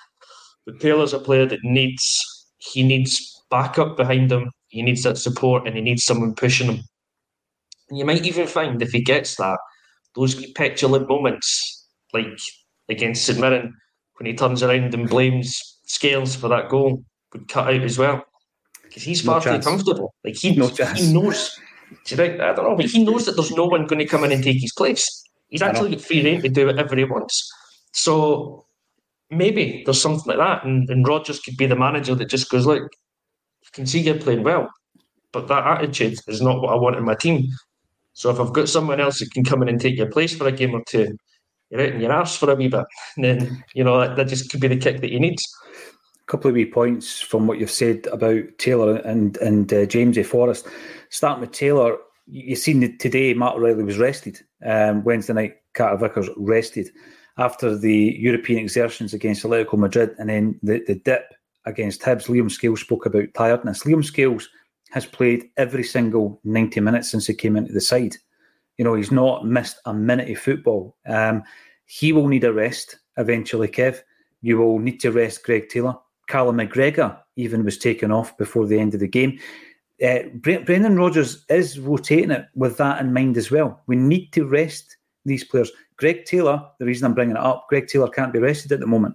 But 0.66 0.78
Taylor's 0.78 1.14
a 1.14 1.18
player 1.18 1.46
that 1.46 1.64
needs 1.64 2.04
he 2.58 2.82
needs 2.82 3.42
backup 3.50 3.96
behind 3.96 4.30
him. 4.30 4.50
He 4.68 4.82
needs 4.82 5.02
that 5.04 5.16
support 5.16 5.66
and 5.66 5.74
he 5.74 5.80
needs 5.80 6.04
someone 6.04 6.34
pushing 6.34 6.66
him. 6.66 6.80
And 7.88 7.98
you 7.98 8.04
might 8.04 8.26
even 8.26 8.46
find 8.46 8.82
if 8.82 8.92
he 8.92 9.00
gets 9.00 9.36
that, 9.36 9.58
those 10.14 10.34
petulant 10.52 11.08
moments, 11.08 11.88
like 12.12 12.38
against 12.90 13.24
St 13.24 13.40
Mirren, 13.40 13.74
when 14.18 14.26
he 14.26 14.34
turns 14.34 14.62
around 14.62 14.92
and 14.92 15.08
blames 15.08 15.58
Scales 15.86 16.36
for 16.36 16.48
that 16.48 16.68
goal, 16.68 17.02
would 17.32 17.48
cut 17.48 17.72
out 17.72 17.82
as 17.82 17.98
well. 17.98 18.22
Because 18.82 19.02
he's 19.02 19.24
No 19.24 19.40
far 19.40 19.56
too 19.56 19.62
comfortable. 19.62 20.14
Like 20.22 20.36
he, 20.36 20.54
No 20.54 20.68
he 20.68 21.10
knows. 21.10 21.58
Do 22.04 22.14
you 22.14 22.16
think- 22.16 22.40
I 22.40 22.52
don't 22.54 22.68
know, 22.68 22.76
but 22.76 22.86
he 22.86 23.04
knows 23.04 23.26
that 23.26 23.32
there's 23.36 23.50
no 23.52 23.66
one 23.66 23.86
going 23.86 23.98
to 23.98 24.06
come 24.06 24.24
in 24.24 24.32
and 24.32 24.42
take 24.42 24.60
his 24.60 24.72
place. 24.72 25.06
He's 25.48 25.62
actually 25.62 25.90
got 25.90 26.00
free 26.00 26.24
reign 26.24 26.42
to 26.42 26.48
do 26.48 26.66
whatever 26.66 26.96
he 26.96 27.04
wants. 27.04 27.50
So 27.92 28.64
maybe 29.30 29.82
there's 29.84 30.00
something 30.00 30.24
like 30.26 30.38
that, 30.38 30.64
and, 30.64 30.88
and 30.90 31.06
Rodgers 31.06 31.40
could 31.40 31.56
be 31.56 31.66
the 31.66 31.76
manager 31.76 32.14
that 32.14 32.28
just 32.28 32.50
goes, 32.50 32.66
"Look, 32.66 32.82
I 32.82 33.68
can 33.72 33.86
see 33.86 34.00
you're 34.00 34.18
playing 34.18 34.42
well, 34.44 34.68
but 35.32 35.48
that 35.48 35.66
attitude 35.66 36.18
is 36.26 36.40
not 36.42 36.60
what 36.62 36.72
I 36.72 36.76
want 36.76 36.96
in 36.96 37.04
my 37.04 37.14
team. 37.14 37.46
So 38.14 38.30
if 38.30 38.38
I've 38.40 38.52
got 38.52 38.68
someone 38.68 39.00
else 39.00 39.18
that 39.20 39.30
can 39.32 39.44
come 39.44 39.62
in 39.62 39.68
and 39.68 39.80
take 39.80 39.96
your 39.96 40.10
place 40.10 40.34
for 40.36 40.46
a 40.46 40.52
game 40.52 40.74
or 40.74 40.82
two, 40.86 41.16
you're 41.70 41.80
out 41.80 41.88
in 41.94 42.00
your 42.00 42.12
arse 42.12 42.36
for 42.36 42.50
a 42.50 42.54
wee 42.54 42.68
bit, 42.68 42.84
and 43.16 43.24
then 43.24 43.64
you 43.74 43.84
know 43.84 44.00
that, 44.00 44.16
that 44.16 44.28
just 44.28 44.50
could 44.50 44.60
be 44.60 44.68
the 44.68 44.76
kick 44.76 45.00
that 45.00 45.10
he 45.10 45.18
needs." 45.18 45.42
Couple 46.32 46.48
of 46.48 46.54
wee 46.54 46.64
points 46.64 47.20
from 47.20 47.46
what 47.46 47.58
you've 47.58 47.70
said 47.70 48.06
about 48.06 48.56
Taylor 48.56 48.96
and 48.96 49.36
and 49.36 49.70
uh, 49.70 49.84
Jamesy 49.84 50.24
Forrest. 50.24 50.66
Starting 51.10 51.42
with 51.42 51.52
Taylor, 51.52 51.98
you 52.26 52.44
you 52.44 52.56
seen 52.56 52.80
that 52.80 52.98
today 53.00 53.34
Matt 53.34 53.56
O'Riley 53.56 53.84
was 53.84 53.98
rested. 53.98 54.40
Um, 54.64 55.04
Wednesday 55.04 55.34
night, 55.34 55.56
Carter 55.74 55.98
Vickers 55.98 56.30
rested 56.38 56.88
after 57.36 57.76
the 57.76 58.16
European 58.18 58.60
exertions 58.60 59.12
against 59.12 59.42
Atletico 59.42 59.76
Madrid 59.76 60.14
and 60.18 60.30
then 60.30 60.58
the, 60.62 60.82
the 60.86 60.94
dip 60.94 61.34
against 61.66 62.00
Hibs. 62.00 62.28
Liam 62.28 62.50
Scales 62.50 62.80
spoke 62.80 63.04
about 63.04 63.34
tiredness. 63.34 63.82
Liam 63.82 64.02
Scales 64.02 64.48
has 64.90 65.04
played 65.04 65.50
every 65.58 65.84
single 65.84 66.40
90 66.44 66.80
minutes 66.80 67.10
since 67.10 67.26
he 67.26 67.34
came 67.34 67.56
into 67.56 67.74
the 67.74 67.80
side. 67.82 68.16
You 68.78 68.86
know, 68.86 68.94
he's 68.94 69.12
not 69.12 69.46
missed 69.46 69.80
a 69.84 69.92
minute 69.92 70.30
of 70.30 70.38
football. 70.38 70.96
Um, 71.06 71.42
he 71.84 72.14
will 72.14 72.28
need 72.28 72.44
a 72.44 72.54
rest 72.54 73.00
eventually, 73.18 73.68
Kev. 73.68 74.00
You 74.40 74.56
will 74.56 74.78
need 74.78 74.98
to 75.00 75.12
rest 75.12 75.44
Greg 75.44 75.68
Taylor. 75.68 75.98
Callum 76.32 76.56
McGregor 76.56 77.18
even 77.36 77.62
was 77.62 77.76
taken 77.76 78.10
off 78.10 78.34
before 78.38 78.66
the 78.66 78.78
end 78.78 78.94
of 78.94 79.00
the 79.00 79.06
game. 79.06 79.38
Uh, 80.02 80.20
Bre- 80.36 80.64
Brendan 80.64 80.96
Rodgers 80.96 81.44
is 81.50 81.78
rotating 81.78 82.30
it 82.30 82.46
with 82.54 82.78
that 82.78 83.02
in 83.02 83.12
mind 83.12 83.36
as 83.36 83.50
well. 83.50 83.82
We 83.86 83.96
need 83.96 84.32
to 84.32 84.46
rest 84.46 84.96
these 85.26 85.44
players. 85.44 85.70
Greg 85.98 86.24
Taylor, 86.24 86.66
the 86.78 86.86
reason 86.86 87.04
I'm 87.04 87.12
bringing 87.12 87.36
it 87.36 87.42
up, 87.42 87.66
Greg 87.68 87.86
Taylor 87.86 88.08
can't 88.08 88.32
be 88.32 88.38
rested 88.38 88.72
at 88.72 88.80
the 88.80 88.86
moment. 88.86 89.14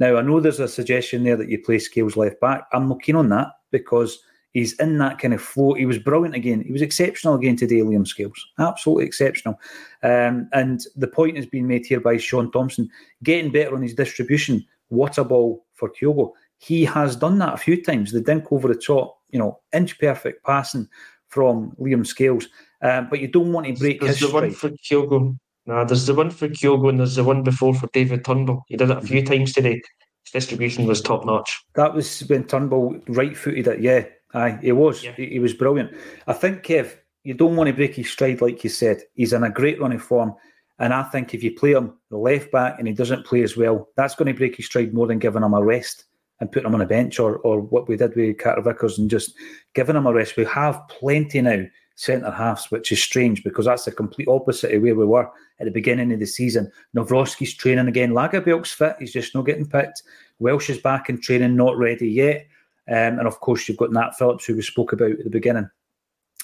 Now, 0.00 0.16
I 0.16 0.22
know 0.22 0.40
there's 0.40 0.58
a 0.58 0.66
suggestion 0.66 1.22
there 1.22 1.36
that 1.36 1.50
you 1.50 1.62
play 1.62 1.78
Scales 1.78 2.16
left 2.16 2.40
back. 2.40 2.64
I'm 2.72 2.88
not 2.88 3.02
keen 3.02 3.14
on 3.14 3.28
that 3.28 3.48
because 3.70 4.18
he's 4.54 4.72
in 4.80 4.96
that 4.98 5.18
kind 5.18 5.34
of 5.34 5.42
flow. 5.42 5.74
He 5.74 5.84
was 5.84 5.98
brilliant 5.98 6.34
again. 6.34 6.62
He 6.62 6.72
was 6.72 6.82
exceptional 6.82 7.34
again 7.34 7.56
today, 7.56 7.80
Liam 7.80 8.06
Scales. 8.06 8.42
Absolutely 8.58 9.04
exceptional. 9.04 9.60
Um, 10.02 10.48
and 10.54 10.80
the 10.96 11.08
point 11.08 11.36
has 11.36 11.46
been 11.46 11.66
made 11.66 11.84
here 11.84 12.00
by 12.00 12.16
Sean 12.16 12.50
Thompson, 12.50 12.88
getting 13.22 13.52
better 13.52 13.74
on 13.74 13.82
his 13.82 13.94
distribution. 13.94 14.64
What 14.88 15.18
a 15.18 15.24
ball 15.24 15.66
for 15.74 15.90
Kyogo. 15.90 16.32
He 16.58 16.84
has 16.84 17.16
done 17.16 17.38
that 17.38 17.54
a 17.54 17.58
few 17.58 17.82
times. 17.82 18.12
The 18.12 18.20
dink 18.20 18.50
over 18.50 18.68
the 18.68 18.74
top, 18.74 19.18
you 19.30 19.38
know, 19.38 19.60
inch 19.72 19.98
perfect 19.98 20.44
passing 20.44 20.88
from 21.28 21.72
Liam 21.80 22.06
Scales. 22.06 22.48
Um, 22.80 23.08
but 23.10 23.20
you 23.20 23.28
don't 23.28 23.52
want 23.52 23.66
to 23.66 23.74
break 23.74 24.00
There's 24.00 24.18
his 24.18 24.28
the 24.28 24.34
one 24.34 24.52
stride. 24.52 24.72
for 24.72 24.76
Kyogo. 24.78 25.36
Nah, 25.66 25.84
there's 25.84 26.06
the 26.06 26.14
one 26.14 26.30
for 26.30 26.48
Kyogo, 26.48 26.90
and 26.90 26.98
there's 27.00 27.16
the 27.16 27.24
one 27.24 27.42
before 27.42 27.74
for 27.74 27.86
David 27.88 28.24
Turnbull. 28.24 28.64
He 28.68 28.76
did 28.76 28.90
it 28.90 28.98
a 28.98 29.00
few 29.00 29.24
times 29.24 29.52
today. 29.52 29.80
His 30.24 30.32
distribution 30.32 30.86
was 30.86 31.00
top 31.00 31.24
notch. 31.24 31.64
That 31.74 31.94
was 31.94 32.20
when 32.28 32.44
Turnbull 32.44 33.00
right 33.08 33.36
footed 33.36 33.66
it. 33.66 33.80
Yeah, 33.80 34.04
aye, 34.34 34.58
he 34.62 34.72
was. 34.72 35.02
Yeah. 35.02 35.12
He, 35.16 35.26
he 35.26 35.38
was 35.38 35.54
brilliant. 35.54 35.92
I 36.26 36.34
think, 36.34 36.62
Kev, 36.62 36.94
you 37.24 37.34
don't 37.34 37.56
want 37.56 37.68
to 37.68 37.74
break 37.74 37.94
his 37.94 38.10
stride, 38.10 38.42
like 38.42 38.62
you 38.62 38.70
said. 38.70 39.02
He's 39.14 39.32
in 39.32 39.42
a 39.42 39.50
great 39.50 39.80
running 39.80 39.98
form. 39.98 40.34
And 40.78 40.92
I 40.92 41.04
think 41.04 41.32
if 41.34 41.42
you 41.42 41.54
play 41.54 41.72
him 41.72 41.94
the 42.10 42.18
left 42.18 42.50
back 42.50 42.78
and 42.78 42.86
he 42.86 42.92
doesn't 42.94 43.24
play 43.24 43.42
as 43.42 43.56
well, 43.56 43.88
that's 43.96 44.14
going 44.14 44.26
to 44.32 44.38
break 44.38 44.56
his 44.56 44.66
stride 44.66 44.92
more 44.92 45.06
than 45.06 45.18
giving 45.18 45.42
him 45.42 45.54
a 45.54 45.62
rest 45.62 46.04
and 46.40 46.50
putting 46.50 46.66
him 46.66 46.74
on 46.74 46.80
a 46.80 46.86
bench 46.86 47.18
or, 47.18 47.38
or 47.38 47.60
what 47.60 47.88
we 47.88 47.96
did 47.96 48.14
with 48.16 48.38
Carter 48.38 48.62
Vickers 48.62 48.98
and 48.98 49.10
just 49.10 49.34
giving 49.74 49.96
him 49.96 50.06
a 50.06 50.12
rest. 50.12 50.36
We 50.36 50.44
have 50.46 50.80
plenty 50.88 51.40
now 51.40 51.64
centre 51.96 52.30
halves, 52.30 52.70
which 52.70 52.90
is 52.90 53.02
strange 53.02 53.44
because 53.44 53.66
that's 53.66 53.84
the 53.84 53.92
complete 53.92 54.28
opposite 54.28 54.74
of 54.74 54.82
where 54.82 54.94
we 54.94 55.04
were 55.04 55.30
at 55.60 55.64
the 55.64 55.70
beginning 55.70 56.12
of 56.12 56.18
the 56.18 56.26
season. 56.26 56.70
Nawrocki's 56.96 57.54
training 57.54 57.88
again. 57.88 58.10
Lagerbielke's 58.10 58.72
fit, 58.72 58.96
he's 58.98 59.12
just 59.12 59.34
not 59.34 59.46
getting 59.46 59.66
picked. 59.66 60.02
Welsh 60.40 60.70
is 60.70 60.78
back 60.78 61.08
in 61.08 61.20
training, 61.20 61.56
not 61.56 61.78
ready 61.78 62.08
yet. 62.08 62.46
Um, 62.88 63.18
and 63.18 63.26
of 63.26 63.40
course, 63.40 63.68
you've 63.68 63.78
got 63.78 63.92
Nat 63.92 64.16
Phillips, 64.18 64.44
who 64.44 64.56
we 64.56 64.62
spoke 64.62 64.92
about 64.92 65.12
at 65.12 65.24
the 65.24 65.30
beginning 65.30 65.70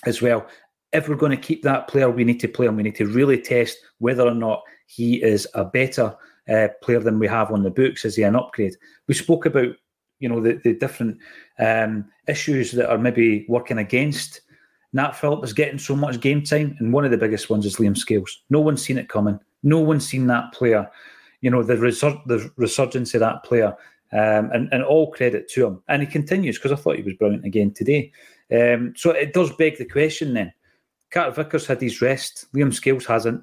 as 0.07 0.23
well. 0.23 0.47
If 0.93 1.09
we're 1.09 1.17
going 1.17 1.37
to 1.37 1.37
keep 1.37 1.63
that 1.63 1.89
player, 1.89 2.11
we 2.11 2.25
need 2.25 2.41
to 2.41 2.49
play 2.49 2.67
him. 2.67 2.77
We 2.77 2.83
need 2.83 2.97
to 2.97 3.07
really 3.07 3.41
test 3.41 3.79
whether 3.99 4.27
or 4.27 4.35
not 4.35 4.63
he 4.87 5.23
is 5.23 5.47
a 5.55 5.65
better 5.65 6.17
uh, 6.51 6.69
player 6.83 7.01
than 7.01 7.19
we 7.19 7.29
have 7.29 7.51
on 7.51 7.63
the 7.63 7.71
books. 7.71 8.05
Is 8.05 8.17
he 8.17 8.23
an 8.23 8.37
upgrade? 8.37 8.77
We 9.07 9.15
spoke 9.15 9.47
about, 9.47 9.75
you 10.19 10.29
know, 10.29 10.41
the, 10.41 10.61
the 10.65 10.75
different 10.75 11.19
um, 11.59 12.07
issues 12.27 12.73
that 12.73 12.91
are 12.91 12.99
maybe 12.99 13.47
working 13.49 13.79
against 13.79 14.41
Nat 14.93 15.13
Phillips 15.13 15.49
is 15.49 15.53
getting 15.53 15.79
so 15.79 15.95
much 15.95 16.21
game 16.21 16.43
time, 16.43 16.77
and 16.81 16.93
one 16.93 17.05
of 17.05 17.11
the 17.11 17.17
biggest 17.17 17.49
ones 17.49 17.65
is 17.65 17.77
Liam 17.77 17.97
Scales. 17.97 18.43
No 18.51 18.61
one's 18.61 18.83
seen 18.83 18.99
it 18.99 19.09
coming. 19.09 19.39
No 19.63 19.79
one's 19.79 20.07
seen 20.07 20.27
that 20.27 20.53
player. 20.53 20.91
You 21.43 21.51
know 21.51 21.63
the 21.63 21.75
resur- 21.75 22.25
the 22.27 22.51
resurgence 22.57 23.15
of 23.15 23.21
that 23.21 23.45
player, 23.45 23.75
um, 24.13 24.51
and 24.53 24.69
and 24.73 24.83
all 24.83 25.13
credit 25.13 25.49
to 25.51 25.67
him. 25.67 25.83
And 25.89 26.03
he 26.03 26.09
continues 26.09 26.59
because 26.59 26.73
I 26.73 26.77
thought 26.77 26.97
he 26.97 27.03
was 27.03 27.15
brilliant 27.15 27.45
again 27.45 27.73
today. 27.73 28.13
Um, 28.53 28.95
so 28.97 29.11
it 29.11 29.33
does 29.33 29.55
beg 29.57 29.79
the 29.79 29.85
question 29.85 30.35
then. 30.35 30.53
Carter 31.11 31.43
Vickers 31.43 31.67
had 31.67 31.81
his 31.81 32.03
rest. 32.03 32.47
Liam 32.55 32.75
Scales 32.75 33.07
hasn't. 33.07 33.43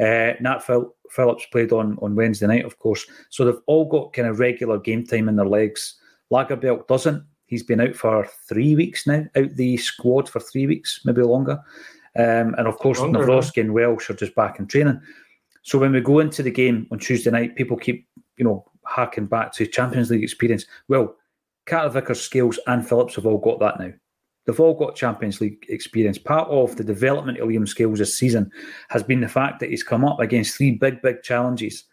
Uh, 0.00 0.34
Nat 0.40 0.60
Phil- 0.60 0.94
Phillips 1.10 1.46
played 1.46 1.72
on 1.72 1.98
on 2.02 2.14
Wednesday 2.14 2.46
night, 2.46 2.64
of 2.64 2.78
course. 2.78 3.06
So 3.30 3.44
they've 3.44 3.60
all 3.66 3.84
got 3.84 4.12
kind 4.12 4.28
of 4.28 4.38
regular 4.38 4.78
game 4.78 5.06
time 5.06 5.28
in 5.28 5.36
their 5.36 5.46
legs. 5.46 5.96
Lagerbielke 6.32 6.86
doesn't. 6.86 7.24
He's 7.46 7.62
been 7.62 7.80
out 7.80 7.94
for 7.94 8.28
three 8.46 8.76
weeks 8.76 9.06
now, 9.06 9.24
out 9.34 9.56
the 9.56 9.76
squad 9.78 10.28
for 10.28 10.40
three 10.40 10.66
weeks, 10.66 11.00
maybe 11.04 11.22
longer. 11.22 11.58
Um, 12.16 12.54
and 12.58 12.66
of 12.66 12.78
course, 12.78 12.98
Longer, 12.98 13.20
Nawrocki 13.20 13.60
and 13.60 13.72
Welsh 13.72 14.10
are 14.10 14.14
just 14.14 14.34
back 14.34 14.58
in 14.58 14.66
training. 14.66 15.00
So 15.62 15.78
when 15.78 15.92
we 15.92 16.00
go 16.00 16.18
into 16.18 16.42
the 16.42 16.50
game 16.50 16.86
on 16.90 16.98
Tuesday 16.98 17.30
night, 17.30 17.56
people 17.56 17.76
keep, 17.76 18.06
you 18.36 18.44
know, 18.44 18.64
harking 18.84 19.26
back 19.26 19.52
to 19.54 19.66
Champions 19.66 20.10
League 20.10 20.22
experience. 20.22 20.66
Well, 20.88 21.16
Carter 21.66 21.90
Vickers, 21.90 22.20
Scales, 22.20 22.58
and 22.66 22.86
Phillips 22.86 23.16
have 23.16 23.26
all 23.26 23.38
got 23.38 23.60
that 23.60 23.78
now. 23.78 23.92
They've 24.48 24.58
all 24.58 24.72
got 24.72 24.96
Champions 24.96 25.42
League 25.42 25.66
experience. 25.68 26.16
Part 26.16 26.48
of 26.48 26.74
the 26.76 26.82
development 26.82 27.38
of 27.38 27.50
Liam 27.50 27.68
Scales 27.68 27.98
this 27.98 28.16
season 28.16 28.50
has 28.88 29.02
been 29.02 29.20
the 29.20 29.28
fact 29.28 29.60
that 29.60 29.68
he's 29.68 29.82
come 29.82 30.06
up 30.06 30.20
against 30.20 30.56
three 30.56 30.70
big, 30.70 31.02
big 31.02 31.22
challenges 31.22 31.84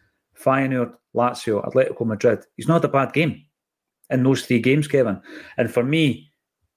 Feyenoord, 0.41 0.93
Lazio, 1.13 1.67
Atletico 1.67 2.05
Madrid. 2.05 2.45
He's 2.55 2.69
not 2.69 2.85
a 2.85 2.87
bad 2.87 3.11
game 3.11 3.43
in 4.09 4.23
those 4.23 4.45
three 4.45 4.59
games, 4.59 4.87
Kevin. 4.87 5.21
And 5.57 5.69
for 5.69 5.83
me, 5.83 6.31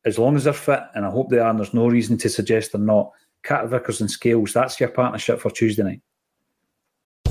as 0.05 0.19
long 0.19 0.35
as 0.35 0.45
they're 0.45 0.53
fit, 0.53 0.83
and 0.97 1.07
I 1.07 1.11
hope 1.11 1.31
they 1.31 1.39
are, 1.39 1.49
and 1.49 1.61
there's 1.61 1.73
no 1.75 1.87
reason 1.87 2.19
to 2.19 2.29
suggest 2.29 2.73
they're 2.73 2.81
not, 2.81 3.13
Carter 3.45 3.69
Vickers 3.69 4.01
and 4.01 4.11
Scales, 4.11 4.53
that's 4.53 4.81
your 4.81 4.89
partnership 4.89 5.39
for 5.39 5.51
Tuesday 5.53 5.85
night. 5.85 6.01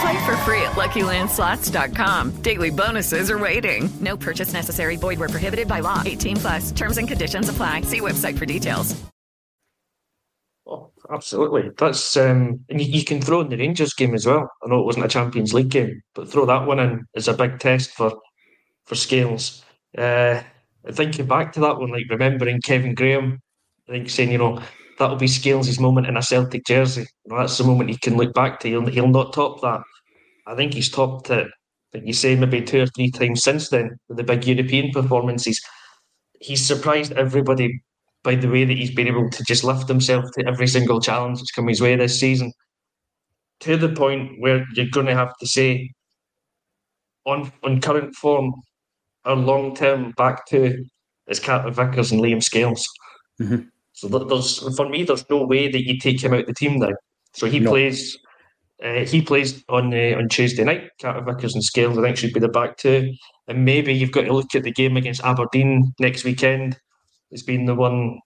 Play 0.00 0.26
for 0.26 0.36
free 0.38 0.62
at 0.62 0.72
LuckyLandSlots.com. 0.72 2.42
Daily 2.42 2.70
bonuses 2.70 3.30
are 3.30 3.38
waiting. 3.38 3.90
No 4.00 4.16
purchase 4.16 4.52
necessary. 4.52 4.96
Void 4.96 5.18
were 5.18 5.28
prohibited 5.28 5.68
by 5.68 5.80
law. 5.80 6.02
18 6.04 6.36
plus. 6.38 6.72
Terms 6.72 6.98
and 6.98 7.06
conditions 7.06 7.48
apply. 7.48 7.82
See 7.82 8.00
website 8.00 8.38
for 8.38 8.46
details. 8.46 9.00
Oh, 10.66 10.90
absolutely. 11.12 11.70
That's 11.76 12.16
um, 12.16 12.64
and 12.70 12.80
you, 12.80 12.86
you 12.86 13.04
can 13.04 13.20
throw 13.20 13.42
in 13.42 13.50
the 13.50 13.56
Rangers 13.56 13.92
game 13.92 14.14
as 14.14 14.26
well. 14.26 14.50
I 14.62 14.68
know 14.68 14.80
it 14.80 14.86
wasn't 14.86 15.04
a 15.04 15.08
Champions 15.08 15.52
League 15.52 15.68
game, 15.68 16.02
but 16.14 16.30
throw 16.30 16.46
that 16.46 16.66
one 16.66 16.80
in 16.80 17.04
as 17.14 17.28
a 17.28 17.34
big 17.34 17.58
test 17.58 17.90
for 17.90 18.18
for 18.86 18.94
Scales. 18.94 19.62
Uh, 19.96 20.42
thinking 20.90 21.26
back 21.26 21.52
to 21.52 21.60
that 21.60 21.78
one, 21.78 21.90
like 21.90 22.04
remembering 22.08 22.60
Kevin 22.62 22.94
Graham, 22.94 23.40
I 23.88 23.92
think 23.92 24.08
saying, 24.08 24.32
you 24.32 24.38
know, 24.38 24.62
that'll 25.04 25.18
be 25.18 25.28
Scales' 25.28 25.78
moment 25.78 26.06
in 26.06 26.16
a 26.16 26.22
Celtic 26.22 26.64
jersey. 26.64 27.06
That's 27.26 27.58
the 27.58 27.64
moment 27.64 27.90
he 27.90 27.98
can 27.98 28.16
look 28.16 28.32
back 28.32 28.58
to. 28.60 28.68
He'll, 28.68 28.86
he'll 28.86 29.06
not 29.06 29.34
top 29.34 29.60
that. 29.60 29.82
I 30.46 30.54
think 30.54 30.72
he's 30.72 30.88
topped 30.88 31.28
it, 31.28 31.46
like 31.92 32.06
you 32.06 32.14
say, 32.14 32.34
maybe 32.36 32.62
two 32.62 32.80
or 32.80 32.86
three 32.86 33.10
times 33.10 33.42
since 33.42 33.68
then 33.68 33.96
with 34.08 34.16
the 34.16 34.24
big 34.24 34.46
European 34.46 34.92
performances. 34.92 35.60
He's 36.40 36.66
surprised 36.66 37.12
everybody 37.12 37.82
by 38.22 38.34
the 38.36 38.48
way 38.48 38.64
that 38.64 38.78
he's 38.78 38.94
been 38.94 39.06
able 39.06 39.28
to 39.28 39.44
just 39.44 39.62
lift 39.62 39.88
himself 39.88 40.24
to 40.32 40.46
every 40.46 40.66
single 40.66 41.02
challenge 41.02 41.38
that's 41.38 41.50
come 41.50 41.68
his 41.68 41.82
way 41.82 41.94
this 41.96 42.18
season. 42.18 42.50
To 43.60 43.76
the 43.76 43.90
point 43.90 44.40
where 44.40 44.64
you're 44.72 44.88
going 44.90 45.06
to 45.06 45.14
have 45.14 45.36
to 45.36 45.46
say, 45.46 45.90
on 47.26 47.52
on 47.62 47.82
current 47.82 48.14
form, 48.14 48.54
our 49.26 49.36
long 49.36 49.76
term 49.76 50.12
back 50.16 50.46
two 50.46 50.82
is 51.28 51.40
Carter 51.40 51.70
Vickers 51.70 52.10
and 52.10 52.22
Liam 52.22 52.42
Scales. 52.42 52.88
Mm-hmm. 53.38 53.68
So 53.94 54.08
there's 54.08 54.58
for 54.76 54.88
me, 54.88 55.04
there's 55.04 55.28
no 55.30 55.44
way 55.44 55.70
that 55.70 55.84
you 55.84 55.98
take 55.98 56.22
him 56.22 56.34
out 56.34 56.46
the 56.46 56.52
team 56.52 56.78
now. 56.78 56.92
So 57.34 57.46
he 57.46 57.60
No. 57.60 57.70
plays. 57.70 58.16
Uh, 58.82 59.04
he 59.06 59.22
plays 59.22 59.64
on 59.68 59.94
uh, 59.94 60.18
on 60.18 60.28
Tuesday 60.28 60.64
night. 60.64 60.90
Carter 61.00 61.22
Vickers 61.24 61.54
and 61.54 61.64
Scales, 61.64 61.96
I 61.96 62.02
think, 62.02 62.16
should 62.16 62.32
be 62.34 62.40
the 62.40 62.48
back 62.48 62.76
two. 62.76 63.12
And 63.48 63.64
maybe 63.64 63.94
you've 63.94 64.10
got 64.10 64.22
to 64.22 64.32
look 64.32 64.54
at 64.54 64.64
the 64.64 64.72
game 64.72 64.96
against 64.96 65.22
Aberdeen 65.22 65.94
next 66.00 66.24
weekend. 66.24 66.76
It's 67.30 67.42
been 67.42 67.66
the 67.66 67.74
one 67.74 68.18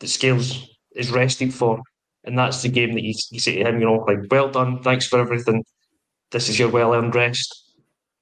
that 0.00 0.08
Scales 0.08 0.68
is 0.94 1.10
rested 1.10 1.52
for, 1.52 1.80
and 2.24 2.38
that's 2.38 2.62
the 2.62 2.68
game 2.68 2.94
that 2.94 3.02
you, 3.02 3.14
you 3.30 3.40
say 3.40 3.56
to 3.56 3.68
him, 3.68 3.80
you 3.80 3.86
know, 3.86 4.04
like, 4.06 4.18
well 4.30 4.48
done, 4.48 4.82
thanks 4.82 5.06
for 5.06 5.18
everything. 5.18 5.64
This 6.30 6.48
is 6.48 6.58
your 6.58 6.68
well 6.68 6.94
earned 6.94 7.14
rest. 7.14 7.74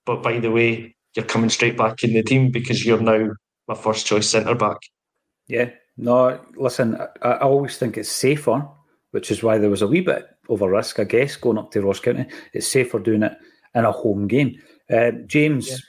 But 0.06 0.22
by 0.22 0.38
the 0.38 0.50
way, 0.50 0.94
you're 1.14 1.24
coming 1.24 1.50
straight 1.50 1.76
back 1.76 2.02
in 2.02 2.14
the 2.14 2.22
team 2.22 2.50
because 2.50 2.84
you're 2.84 3.00
now 3.00 3.30
my 3.68 3.74
first 3.74 4.06
choice 4.06 4.28
centre 4.28 4.54
back. 4.54 4.78
Yeah. 5.48 5.70
No, 5.96 6.40
listen, 6.56 6.98
I, 7.22 7.28
I 7.28 7.38
always 7.40 7.76
think 7.76 7.96
it's 7.96 8.10
safer, 8.10 8.66
which 9.12 9.30
is 9.30 9.42
why 9.42 9.58
there 9.58 9.70
was 9.70 9.82
a 9.82 9.86
wee 9.86 10.00
bit 10.00 10.28
of 10.48 10.62
a 10.62 10.68
risk, 10.68 10.98
I 10.98 11.04
guess, 11.04 11.36
going 11.36 11.58
up 11.58 11.70
to 11.72 11.82
Ross 11.82 12.00
County. 12.00 12.26
It's 12.52 12.66
safer 12.66 12.98
doing 12.98 13.22
it 13.22 13.36
in 13.74 13.84
a 13.84 13.92
home 13.92 14.26
game. 14.26 14.60
Uh, 14.90 15.12
James, 15.26 15.84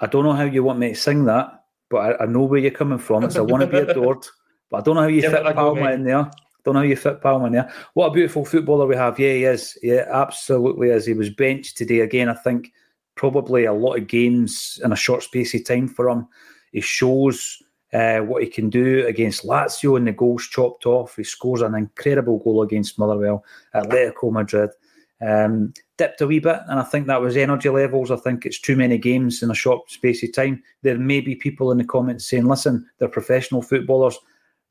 I 0.00 0.06
don't 0.06 0.24
know 0.24 0.32
how 0.32 0.44
you 0.44 0.64
want 0.64 0.78
me 0.78 0.90
to 0.90 0.94
sing 0.94 1.24
that, 1.26 1.64
but 1.90 1.98
I, 1.98 2.24
I 2.24 2.26
know 2.26 2.42
where 2.42 2.60
you're 2.60 2.70
coming 2.70 2.98
from. 2.98 3.24
It's 3.24 3.36
I 3.36 3.42
want 3.42 3.60
to 3.60 3.66
be 3.66 3.78
adored, 3.78 4.26
but 4.70 4.78
I 4.78 4.80
don't 4.80 4.96
know 4.96 5.02
how 5.02 5.08
you 5.08 5.20
Give 5.20 5.32
fit 5.32 5.44
go, 5.44 5.52
Palma 5.52 5.92
in 5.92 6.04
there. 6.04 6.30
Don't 6.64 6.74
know 6.74 6.80
how 6.80 6.86
you 6.86 6.96
fit 6.96 7.20
Palma 7.20 7.46
in 7.46 7.52
there. 7.52 7.72
What 7.92 8.08
a 8.08 8.12
beautiful 8.12 8.44
footballer 8.44 8.86
we 8.86 8.96
have. 8.96 9.18
Yeah, 9.18 9.32
he 9.32 9.44
is. 9.44 9.78
Yeah, 9.82 10.06
absolutely 10.10 10.88
is. 10.88 11.06
He 11.06 11.12
was 11.12 11.30
benched 11.30 11.76
today 11.76 12.00
again. 12.00 12.28
I 12.28 12.34
think 12.34 12.72
probably 13.14 13.66
a 13.66 13.72
lot 13.72 13.96
of 13.96 14.06
games 14.06 14.80
in 14.82 14.92
a 14.92 14.96
short 14.96 15.22
space 15.22 15.54
of 15.54 15.64
time 15.64 15.86
for 15.86 16.08
him. 16.08 16.26
He 16.72 16.80
shows 16.80 17.62
uh, 17.94 18.18
what 18.18 18.42
he 18.42 18.48
can 18.48 18.68
do 18.68 19.06
against 19.06 19.46
Lazio 19.46 19.96
and 19.96 20.06
the 20.06 20.12
goals 20.12 20.48
chopped 20.48 20.84
off. 20.84 21.16
He 21.16 21.24
scores 21.24 21.62
an 21.62 21.76
incredible 21.76 22.40
goal 22.40 22.62
against 22.62 22.98
Motherwell, 22.98 23.44
Atletico 23.74 24.32
Madrid. 24.32 24.70
Um, 25.24 25.72
dipped 25.96 26.20
a 26.20 26.26
wee 26.26 26.40
bit, 26.40 26.58
and 26.68 26.80
I 26.80 26.82
think 26.82 27.06
that 27.06 27.20
was 27.20 27.36
energy 27.36 27.68
levels. 27.70 28.10
I 28.10 28.16
think 28.16 28.44
it's 28.44 28.60
too 28.60 28.76
many 28.76 28.98
games 28.98 29.42
in 29.42 29.50
a 29.50 29.54
short 29.54 29.90
space 29.90 30.22
of 30.24 30.32
time. 30.32 30.62
There 30.82 30.98
may 30.98 31.20
be 31.20 31.36
people 31.36 31.70
in 31.70 31.78
the 31.78 31.84
comments 31.84 32.26
saying, 32.26 32.46
listen, 32.46 32.84
they're 32.98 33.08
professional 33.08 33.62
footballers. 33.62 34.18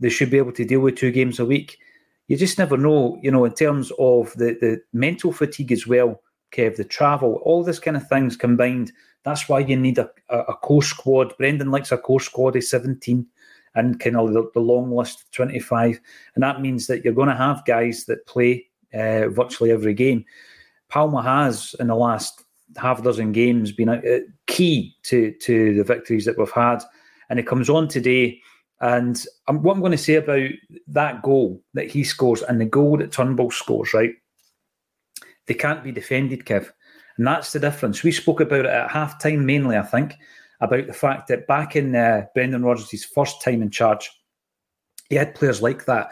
They 0.01 0.09
should 0.09 0.29
be 0.29 0.37
able 0.37 0.51
to 0.51 0.65
deal 0.65 0.81
with 0.81 0.97
two 0.97 1.11
games 1.11 1.39
a 1.39 1.45
week. 1.45 1.79
You 2.27 2.35
just 2.35 2.59
never 2.59 2.77
know, 2.77 3.17
you 3.21 3.31
know, 3.31 3.45
in 3.45 3.53
terms 3.53 3.91
of 3.99 4.33
the, 4.33 4.57
the 4.59 4.81
mental 4.91 5.31
fatigue 5.31 5.71
as 5.71 5.87
well, 5.87 6.21
Kev, 6.53 6.75
the 6.75 6.83
travel, 6.83 7.41
all 7.43 7.63
this 7.63 7.79
kind 7.79 7.97
of 7.97 8.07
things 8.07 8.35
combined. 8.35 8.91
That's 9.23 9.47
why 9.47 9.59
you 9.59 9.77
need 9.77 9.97
a, 9.97 10.09
a, 10.29 10.53
core 10.53 10.83
squad. 10.83 11.35
Brendan 11.37 11.71
likes 11.71 11.91
a 11.91 11.97
core 11.97 12.19
squad 12.19 12.55
of 12.55 12.63
17 12.63 13.25
and 13.75 13.99
kind 13.99 14.17
of 14.17 14.33
the, 14.33 14.49
the 14.53 14.59
long 14.59 14.91
list 14.91 15.21
of 15.21 15.31
25. 15.31 15.99
And 16.35 16.43
that 16.43 16.61
means 16.61 16.87
that 16.87 17.03
you're 17.03 17.13
going 17.13 17.29
to 17.29 17.35
have 17.35 17.65
guys 17.65 18.05
that 18.05 18.25
play 18.27 18.65
uh, 18.93 19.29
virtually 19.29 19.71
every 19.71 19.93
game. 19.93 20.25
Palma 20.89 21.23
has, 21.23 21.75
in 21.79 21.87
the 21.87 21.95
last 21.95 22.43
half 22.77 23.01
dozen 23.01 23.31
games, 23.31 23.71
been 23.71 23.89
a, 23.89 24.01
a 24.05 24.21
key 24.47 24.95
to, 25.03 25.31
to 25.41 25.75
the 25.75 25.83
victories 25.83 26.25
that 26.25 26.37
we've 26.37 26.51
had. 26.51 26.83
And 27.29 27.39
it 27.39 27.47
comes 27.47 27.69
on 27.69 27.87
today. 27.87 28.39
And 28.81 29.23
um, 29.47 29.63
what 29.63 29.73
I'm 29.73 29.79
going 29.79 29.93
to 29.93 29.97
say 29.97 30.15
about 30.15 30.49
that 30.87 31.21
goal 31.23 31.63
that 31.73 31.89
he 31.89 32.03
scores 32.03 32.41
and 32.43 32.59
the 32.59 32.65
goal 32.65 32.97
that 32.97 33.13
Turnbull 33.13 33.51
scores, 33.51 33.93
right? 33.93 34.13
They 35.47 35.53
can't 35.53 35.83
be 35.83 35.91
defended, 35.91 36.45
Kev. 36.45 36.69
And 37.17 37.27
that's 37.27 37.53
the 37.53 37.59
difference. 37.59 38.03
We 38.03 38.11
spoke 38.11 38.39
about 38.39 38.65
it 38.65 38.71
at 38.71 38.89
halftime 38.89 39.43
mainly, 39.43 39.77
I 39.77 39.83
think, 39.83 40.15
about 40.61 40.87
the 40.87 40.93
fact 40.93 41.27
that 41.27 41.47
back 41.47 41.75
in 41.75 41.95
uh, 41.95 42.25
Brendan 42.33 42.63
Rodgers' 42.63 43.05
first 43.05 43.41
time 43.41 43.61
in 43.61 43.69
charge, 43.69 44.09
he 45.09 45.15
had 45.15 45.35
players 45.35 45.61
like 45.61 45.85
that. 45.85 46.11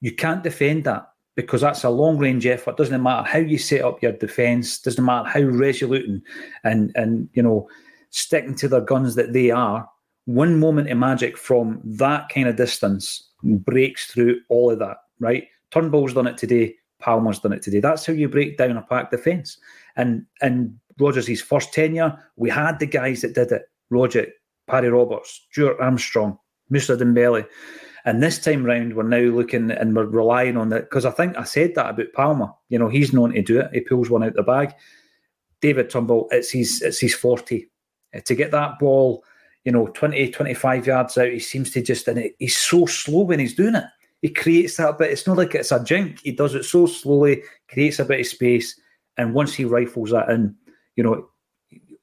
You 0.00 0.14
can't 0.14 0.42
defend 0.42 0.84
that 0.84 1.08
because 1.36 1.60
that's 1.60 1.84
a 1.84 1.90
long 1.90 2.18
range 2.18 2.46
effort. 2.46 2.76
Doesn't 2.76 3.02
matter 3.02 3.28
how 3.28 3.38
you 3.38 3.58
set 3.58 3.82
up 3.82 4.02
your 4.02 4.12
defence, 4.12 4.80
doesn't 4.80 5.04
matter 5.04 5.28
how 5.28 5.40
resolute 5.40 6.08
and, 6.08 6.22
and, 6.64 6.92
and 6.94 7.28
you 7.34 7.42
know, 7.42 7.68
sticking 8.10 8.54
to 8.56 8.68
their 8.68 8.80
guns 8.80 9.14
that 9.14 9.32
they 9.32 9.50
are. 9.50 9.88
One 10.24 10.58
moment 10.58 10.90
of 10.90 10.98
magic 10.98 11.36
from 11.36 11.80
that 11.84 12.28
kind 12.28 12.48
of 12.48 12.56
distance 12.56 13.30
breaks 13.42 14.06
through 14.06 14.40
all 14.48 14.70
of 14.70 14.78
that, 14.80 14.98
right? 15.18 15.46
Turnbull's 15.70 16.14
done 16.14 16.26
it 16.26 16.36
today. 16.36 16.74
Palma's 17.00 17.38
done 17.38 17.52
it 17.52 17.62
today. 17.62 17.80
That's 17.80 18.06
how 18.06 18.12
you 18.12 18.28
break 18.28 18.56
down 18.56 18.76
a 18.76 18.82
packed 18.82 19.10
defence. 19.10 19.58
And 19.96 20.26
and 20.40 20.78
Rodgers' 20.98 21.40
first 21.40 21.72
tenure, 21.72 22.16
we 22.36 22.50
had 22.50 22.78
the 22.78 22.86
guys 22.86 23.22
that 23.22 23.34
did 23.34 23.52
it. 23.52 23.62
Roger, 23.90 24.26
Paddy 24.66 24.88
Roberts, 24.88 25.46
Stuart 25.50 25.78
Armstrong, 25.80 26.38
Moussa 26.68 26.96
Dembele. 26.96 27.46
And 28.04 28.22
this 28.22 28.38
time 28.38 28.64
round, 28.64 28.94
we're 28.94 29.02
now 29.02 29.18
looking 29.18 29.70
and 29.70 29.94
we're 29.94 30.06
relying 30.06 30.56
on 30.56 30.70
that 30.70 30.88
because 30.88 31.04
I 31.04 31.10
think 31.10 31.36
I 31.36 31.44
said 31.44 31.74
that 31.74 31.90
about 31.90 32.12
Palma. 32.14 32.54
You 32.68 32.78
know, 32.78 32.88
he's 32.88 33.12
known 33.12 33.32
to 33.32 33.42
do 33.42 33.60
it. 33.60 33.70
He 33.72 33.80
pulls 33.80 34.08
one 34.08 34.22
out 34.22 34.34
the 34.34 34.42
bag. 34.42 34.74
David 35.60 35.90
Turnbull, 35.90 36.28
it's 36.30 36.50
his 36.50 36.80
it's 36.80 37.00
his 37.00 37.14
40. 37.14 37.68
Uh, 38.14 38.20
to 38.24 38.34
get 38.34 38.50
that 38.52 38.78
ball, 38.78 39.22
you 39.64 39.72
know, 39.72 39.88
20, 39.88 40.30
25 40.30 40.86
yards 40.86 41.18
out, 41.18 41.28
he 41.28 41.38
seems 41.38 41.70
to 41.72 41.82
just, 41.82 42.08
and 42.08 42.30
he's 42.38 42.56
so 42.56 42.86
slow 42.86 43.22
when 43.22 43.38
he's 43.38 43.54
doing 43.54 43.74
it. 43.74 43.84
He 44.22 44.28
creates 44.28 44.76
that 44.76 44.98
bit. 44.98 45.10
It's 45.10 45.26
not 45.26 45.36
like 45.36 45.54
it's 45.54 45.72
a 45.72 45.82
jink. 45.82 46.20
He 46.22 46.32
does 46.32 46.54
it 46.54 46.64
so 46.64 46.86
slowly, 46.86 47.42
creates 47.68 47.98
a 47.98 48.04
bit 48.04 48.20
of 48.20 48.26
space, 48.26 48.78
and 49.16 49.34
once 49.34 49.54
he 49.54 49.64
rifles 49.64 50.10
that 50.10 50.28
in, 50.30 50.54
you 50.96 51.04
know, 51.04 51.28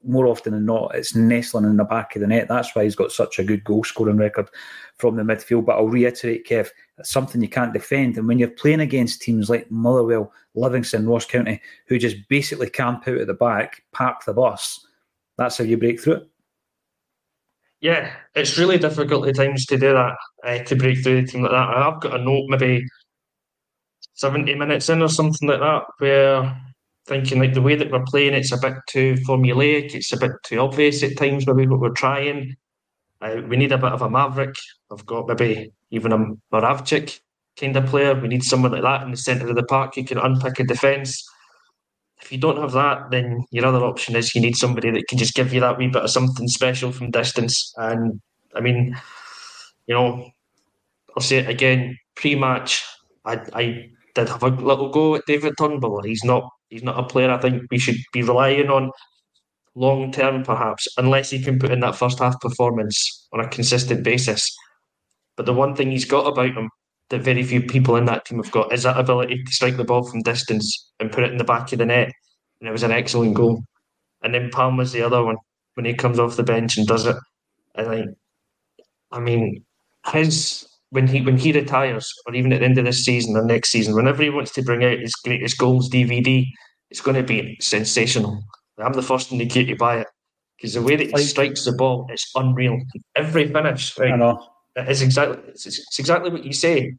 more 0.04 0.28
often 0.28 0.54
than 0.54 0.66
not, 0.66 0.96
it's 0.96 1.16
nestling 1.16 1.66
in 1.66 1.78
the 1.78 1.84
back 1.84 2.16
of 2.16 2.22
the 2.22 2.28
net. 2.28 2.48
That's 2.48 2.74
why 2.74 2.84
he's 2.84 2.96
got 2.96 3.12
such 3.12 3.40
a 3.40 3.44
good 3.44 3.64
goal 3.64 3.84
scoring 3.84 4.18
record 4.18 4.50
from 4.98 5.18
the 5.18 5.24
midfield. 5.24 5.66
But 5.66 5.76
I'll 5.76 5.90
reiterate, 5.90 6.48
Kev, 6.48 6.70
it's 6.98 7.10
something 7.10 7.42
you 7.42 7.50
can't 7.50 7.74
defend. 7.74 8.18
And 8.18 8.28
when 8.28 8.40
you're 8.40 8.50
playing 8.50 8.80
against 8.80 9.22
teams 9.22 9.50
like 9.50 9.70
Motherwell, 9.70 10.32
Livingston, 10.56 11.08
Ross 11.08 11.26
County, 11.26 11.62
who 11.88 12.00
just 12.00 12.16
basically 12.30 12.70
camp 12.70 13.08
out 13.08 13.18
at 13.18 13.28
the 13.28 13.34
back, 13.34 13.84
park 13.92 14.24
the 14.26 14.34
bus, 14.34 14.86
that's 15.38 15.58
how 15.58 15.66
you 15.66 15.78
break 15.78 16.00
through 16.00 16.14
it. 16.14 16.28
Yeah, 17.82 18.12
it's 18.34 18.58
really 18.58 18.78
difficult 18.80 19.28
at 19.28 19.36
times 19.36 19.66
to 19.68 19.78
do 19.78 19.94
that, 19.94 20.16
uh, 20.44 20.63
to 20.63 20.76
break 20.76 21.04
through 21.04 21.20
a 21.20 21.26
team 21.26 21.44
like 21.44 21.52
that. 21.52 21.70
I've 21.70 22.02
got 22.02 22.20
a 22.20 22.24
note 22.24 22.46
maybe 22.48 22.84
70 24.16 24.56
minutes 24.56 24.90
in 24.90 25.02
or 25.02 25.10
something 25.10 25.48
like 25.48 25.60
that, 25.60 25.84
where 26.00 26.60
thinking 27.08 27.40
like 27.40 27.54
the 27.54 27.62
way 27.62 27.76
that 27.76 27.92
we're 27.92 28.04
playing, 28.06 28.34
it's 28.34 28.52
a 28.52 28.58
bit 28.58 28.74
too 28.90 29.16
formulaic, 29.28 29.94
it's 29.94 30.12
a 30.12 30.18
bit 30.18 30.32
too 30.44 30.60
obvious 30.60 31.04
at 31.04 31.18
times, 31.18 31.46
maybe 31.46 31.68
what 31.68 31.80
we're 31.80 31.90
trying. 31.92 32.56
Uh, 33.22 33.42
we 33.48 33.58
need 33.58 33.72
a 33.72 33.78
bit 33.78 33.92
of 33.92 34.02
a 34.02 34.10
maverick. 34.10 34.56
I've 34.92 35.06
got 35.06 35.28
maybe 35.28 35.72
even 35.92 36.12
a 36.12 36.18
Moravcik 36.54 37.20
kind 37.60 37.78
of 37.78 37.86
player. 37.88 38.20
We 38.20 38.28
need 38.28 38.44
someone 38.44 38.72
like 38.72 38.84
that 38.84 39.04
in 39.04 39.12
the 39.12 39.18
centre 39.18 39.48
of 39.50 39.56
the 39.56 39.63
park 39.63 39.96
who 39.96 40.04
can 40.04 40.18
unpick 40.18 40.60
a 40.60 40.63
defence. 40.63 41.24
If 42.28 42.34
you 42.34 42.40
don't 42.40 42.58
have 42.58 42.74
that, 42.74 43.10
then 43.10 43.46
your 43.52 43.66
other 43.66 43.86
option 43.86 44.13
is 44.18 44.36
you 44.36 44.42
need 44.42 44.58
somebody 44.58 44.92
that 44.92 45.08
can 45.08 45.18
just 45.18 45.34
give 45.34 45.54
you 45.54 45.62
that 45.62 45.78
wee 45.78 45.88
bit 45.88 46.04
of 46.04 46.10
something 46.10 46.50
special 46.50 46.92
from 46.92 47.10
distance. 47.10 47.74
And 47.78 48.20
I 48.54 48.60
mean, 48.60 48.98
you 49.86 49.96
know, 49.96 50.30
I'll 51.16 51.24
say 51.24 51.38
it 51.38 51.50
again. 51.50 51.98
Pre-match, 52.18 52.84
I, 53.24 53.40
I 53.54 53.90
did 54.13 54.28
have 54.28 54.44
a 54.44 54.50
little 54.50 54.90
go 54.90 55.16
at 55.16 55.26
David 55.26 55.54
Turnbull. 55.58 56.02
He's 56.02 56.26
not 56.26 56.50
he's 56.68 56.84
not 56.84 57.00
a 57.00 57.08
player 57.08 57.32
I 57.32 57.38
think 57.38 57.63
we 57.72 57.80
should 57.80 57.96
be 58.12 58.24
relying 58.24 58.70
on 58.70 58.92
long 59.76 60.12
term, 60.12 60.44
perhaps, 60.44 60.86
unless 60.98 61.30
he 61.30 61.42
can 61.42 61.60
put 61.60 61.72
in 61.72 61.80
that 61.80 61.96
first 61.96 62.20
half 62.20 62.38
performance 62.42 63.26
on 63.32 63.40
a 63.40 63.48
consistent 63.48 64.04
basis. 64.04 64.54
But 65.38 65.46
the 65.46 65.54
one 65.54 65.78
thing 65.78 65.92
he's 65.92 66.04
got 66.04 66.28
about 66.28 66.58
him 66.58 66.70
that 67.10 67.22
very 67.22 67.43
few 67.43 67.62
people 67.62 67.96
in 67.96 68.06
that 68.06 68.26
team 68.26 68.38
have 68.38 68.52
got 68.52 68.74
is 68.74 68.84
that 68.84 69.00
ability 69.00 69.43
to 69.43 69.52
strike 69.52 69.78
the 69.78 69.84
ball 69.84 70.04
from 70.04 70.22
distance 70.22 70.91
and 71.00 71.12
put 71.12 71.24
it 71.24 71.32
in 71.32 71.38
the 71.38 71.43
back 71.43 71.72
of 71.72 71.80
the 71.80 71.86
net. 71.86 72.12
And 72.60 72.67
it 72.67 72.72
was 72.72 72.84
an 72.84 72.91
excellent 72.91 73.36
goal. 73.36 73.63
And 74.24 74.34
then 74.34 74.50
Palma's 74.50 74.91
the 74.91 75.04
other 75.04 75.24
one 75.24 75.38
when 75.76 75.86
he 75.86 75.93
comes 75.93 76.20
off 76.20 76.36
the 76.36 76.43
bench 76.43 76.78
and 76.78 76.88
does 76.88 77.06
it. 77.06 77.15
I 77.76 77.84
think, 77.84 78.17
I 79.12 79.20
mean, 79.20 79.63
his 80.12 80.67
when 80.89 81.08
he 81.08 81.22
when 81.22 81.38
he 81.38 81.52
retires, 81.52 82.12
or 82.26 82.34
even 82.34 82.54
at 82.54 82.60
the 82.60 82.65
end 82.65 82.78
of 82.78 82.86
this 82.86 83.04
season 83.04 83.36
or 83.36 83.43
next 83.43 83.70
season, 83.70 83.96
whenever 83.96 84.24
he 84.24 84.30
wants 84.30 84.52
to 84.54 84.63
bring 84.63 84.84
out 84.84 85.00
his 85.00 85.13
greatest 85.15 85.58
goals 85.58 85.89
DVD, 85.89 86.46
it's 86.89 87.02
going 87.02 87.15
to 87.15 87.24
be 87.24 87.58
sensational. 87.62 88.41
I'm 88.80 88.93
the 88.93 89.02
first 89.02 89.32
in 89.32 89.38
the 89.38 89.46
queue 89.46 89.65
to 89.65 89.76
buy 89.76 90.00
it 90.00 90.08
because 90.58 90.74
the 90.74 90.82
way 90.82 90.96
that 90.96 91.17
he 91.17 91.24
strikes 91.24 91.65
the 91.65 91.74
ball, 91.74 92.08
it's 92.10 92.32
unreal. 92.36 92.80
Every 93.15 93.52
finish, 93.52 93.98
right? 93.98 94.13
I 94.13 94.15
know. 94.15 94.39
It's 94.78 95.02
exactly 95.02 95.38
it's, 95.48 96.00
exactly 96.00 96.30
what 96.30 96.46
you 96.46 96.54
say. 96.54 96.94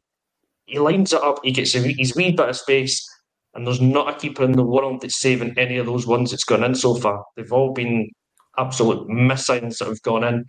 He 0.65 0.79
lines 0.79 1.13
it 1.13 1.23
up. 1.23 1.39
He 1.43 1.51
gets 1.51 1.73
a, 1.75 1.79
his 1.79 2.15
wee 2.15 2.31
bit 2.31 2.49
of 2.49 2.55
space, 2.55 3.07
and 3.53 3.65
there's 3.65 3.81
not 3.81 4.13
a 4.13 4.19
keeper 4.19 4.43
in 4.43 4.51
the 4.51 4.63
world 4.63 5.01
that's 5.01 5.19
saving 5.19 5.57
any 5.57 5.77
of 5.77 5.85
those 5.85 6.05
ones 6.05 6.31
that's 6.31 6.43
gone 6.43 6.63
in 6.63 6.75
so 6.75 6.95
far. 6.95 7.23
They've 7.35 7.51
all 7.51 7.73
been 7.73 8.09
absolute 8.57 9.07
missings 9.07 9.77
that 9.77 9.87
have 9.87 10.01
gone 10.01 10.23
in. 10.23 10.45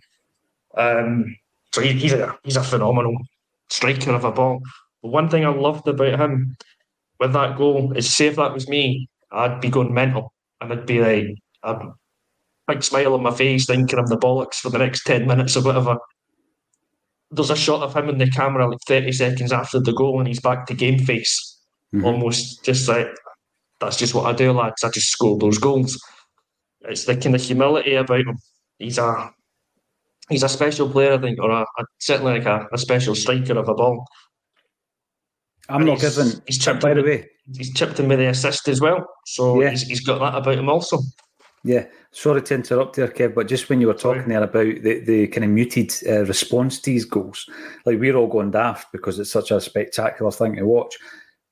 Um, 0.77 1.35
so 1.73 1.81
he, 1.81 1.93
he's 1.93 2.13
a 2.13 2.37
he's 2.43 2.57
a 2.57 2.63
phenomenal 2.63 3.17
striker 3.69 4.11
of 4.11 4.25
a 4.25 4.31
ball. 4.31 4.61
But 5.01 5.11
one 5.11 5.29
thing 5.29 5.45
I 5.45 5.49
loved 5.49 5.87
about 5.87 6.19
him 6.19 6.55
with 7.19 7.33
that 7.33 7.57
goal 7.57 7.93
is, 7.93 8.09
say 8.09 8.27
if 8.27 8.35
that 8.35 8.53
was 8.53 8.67
me, 8.67 9.07
I'd 9.31 9.61
be 9.61 9.69
going 9.69 9.93
mental 9.93 10.33
and 10.59 10.73
I'd 10.73 10.85
be 10.85 10.99
like 10.99 11.37
a 11.63 11.79
big 12.67 12.83
smile 12.83 13.13
on 13.13 13.23
my 13.23 13.31
face, 13.31 13.65
thinking 13.65 13.97
I'm 13.97 14.07
the 14.07 14.17
bollocks 14.17 14.55
for 14.55 14.69
the 14.69 14.79
next 14.79 15.03
ten 15.05 15.25
minutes 15.25 15.55
or 15.55 15.63
whatever. 15.63 15.97
There's 17.31 17.49
a 17.49 17.55
shot 17.55 17.81
of 17.81 17.95
him 17.95 18.09
in 18.09 18.17
the 18.17 18.29
camera 18.29 18.67
like 18.69 18.79
30 18.87 19.11
seconds 19.13 19.51
after 19.53 19.79
the 19.79 19.93
goal, 19.93 20.19
and 20.19 20.27
he's 20.27 20.41
back 20.41 20.65
to 20.67 20.73
game 20.73 20.99
face, 20.99 21.47
Mm-hmm. 21.93 22.05
almost 22.05 22.63
just 22.63 22.87
like 22.87 23.07
that's 23.81 23.97
just 23.97 24.13
what 24.13 24.25
I 24.25 24.33
do, 24.33 24.51
lads. 24.53 24.83
I 24.83 24.89
just 24.89 25.09
score 25.09 25.37
those 25.37 25.57
goals. 25.57 25.99
It's 26.81 27.03
the 27.05 27.17
kind 27.17 27.35
of 27.35 27.41
humility 27.41 27.95
about 27.95 28.21
him. 28.21 28.37
He's 28.79 28.97
a 28.97 29.29
he's 30.29 30.43
a 30.43 30.49
special 30.49 30.89
player, 30.89 31.13
I 31.13 31.17
think, 31.17 31.39
or 31.41 31.49
a, 31.51 31.61
a 31.61 31.85
certainly 31.99 32.33
like 32.39 32.45
a, 32.45 32.67
a, 32.71 32.77
special 32.77 33.13
striker 33.15 33.57
of 33.57 33.67
a 33.67 33.73
ball. 33.73 34.05
I'm 35.69 35.81
and 35.81 35.85
not 35.87 35.99
he's, 36.01 36.15
given. 36.17 36.41
He's 36.47 36.57
chipped 36.59 36.81
by 36.81 36.93
the 36.93 37.03
way. 37.03 37.27
He's 37.57 37.73
chipped 37.73 37.99
in 37.99 38.07
with 38.07 38.19
the 38.19 38.27
assist 38.29 38.67
as 38.67 38.79
well, 38.81 39.05
so 39.25 39.61
Yeah. 39.61 39.71
he's, 39.71 39.81
he's 39.83 39.99
got 40.05 40.19
that 40.19 40.37
about 40.37 40.57
him 40.57 40.69
also. 40.69 40.99
Yeah, 41.63 41.85
sorry 42.11 42.41
to 42.41 42.55
interrupt 42.55 42.95
there, 42.95 43.07
Kev, 43.07 43.33
but 43.33 43.47
just 43.47 43.69
when 43.69 43.81
you 43.81 43.87
were 43.87 43.93
talking 43.93 44.27
there 44.27 44.43
about 44.43 44.81
the, 44.81 44.99
the 44.99 45.27
kind 45.27 45.45
of 45.45 45.49
muted 45.49 45.93
uh, 46.07 46.25
response 46.25 46.79
to 46.79 46.91
these 46.91 47.05
goals, 47.05 47.49
like 47.85 47.99
we're 47.99 48.15
all 48.15 48.27
going 48.27 48.51
daft 48.51 48.91
because 48.91 49.17
it's 49.17 49.31
such 49.31 49.51
a 49.51 49.61
spectacular 49.61 50.31
thing 50.31 50.55
to 50.55 50.65
watch. 50.65 50.97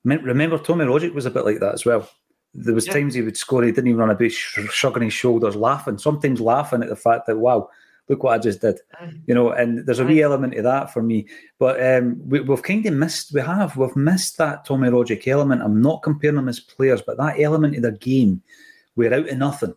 Remember, 0.03 0.57
Tommy 0.57 0.85
Rogic 0.85 1.13
was 1.13 1.25
a 1.25 1.31
bit 1.31 1.45
like 1.45 1.59
that 1.59 1.73
as 1.73 1.85
well. 1.85 2.09
There 2.53 2.73
was 2.73 2.87
Yeah. 2.87 2.93
times 2.93 3.13
he 3.13 3.21
would 3.21 3.37
score, 3.37 3.63
he 3.63 3.71
didn't 3.71 3.87
even 3.87 3.99
run 3.99 4.09
a 4.09 4.15
bit, 4.15 4.31
shrugging 4.31 5.03
his 5.03 5.13
shoulders, 5.13 5.55
laughing. 5.55 5.97
Sometimes 5.97 6.41
laughing 6.41 6.81
at 6.81 6.89
the 6.89 6.95
fact 6.95 7.27
that 7.27 7.37
wow, 7.37 7.69
look 8.07 8.23
what 8.23 8.33
I 8.33 8.39
just 8.39 8.61
did, 8.61 8.79
you 9.27 9.35
know. 9.35 9.51
And 9.51 9.85
there's 9.85 9.99
a 9.99 10.05
wee 10.05 10.21
element 10.21 10.55
of 10.55 10.63
that 10.63 10.91
for 10.91 11.03
me. 11.03 11.27
But 11.59 11.81
um, 11.85 12.19
we, 12.27 12.39
we've 12.39 12.63
kind 12.63 12.85
of 12.85 12.93
missed. 12.93 13.33
We 13.33 13.41
have 13.41 13.77
we've 13.77 13.95
missed 13.95 14.37
that 14.39 14.65
Tommy 14.65 14.89
Rogic 14.89 15.27
element. 15.27 15.61
I'm 15.61 15.81
not 15.81 16.01
comparing 16.01 16.37
them 16.37 16.49
as 16.49 16.59
players, 16.59 17.01
but 17.03 17.17
that 17.17 17.39
element 17.39 17.75
of 17.75 17.83
their 17.83 17.91
game, 17.91 18.41
we're 18.95 19.13
out 19.13 19.29
of 19.29 19.37
nothing 19.37 19.75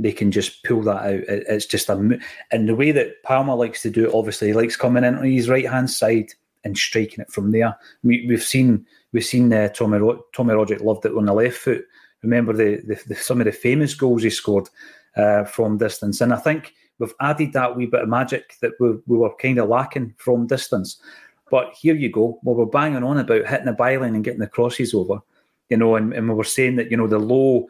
they 0.00 0.12
can 0.12 0.30
just 0.30 0.64
pull 0.64 0.82
that 0.82 1.02
out. 1.04 1.20
It- 1.28 1.44
It's 1.48 1.66
just 1.66 1.88
a 1.88 2.18
and 2.50 2.68
the 2.68 2.74
way 2.74 2.90
that 2.92 3.22
Palma 3.22 3.54
likes 3.54 3.82
to 3.82 3.90
do 3.90 4.06
it. 4.08 4.14
Obviously, 4.14 4.48
he 4.48 4.54
likes 4.54 4.76
coming 4.76 5.04
in 5.04 5.14
on 5.14 5.24
his 5.24 5.48
right 5.48 5.68
hand 5.68 5.90
side 5.90 6.30
and 6.64 6.76
striking 6.76 7.20
it 7.20 7.30
from 7.30 7.52
there. 7.52 7.76
We, 8.02 8.26
we've 8.26 8.42
seen 8.42 8.86
we've 9.12 9.24
seen 9.24 9.52
uh, 9.52 9.68
Tommy 9.68 9.98
Tommy 10.34 10.54
Rogic 10.54 10.82
loved 10.82 11.04
it 11.04 11.14
on 11.16 11.26
the 11.26 11.34
left 11.34 11.58
foot. 11.58 11.84
Remember 12.22 12.52
the, 12.52 12.76
the, 12.86 13.00
the 13.08 13.14
some 13.14 13.40
of 13.40 13.44
the 13.46 13.52
famous 13.52 13.94
goals 13.94 14.22
he 14.22 14.30
scored 14.30 14.68
uh, 15.16 15.44
from 15.44 15.78
distance, 15.78 16.20
and 16.20 16.32
I 16.32 16.36
think 16.36 16.74
we've 16.98 17.14
added 17.20 17.52
that 17.52 17.76
wee 17.76 17.86
bit 17.86 18.02
of 18.02 18.08
magic 18.08 18.54
that 18.62 18.72
we, 18.80 18.92
we 19.06 19.18
were 19.18 19.34
kind 19.36 19.58
of 19.58 19.68
lacking 19.68 20.14
from 20.18 20.46
distance. 20.46 21.00
But 21.50 21.74
here 21.74 21.94
you 21.94 22.10
go. 22.10 22.38
Well, 22.42 22.54
we're 22.54 22.66
banging 22.66 23.02
on 23.02 23.18
about 23.18 23.46
hitting 23.46 23.66
the 23.66 23.72
byline 23.72 24.14
and 24.14 24.22
getting 24.24 24.40
the 24.40 24.46
crosses 24.46 24.94
over, 24.94 25.20
you 25.68 25.76
know, 25.76 25.96
and, 25.96 26.12
and 26.12 26.28
we 26.28 26.34
were 26.34 26.44
saying 26.44 26.76
that 26.76 26.90
you 26.90 26.96
know 26.96 27.06
the 27.08 27.18
low 27.18 27.66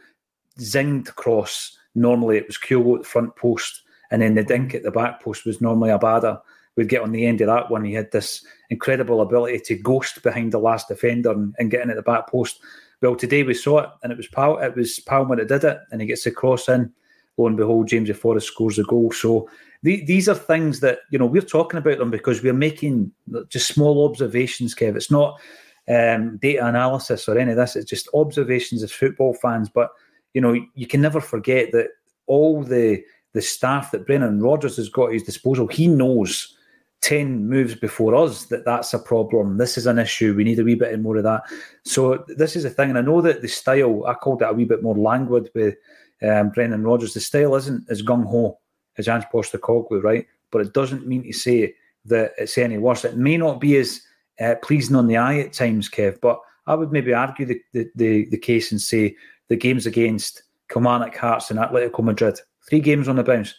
zinged 0.58 1.14
cross 1.14 1.76
normally 1.94 2.36
it 2.36 2.46
was 2.46 2.58
Kyogo 2.58 2.96
at 2.96 3.02
the 3.02 3.08
front 3.08 3.36
post, 3.36 3.82
and 4.10 4.22
then 4.22 4.34
the 4.34 4.44
dink 4.44 4.74
at 4.74 4.82
the 4.82 4.90
back 4.90 5.22
post 5.22 5.44
was 5.44 5.60
normally 5.60 5.90
Abada. 5.90 6.40
We'd 6.76 6.88
get 6.88 7.02
on 7.02 7.12
the 7.12 7.26
end 7.26 7.40
of 7.40 7.48
that 7.48 7.70
one. 7.70 7.84
He 7.84 7.92
had 7.92 8.12
this 8.12 8.44
incredible 8.70 9.20
ability 9.20 9.60
to 9.60 9.74
ghost 9.76 10.22
behind 10.22 10.52
the 10.52 10.58
last 10.58 10.88
defender 10.88 11.32
and, 11.32 11.54
and 11.58 11.70
get 11.70 11.82
in 11.82 11.90
at 11.90 11.96
the 11.96 12.02
back 12.02 12.28
post. 12.28 12.60
Well, 13.02 13.16
today 13.16 13.42
we 13.42 13.54
saw 13.54 13.80
it, 13.80 13.90
and 14.02 14.12
it 14.12 14.16
was 14.16 14.28
Pal- 14.28 14.58
it 14.58 14.76
was 14.76 14.98
Palma 15.00 15.36
that 15.36 15.48
did 15.48 15.64
it, 15.64 15.78
and 15.90 16.00
he 16.00 16.06
gets 16.06 16.24
the 16.24 16.30
cross 16.30 16.68
in. 16.68 16.92
Lo 17.36 17.46
and 17.46 17.56
behold, 17.56 17.88
James 17.88 18.10
Forrest 18.16 18.48
scores 18.48 18.76
the 18.76 18.84
goal. 18.84 19.10
So 19.12 19.48
the, 19.82 20.04
these 20.04 20.28
are 20.28 20.34
things 20.34 20.80
that 20.80 21.00
you 21.10 21.18
know 21.18 21.26
we're 21.26 21.42
talking 21.42 21.78
about 21.78 21.98
them 21.98 22.10
because 22.10 22.42
we're 22.42 22.52
making 22.52 23.12
just 23.48 23.68
small 23.68 24.06
observations, 24.06 24.74
Kev. 24.74 24.96
It's 24.96 25.10
not 25.10 25.40
um, 25.88 26.38
data 26.42 26.66
analysis 26.66 27.28
or 27.28 27.38
any 27.38 27.52
of 27.52 27.56
this. 27.56 27.76
It's 27.76 27.88
just 27.88 28.08
observations 28.14 28.82
as 28.82 28.92
football 28.92 29.34
fans. 29.34 29.68
But 29.68 29.90
you 30.34 30.40
know, 30.40 30.54
you 30.74 30.86
can 30.86 31.00
never 31.00 31.20
forget 31.20 31.72
that 31.72 31.88
all 32.26 32.62
the 32.62 33.02
the 33.32 33.42
staff 33.42 33.92
that 33.92 34.06
Brendan 34.06 34.40
Rodgers 34.40 34.76
has 34.76 34.88
got 34.88 35.06
at 35.06 35.12
his 35.14 35.22
disposal, 35.22 35.68
he 35.68 35.86
knows 35.86 36.56
ten 37.00 37.48
moves 37.48 37.74
before 37.74 38.14
us 38.14 38.46
that 38.46 38.64
that's 38.64 38.92
a 38.92 38.98
problem. 38.98 39.56
This 39.56 39.78
is 39.78 39.86
an 39.86 39.98
issue. 39.98 40.34
We 40.34 40.44
need 40.44 40.58
a 40.58 40.64
wee 40.64 40.74
bit 40.74 40.98
more 41.00 41.16
of 41.16 41.22
that. 41.24 41.42
So 41.84 42.24
this 42.28 42.56
is 42.56 42.64
a 42.64 42.70
thing, 42.70 42.90
and 42.90 42.98
I 42.98 43.02
know 43.02 43.20
that 43.22 43.42
the 43.42 43.48
style 43.48 44.04
I 44.06 44.14
called 44.14 44.42
it 44.42 44.48
a 44.48 44.52
wee 44.52 44.64
bit 44.64 44.82
more 44.82 44.96
languid 44.96 45.50
with 45.54 45.76
um, 46.22 46.50
Brendan 46.50 46.82
Rodgers. 46.82 47.14
The 47.14 47.20
style 47.20 47.54
isn't 47.56 47.88
as 47.88 48.02
gung 48.02 48.26
ho 48.26 48.58
as 48.98 49.08
Ange 49.08 49.24
Postecoglou, 49.32 50.02
right? 50.02 50.26
But 50.50 50.62
it 50.62 50.74
doesn't 50.74 51.06
mean 51.06 51.22
to 51.22 51.32
say 51.32 51.74
that 52.06 52.32
it's 52.38 52.58
any 52.58 52.78
worse. 52.78 53.04
It 53.04 53.16
may 53.16 53.36
not 53.36 53.60
be 53.60 53.76
as 53.76 54.02
uh, 54.40 54.56
pleasing 54.62 54.96
on 54.96 55.06
the 55.06 55.16
eye 55.16 55.38
at 55.38 55.52
times, 55.52 55.88
Kev, 55.88 56.20
but 56.20 56.40
I 56.66 56.74
would 56.74 56.92
maybe 56.92 57.12
argue 57.12 57.46
the, 57.46 57.60
the, 57.72 57.90
the, 57.94 58.24
the 58.26 58.38
case 58.38 58.72
and 58.72 58.80
say 58.80 59.16
the 59.50 59.56
games 59.56 59.84
against 59.84 60.44
Kilmarnock 60.70 61.14
Hearts 61.14 61.50
and 61.50 61.58
Atletico 61.58 62.02
Madrid, 62.02 62.40
three 62.68 62.80
games 62.80 63.08
on 63.08 63.16
the 63.16 63.22
bounce. 63.22 63.54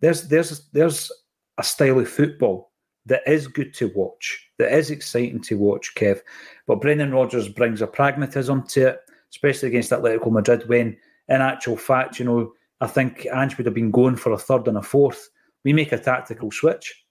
There's 0.00 0.26
there's 0.26 0.68
there's 0.72 1.12
a 1.58 1.62
style 1.62 2.00
of 2.00 2.08
football 2.08 2.72
that 3.06 3.22
is 3.26 3.46
good 3.46 3.72
to 3.74 3.92
watch, 3.94 4.50
that 4.58 4.72
is 4.72 4.90
exciting 4.90 5.40
to 5.42 5.56
watch, 5.56 5.94
Kev. 5.94 6.20
But 6.66 6.80
Brendan 6.80 7.12
Rodgers 7.12 7.48
brings 7.48 7.82
a 7.82 7.86
pragmatism 7.86 8.66
to 8.68 8.88
it, 8.88 9.00
especially 9.30 9.68
against 9.68 9.92
Atletico 9.92 10.32
Madrid, 10.32 10.68
when 10.68 10.96
in 11.28 11.40
actual 11.40 11.76
fact, 11.76 12.18
you 12.18 12.24
know, 12.24 12.52
I 12.80 12.86
think 12.86 13.26
Ange 13.32 13.56
would 13.56 13.66
have 13.66 13.74
been 13.74 13.90
going 13.90 14.16
for 14.16 14.32
a 14.32 14.38
third 14.38 14.66
and 14.66 14.78
a 14.78 14.82
fourth. 14.82 15.28
We 15.62 15.72
make 15.72 15.92
a 15.92 15.98
tactical 15.98 16.50
switch 16.50 17.04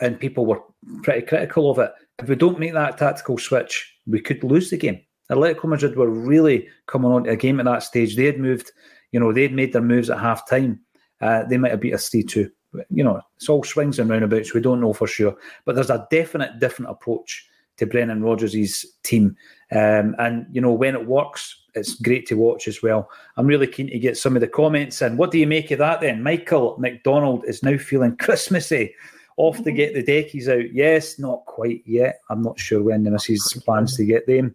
and 0.00 0.18
people 0.18 0.44
were 0.44 0.60
pretty 1.02 1.24
critical 1.26 1.70
of 1.70 1.78
it. 1.78 1.92
If 2.18 2.28
we 2.28 2.34
don't 2.34 2.58
make 2.58 2.72
that 2.72 2.98
tactical 2.98 3.38
switch, 3.38 3.96
we 4.06 4.20
could 4.20 4.42
lose 4.42 4.70
the 4.70 4.76
game. 4.76 5.00
Atletico 5.30 5.64
Madrid 5.64 5.96
were 5.96 6.10
really 6.10 6.68
coming 6.86 7.10
on 7.10 7.24
to 7.24 7.30
a 7.30 7.36
game 7.36 7.60
at 7.60 7.66
that 7.66 7.82
stage. 7.82 8.16
They 8.16 8.26
had 8.26 8.38
moved, 8.38 8.72
you 9.12 9.20
know, 9.20 9.32
they'd 9.32 9.54
made 9.54 9.72
their 9.72 9.82
moves 9.82 10.10
at 10.10 10.18
half 10.18 10.48
time. 10.48 10.80
Uh, 11.20 11.44
they 11.44 11.56
might 11.56 11.70
have 11.70 11.80
beat 11.80 11.94
us 11.94 12.08
3 12.08 12.22
2. 12.24 12.50
You 12.90 13.04
know, 13.04 13.20
it's 13.36 13.48
all 13.48 13.62
swings 13.62 13.98
and 13.98 14.08
roundabouts. 14.08 14.54
We 14.54 14.60
don't 14.60 14.80
know 14.80 14.92
for 14.92 15.06
sure. 15.06 15.36
But 15.64 15.74
there's 15.74 15.90
a 15.90 16.06
definite 16.10 16.58
different 16.58 16.90
approach 16.90 17.46
to 17.76 17.86
Brendan 17.86 18.22
Rodgers' 18.22 18.86
team. 19.02 19.36
Um, 19.70 20.14
and, 20.18 20.46
you 20.52 20.60
know, 20.60 20.72
when 20.72 20.94
it 20.94 21.06
works, 21.06 21.64
it's 21.74 21.94
great 21.94 22.26
to 22.26 22.36
watch 22.36 22.68
as 22.68 22.82
well. 22.82 23.08
I'm 23.36 23.46
really 23.46 23.66
keen 23.66 23.88
to 23.88 23.98
get 23.98 24.16
some 24.16 24.36
of 24.36 24.40
the 24.40 24.48
comments 24.48 25.00
in. 25.02 25.16
What 25.16 25.30
do 25.30 25.38
you 25.38 25.46
make 25.46 25.70
of 25.70 25.78
that 25.78 26.00
then? 26.00 26.22
Michael 26.22 26.76
McDonald 26.78 27.44
is 27.46 27.62
now 27.62 27.78
feeling 27.78 28.16
Christmassy. 28.20 28.94
Off 29.36 29.62
to 29.64 29.72
get 29.72 29.94
the 29.94 30.02
deckies 30.02 30.48
out. 30.48 30.72
Yes, 30.72 31.18
not 31.18 31.44
quite 31.46 31.82
yet. 31.86 32.20
I'm 32.28 32.42
not 32.42 32.58
sure 32.58 32.82
when 32.82 33.04
the 33.04 33.10
missus 33.10 33.52
plans 33.64 33.96
to 33.96 34.04
get 34.04 34.26
them 34.26 34.54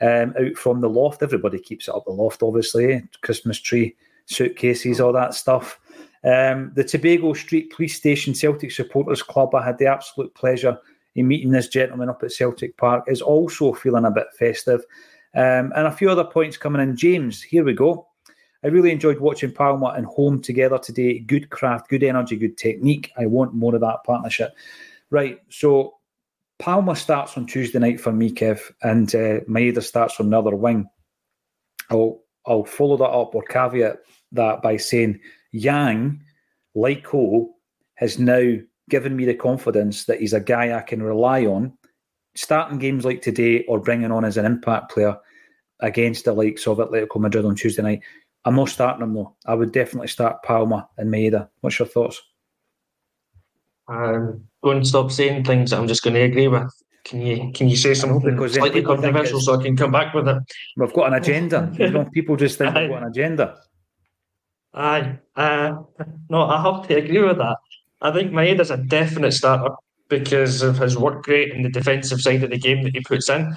um, 0.00 0.34
out 0.38 0.56
from 0.56 0.80
the 0.80 0.88
loft. 0.88 1.22
Everybody 1.22 1.58
keeps 1.58 1.88
it 1.88 1.94
up 1.94 2.04
the 2.04 2.12
loft, 2.12 2.42
obviously. 2.42 2.92
Eh? 2.92 3.00
Christmas 3.22 3.60
tree, 3.60 3.94
suitcases, 4.26 5.00
all 5.00 5.12
that 5.12 5.34
stuff. 5.34 5.78
Um, 6.24 6.72
the 6.74 6.82
Tobago 6.82 7.34
Street 7.34 7.70
Police 7.70 7.94
Station 7.94 8.34
Celtic 8.34 8.72
Supporters 8.72 9.22
Club, 9.22 9.54
I 9.54 9.64
had 9.64 9.78
the 9.78 9.86
absolute 9.86 10.34
pleasure 10.34 10.76
in 11.14 11.28
meeting 11.28 11.50
this 11.50 11.68
gentleman 11.68 12.08
up 12.08 12.22
at 12.22 12.32
Celtic 12.32 12.76
Park, 12.76 13.04
is 13.06 13.22
also 13.22 13.72
feeling 13.72 14.04
a 14.04 14.10
bit 14.10 14.26
festive. 14.36 14.80
Um, 15.34 15.72
and 15.76 15.86
a 15.86 15.92
few 15.92 16.10
other 16.10 16.24
points 16.24 16.56
coming 16.56 16.82
in. 16.82 16.96
James, 16.96 17.42
here 17.42 17.62
we 17.62 17.74
go. 17.74 18.05
I 18.66 18.68
really 18.68 18.90
enjoyed 18.90 19.20
watching 19.20 19.52
Palma 19.52 19.94
and 19.96 20.04
Holm 20.04 20.42
together 20.42 20.76
today. 20.76 21.20
Good 21.20 21.50
craft, 21.50 21.88
good 21.88 22.02
energy, 22.02 22.34
good 22.34 22.58
technique. 22.58 23.12
I 23.16 23.26
want 23.26 23.54
more 23.54 23.76
of 23.76 23.80
that 23.82 24.02
partnership. 24.04 24.56
Right, 25.08 25.38
so 25.48 25.94
Palma 26.58 26.96
starts 26.96 27.36
on 27.36 27.46
Tuesday 27.46 27.78
night 27.78 28.00
for 28.00 28.10
me, 28.10 28.32
Kev, 28.32 28.60
and 28.82 29.14
uh, 29.14 29.44
Maeda 29.48 29.84
starts 29.84 30.18
on 30.18 30.26
another 30.26 30.56
wing. 30.56 30.88
I'll 31.90 32.24
I'll 32.44 32.64
follow 32.64 32.96
that 32.96 33.04
up 33.04 33.36
or 33.36 33.44
caveat 33.44 33.98
that 34.32 34.62
by 34.62 34.78
saying 34.78 35.20
Yang, 35.52 36.24
like 36.74 37.06
Ho, 37.06 37.54
has 37.94 38.18
now 38.18 38.56
given 38.90 39.14
me 39.14 39.26
the 39.26 39.34
confidence 39.34 40.06
that 40.06 40.18
he's 40.18 40.32
a 40.32 40.40
guy 40.40 40.76
I 40.76 40.82
can 40.82 41.04
rely 41.04 41.46
on, 41.46 41.78
starting 42.34 42.80
games 42.80 43.04
like 43.04 43.22
today 43.22 43.64
or 43.68 43.78
bringing 43.78 44.10
on 44.10 44.24
as 44.24 44.36
an 44.36 44.44
impact 44.44 44.90
player 44.90 45.16
against 45.78 46.24
the 46.24 46.32
likes 46.32 46.66
of 46.66 46.78
Atletico 46.78 47.20
Madrid 47.20 47.44
on 47.44 47.54
Tuesday 47.54 47.82
night. 47.82 48.02
I'm 48.46 48.54
not 48.54 48.68
starting 48.68 49.02
him 49.02 49.12
though. 49.12 49.34
I 49.44 49.54
would 49.54 49.72
definitely 49.72 50.08
start 50.08 50.42
Palma 50.44 50.88
and 50.96 51.12
Maeda. 51.12 51.48
What's 51.60 51.78
your 51.78 51.88
thoughts? 51.88 52.22
Um, 53.88 54.44
go 54.62 54.70
and 54.70 54.86
stop 54.86 55.10
saying 55.10 55.44
things 55.44 55.70
that 55.70 55.78
I'm 55.78 55.88
just 55.88 56.02
going 56.02 56.14
to 56.14 56.22
agree 56.22 56.48
with. 56.48 56.72
Can 57.04 57.20
you 57.20 57.52
can 57.52 57.68
you 57.68 57.76
say 57.76 57.94
something 57.94 58.34
because 58.34 58.54
slightly 58.54 58.82
controversial 58.82 59.40
so 59.40 59.58
I 59.58 59.62
can 59.62 59.76
come 59.76 59.92
back 59.92 60.14
with 60.14 60.28
it? 60.28 60.38
We've 60.76 60.92
got 60.92 61.08
an 61.08 61.14
agenda. 61.14 61.72
you 61.78 61.90
know, 61.90 62.04
people 62.12 62.36
just 62.36 62.58
think 62.58 62.74
we've 62.74 62.88
got 62.88 63.02
an 63.02 63.08
agenda. 63.08 63.58
Aye, 64.74 65.18
uh, 65.36 65.82
no, 66.28 66.42
I 66.42 66.62
have 66.62 66.86
to 66.88 66.96
agree 66.96 67.22
with 67.22 67.38
that. 67.38 67.56
I 68.02 68.12
think 68.12 68.32
Maeda's 68.32 68.70
a 68.70 68.76
definite 68.76 69.32
starter 69.32 69.74
because 70.08 70.62
of 70.62 70.78
his 70.78 70.98
work 70.98 71.26
rate 71.26 71.52
in 71.52 71.62
the 71.62 71.70
defensive 71.70 72.20
side 72.20 72.42
of 72.42 72.50
the 72.50 72.58
game 72.58 72.82
that 72.84 72.94
he 72.94 73.00
puts 73.00 73.28
in. 73.28 73.56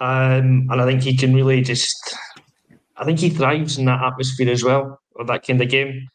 Um, 0.00 0.68
and 0.70 0.80
I 0.80 0.84
think 0.84 1.02
he 1.02 1.16
can 1.16 1.34
really 1.34 1.62
just, 1.62 2.16
I 2.98 3.04
think 3.04 3.18
he 3.18 3.30
thrives 3.30 3.78
in 3.78 3.84
that 3.86 4.02
atmosphere 4.02 4.50
as 4.50 4.64
well, 4.64 5.00
or 5.14 5.24
that 5.26 5.46
kind 5.46 5.60
of 5.60 5.68
game. 5.68 6.06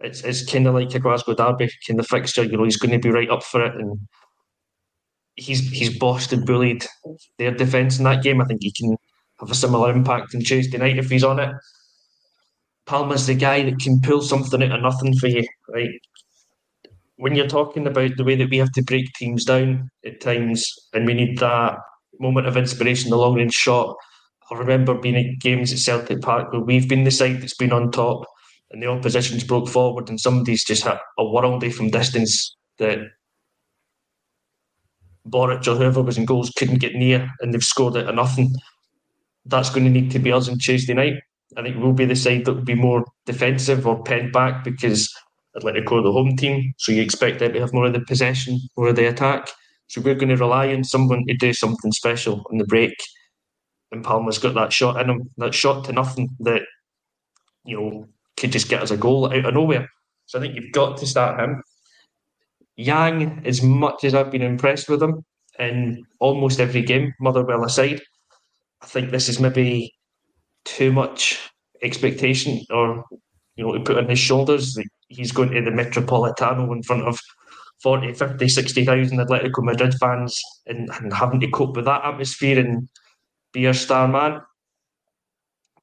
It's, 0.00 0.22
it's 0.22 0.44
kind 0.44 0.66
of 0.66 0.74
like 0.74 0.94
a 0.94 1.00
Glasgow 1.00 1.34
Derby 1.34 1.70
kind 1.86 1.98
of 1.98 2.06
fixture. 2.06 2.44
You 2.44 2.56
know, 2.56 2.64
he's 2.64 2.76
going 2.76 2.92
to 2.92 2.98
be 2.98 3.12
right 3.12 3.30
up 3.30 3.42
for 3.42 3.64
it, 3.64 3.74
and 3.74 3.98
he's 5.36 5.68
he's 5.70 5.98
bossed 5.98 6.32
and 6.32 6.46
bullied 6.46 6.84
their 7.38 7.52
defence 7.52 7.98
in 7.98 8.04
that 8.04 8.22
game. 8.22 8.40
I 8.40 8.44
think 8.44 8.62
he 8.62 8.72
can 8.72 8.96
have 9.40 9.50
a 9.50 9.54
similar 9.54 9.90
impact 9.90 10.34
on 10.34 10.42
Tuesday 10.42 10.78
night 10.78 10.98
if 10.98 11.10
he's 11.10 11.24
on 11.24 11.38
it. 11.38 11.54
Palma's 12.86 13.26
the 13.26 13.34
guy 13.34 13.62
that 13.64 13.78
can 13.78 14.00
pull 14.00 14.22
something 14.22 14.62
out 14.62 14.72
of 14.72 14.82
nothing 14.82 15.16
for 15.16 15.26
you, 15.26 15.46
right? 15.68 15.90
When 17.16 17.34
you're 17.34 17.48
talking 17.48 17.86
about 17.86 18.16
the 18.16 18.24
way 18.24 18.36
that 18.36 18.48
we 18.50 18.58
have 18.58 18.72
to 18.72 18.82
break 18.82 19.12
teams 19.14 19.44
down 19.44 19.90
at 20.04 20.20
times, 20.20 20.72
and 20.92 21.06
we 21.06 21.14
need 21.14 21.38
that 21.38 21.78
moment 22.18 22.46
of 22.46 22.56
inspiration, 22.56 23.10
the 23.10 23.16
long 23.16 23.34
range 23.34 23.54
shot. 23.54 23.94
I 24.50 24.56
remember 24.56 24.94
being 24.94 25.16
at 25.16 25.40
games 25.40 25.72
at 25.72 25.78
Celtic 25.78 26.22
Park 26.22 26.52
where 26.52 26.62
we've 26.62 26.88
been 26.88 27.04
the 27.04 27.10
side 27.10 27.40
that's 27.40 27.56
been 27.56 27.72
on 27.72 27.90
top, 27.90 28.24
and 28.70 28.82
the 28.82 28.86
opposition's 28.86 29.44
broke 29.44 29.68
forward, 29.68 30.08
and 30.08 30.20
somebody's 30.20 30.64
just 30.64 30.84
hit 30.84 30.98
a 31.18 31.22
worldie 31.22 31.72
from 31.72 31.90
distance 31.90 32.56
that 32.78 32.98
Boruc 35.28 35.66
or 35.66 35.76
whoever 35.76 36.02
was 36.02 36.18
in 36.18 36.24
goals 36.24 36.50
couldn't 36.56 36.80
get 36.80 36.94
near, 36.94 37.30
and 37.40 37.52
they've 37.52 37.62
scored 37.62 37.96
it 37.96 38.08
or 38.08 38.12
nothing. 38.12 38.54
That's 39.44 39.70
going 39.70 39.84
to 39.84 39.90
need 39.90 40.10
to 40.12 40.18
be 40.18 40.32
us 40.32 40.48
on 40.48 40.58
Tuesday 40.58 40.94
night. 40.94 41.14
I 41.56 41.62
think 41.62 41.76
we'll 41.78 41.92
be 41.92 42.04
the 42.04 42.16
side 42.16 42.44
that 42.44 42.52
will 42.52 42.62
be 42.62 42.74
more 42.74 43.04
defensive 43.26 43.86
or 43.86 44.02
penned 44.02 44.32
back 44.32 44.64
because 44.64 45.12
Atletico 45.56 45.98
are 45.98 46.02
the 46.02 46.12
home 46.12 46.36
team, 46.36 46.74
so 46.78 46.92
you 46.92 47.02
expect 47.02 47.38
them 47.38 47.52
to 47.52 47.60
have 47.60 47.72
more 47.72 47.86
of 47.86 47.92
the 47.92 48.00
possession, 48.00 48.60
more 48.76 48.88
of 48.88 48.96
the 48.96 49.08
attack. 49.08 49.50
So 49.88 50.02
we're 50.02 50.14
going 50.14 50.28
to 50.28 50.36
rely 50.36 50.72
on 50.74 50.84
someone 50.84 51.26
to 51.26 51.34
do 51.34 51.52
something 51.54 51.92
special 51.92 52.44
on 52.50 52.58
the 52.58 52.66
break. 52.66 52.94
And 53.90 54.04
Palma's 54.04 54.38
got 54.38 54.54
that 54.54 54.72
shot 54.72 55.00
in 55.00 55.08
him, 55.08 55.30
that 55.38 55.54
shot 55.54 55.84
to 55.84 55.92
nothing 55.92 56.28
that, 56.40 56.62
you 57.64 57.80
know, 57.80 58.08
could 58.36 58.52
just 58.52 58.68
get 58.68 58.82
us 58.82 58.90
a 58.90 58.96
goal 58.96 59.32
out 59.32 59.46
of 59.46 59.54
nowhere. 59.54 59.88
So 60.26 60.38
I 60.38 60.42
think 60.42 60.54
you've 60.54 60.72
got 60.72 60.98
to 60.98 61.06
start 61.06 61.40
him. 61.40 61.62
Yang, 62.76 63.42
as 63.44 63.62
much 63.62 64.04
as 64.04 64.14
I've 64.14 64.30
been 64.30 64.42
impressed 64.42 64.88
with 64.88 65.02
him 65.02 65.24
in 65.58 66.04
almost 66.20 66.60
every 66.60 66.82
game, 66.82 67.12
Motherwell 67.18 67.64
aside, 67.64 68.00
I 68.82 68.86
think 68.86 69.10
this 69.10 69.28
is 69.28 69.40
maybe 69.40 69.92
too 70.64 70.92
much 70.92 71.50
expectation 71.82 72.64
or, 72.70 73.04
you 73.56 73.64
know, 73.64 73.72
to 73.72 73.80
put 73.80 73.98
on 73.98 74.08
his 74.08 74.18
shoulders 74.18 74.74
that 74.74 74.86
he's 75.08 75.32
going 75.32 75.50
to 75.50 75.62
the 75.62 75.70
Metropolitano 75.70 76.70
in 76.72 76.82
front 76.82 77.02
of 77.08 77.18
40, 77.82 78.12
50, 78.14 78.48
60,000 78.48 79.18
Atletico 79.18 79.62
Madrid 79.62 79.94
fans 79.94 80.40
and, 80.66 80.90
and 81.00 81.12
having 81.12 81.40
to 81.40 81.50
cope 81.50 81.76
with 81.76 81.84
that 81.86 82.04
atmosphere 82.04 82.58
and 82.58 82.88
be 83.58 83.66
a 83.66 83.74
star 83.74 84.06
man. 84.08 84.40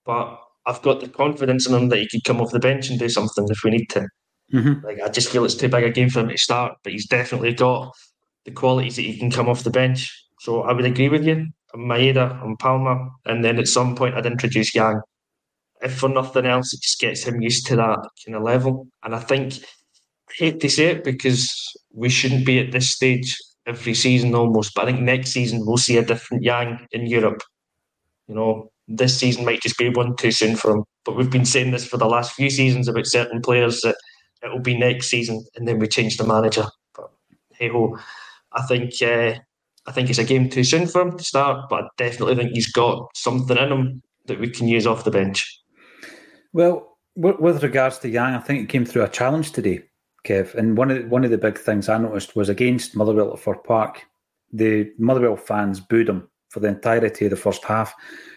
But 0.05 0.39
I've 0.65 0.81
got 0.81 1.01
the 1.01 1.09
confidence 1.09 1.67
in 1.67 1.75
him 1.75 1.89
that 1.89 1.99
he 1.99 2.07
could 2.07 2.23
come 2.23 2.41
off 2.41 2.51
the 2.51 2.59
bench 2.59 2.89
and 2.89 2.99
do 2.99 3.09
something 3.09 3.45
if 3.49 3.63
we 3.63 3.71
need 3.71 3.89
to. 3.91 4.07
Mm-hmm. 4.53 4.85
Like 4.85 5.01
I 5.03 5.09
just 5.09 5.29
feel 5.29 5.45
it's 5.45 5.55
too 5.55 5.69
big 5.69 5.83
a 5.83 5.89
game 5.89 6.09
for 6.09 6.21
him 6.21 6.29
to 6.29 6.37
start, 6.37 6.73
but 6.83 6.93
he's 6.93 7.07
definitely 7.07 7.53
got 7.53 7.91
the 8.45 8.51
qualities 8.51 8.95
that 8.95 9.01
he 9.01 9.17
can 9.17 9.31
come 9.31 9.49
off 9.49 9.63
the 9.63 9.71
bench. 9.71 10.11
So 10.39 10.61
I 10.61 10.73
would 10.73 10.85
agree 10.85 11.09
with 11.09 11.25
you. 11.25 11.47
Maeda 11.75 12.41
and 12.41 12.57
Palma, 12.57 13.09
and 13.25 13.43
then 13.43 13.59
at 13.59 13.67
some 13.67 13.95
point 13.95 14.15
I'd 14.15 14.25
introduce 14.25 14.73
Yang. 14.73 15.01
If 15.81 15.97
for 15.97 16.07
nothing 16.07 16.45
else, 16.45 16.73
it 16.73 16.81
just 16.81 17.01
gets 17.01 17.23
him 17.23 17.41
used 17.41 17.65
to 17.67 17.75
that 17.75 17.99
kind 18.25 18.35
of 18.35 18.43
level. 18.43 18.87
And 19.03 19.13
I 19.13 19.19
think 19.19 19.55
I 20.29 20.33
hate 20.37 20.61
to 20.61 20.69
say 20.69 20.85
it 20.85 21.03
because 21.03 21.51
we 21.93 22.09
shouldn't 22.09 22.45
be 22.45 22.59
at 22.59 22.71
this 22.71 22.89
stage 22.89 23.35
every 23.67 23.93
season 23.93 24.33
almost, 24.35 24.73
but 24.73 24.83
I 24.83 24.91
think 24.91 25.01
next 25.01 25.31
season 25.31 25.65
we'll 25.65 25.77
see 25.77 25.97
a 25.97 26.05
different 26.05 26.43
Yang 26.43 26.87
in 26.91 27.07
Europe. 27.07 27.41
You 28.27 28.35
know, 28.35 28.71
this 28.87 29.17
season 29.17 29.45
might 29.45 29.61
just 29.61 29.77
be 29.77 29.89
one 29.89 30.15
too 30.15 30.31
soon 30.31 30.55
for 30.55 30.71
him. 30.71 30.83
But 31.03 31.15
we've 31.15 31.29
been 31.29 31.45
saying 31.45 31.71
this 31.71 31.85
for 31.85 31.97
the 31.97 32.07
last 32.07 32.33
few 32.33 32.49
seasons 32.49 32.87
about 32.87 33.05
certain 33.05 33.41
players 33.41 33.81
that 33.81 33.95
it 34.43 34.51
will 34.51 34.59
be 34.59 34.77
next 34.77 35.07
season, 35.07 35.45
and 35.55 35.67
then 35.67 35.79
we 35.79 35.87
change 35.87 36.17
the 36.17 36.25
manager. 36.25 36.65
But 36.95 37.11
hey 37.53 37.69
ho, 37.69 37.97
I 38.53 38.63
think 38.63 38.93
uh, 39.01 39.35
I 39.87 39.91
think 39.91 40.09
it's 40.09 40.19
a 40.19 40.23
game 40.23 40.49
too 40.49 40.63
soon 40.63 40.87
for 40.87 41.01
him 41.01 41.17
to 41.17 41.23
start, 41.23 41.69
but 41.69 41.83
I 41.83 41.87
definitely 41.97 42.35
think 42.35 42.51
he's 42.51 42.71
got 42.71 43.07
something 43.15 43.57
in 43.57 43.71
him 43.71 44.01
that 44.25 44.39
we 44.39 44.49
can 44.49 44.67
use 44.67 44.87
off 44.87 45.03
the 45.03 45.11
bench. 45.11 45.61
Well, 46.53 46.97
with 47.15 47.63
regards 47.63 47.99
to 47.99 48.09
Yang, 48.09 48.33
I 48.33 48.39
think 48.39 48.63
it 48.63 48.69
came 48.69 48.85
through 48.85 49.03
a 49.03 49.09
challenge 49.09 49.51
today, 49.51 49.83
Kev. 50.25 50.55
And 50.55 50.77
one 50.77 50.89
of 50.89 50.97
the, 50.97 51.07
one 51.07 51.23
of 51.23 51.31
the 51.31 51.37
big 51.37 51.57
things 51.57 51.87
I 51.87 51.97
noticed 51.97 52.35
was 52.35 52.49
against 52.49 52.95
Motherwell 52.95 53.33
at 53.33 53.39
Fir 53.39 53.55
Park, 53.55 54.03
the 54.51 54.91
Motherwell 54.97 55.35
fans 55.35 55.79
booed 55.79 56.09
him 56.09 56.29
for 56.55 56.61
the 56.61 56.69
entirety 56.69 57.25
of 57.25 57.31
the 57.31 57.35
first 57.35 57.65
half 57.65 57.93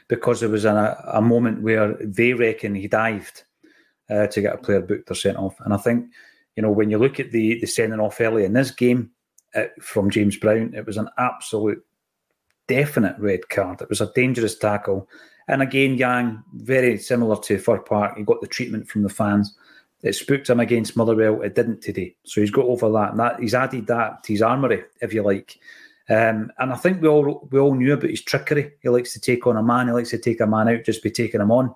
because 0.08 0.40
there 0.40 0.48
was 0.48 0.64
a, 0.64 1.04
a 1.12 1.22
moment 1.22 1.62
where 1.62 1.94
they 2.00 2.32
reckon 2.32 2.74
he 2.74 2.88
dived 2.88 3.44
uh, 4.10 4.26
to 4.26 4.40
get 4.40 4.54
a 4.54 4.58
player 4.58 4.80
booked 4.80 5.08
or 5.08 5.14
sent 5.14 5.36
off. 5.36 5.54
And 5.60 5.72
I 5.72 5.76
think, 5.76 6.06
you 6.56 6.64
know, 6.64 6.72
when 6.72 6.90
you 6.90 6.98
look 6.98 7.20
at 7.20 7.30
the 7.30 7.60
the 7.60 7.66
sending 7.68 8.00
off 8.00 8.20
early 8.20 8.44
in 8.44 8.54
this 8.54 8.72
game 8.72 9.12
uh, 9.54 9.66
from 9.80 10.10
James 10.10 10.36
Brown, 10.36 10.74
it 10.74 10.84
was 10.84 10.96
an 10.96 11.08
absolute 11.16 11.80
definite 12.66 13.16
red 13.20 13.48
card. 13.50 13.82
It 13.82 13.88
was 13.88 14.00
a 14.00 14.12
dangerous 14.16 14.58
tackle. 14.58 15.08
And 15.46 15.62
again, 15.62 15.94
Yang, 15.94 16.42
very 16.54 16.98
similar 16.98 17.36
to 17.42 17.58
Fir 17.58 17.78
Park, 17.78 18.16
he 18.16 18.24
got 18.24 18.40
the 18.40 18.48
treatment 18.48 18.88
from 18.88 19.04
the 19.04 19.08
fans. 19.08 19.56
It 20.02 20.14
spooked 20.14 20.50
him 20.50 20.58
against 20.58 20.96
Motherwell. 20.96 21.42
It 21.42 21.54
didn't 21.54 21.82
today. 21.82 22.16
So 22.24 22.40
he's 22.40 22.50
got 22.50 22.66
over 22.66 22.90
that. 22.90 23.12
And 23.12 23.20
that 23.20 23.38
he's 23.38 23.54
added 23.54 23.86
that 23.86 24.24
to 24.24 24.32
his 24.32 24.42
armoury, 24.42 24.82
if 25.00 25.14
you 25.14 25.22
like. 25.22 25.56
Um, 26.10 26.50
and 26.58 26.72
I 26.72 26.76
think 26.76 27.02
we 27.02 27.08
all 27.08 27.48
we 27.50 27.58
all 27.58 27.74
knew 27.74 27.92
about 27.92 28.10
his 28.10 28.22
trickery. 28.22 28.72
He 28.80 28.88
likes 28.88 29.12
to 29.12 29.20
take 29.20 29.46
on 29.46 29.56
a 29.56 29.62
man. 29.62 29.88
He 29.88 29.92
likes 29.92 30.10
to 30.10 30.18
take 30.18 30.40
a 30.40 30.46
man 30.46 30.68
out 30.68 30.84
just 30.84 31.02
by 31.02 31.10
taking 31.10 31.40
him 31.40 31.50
on. 31.50 31.74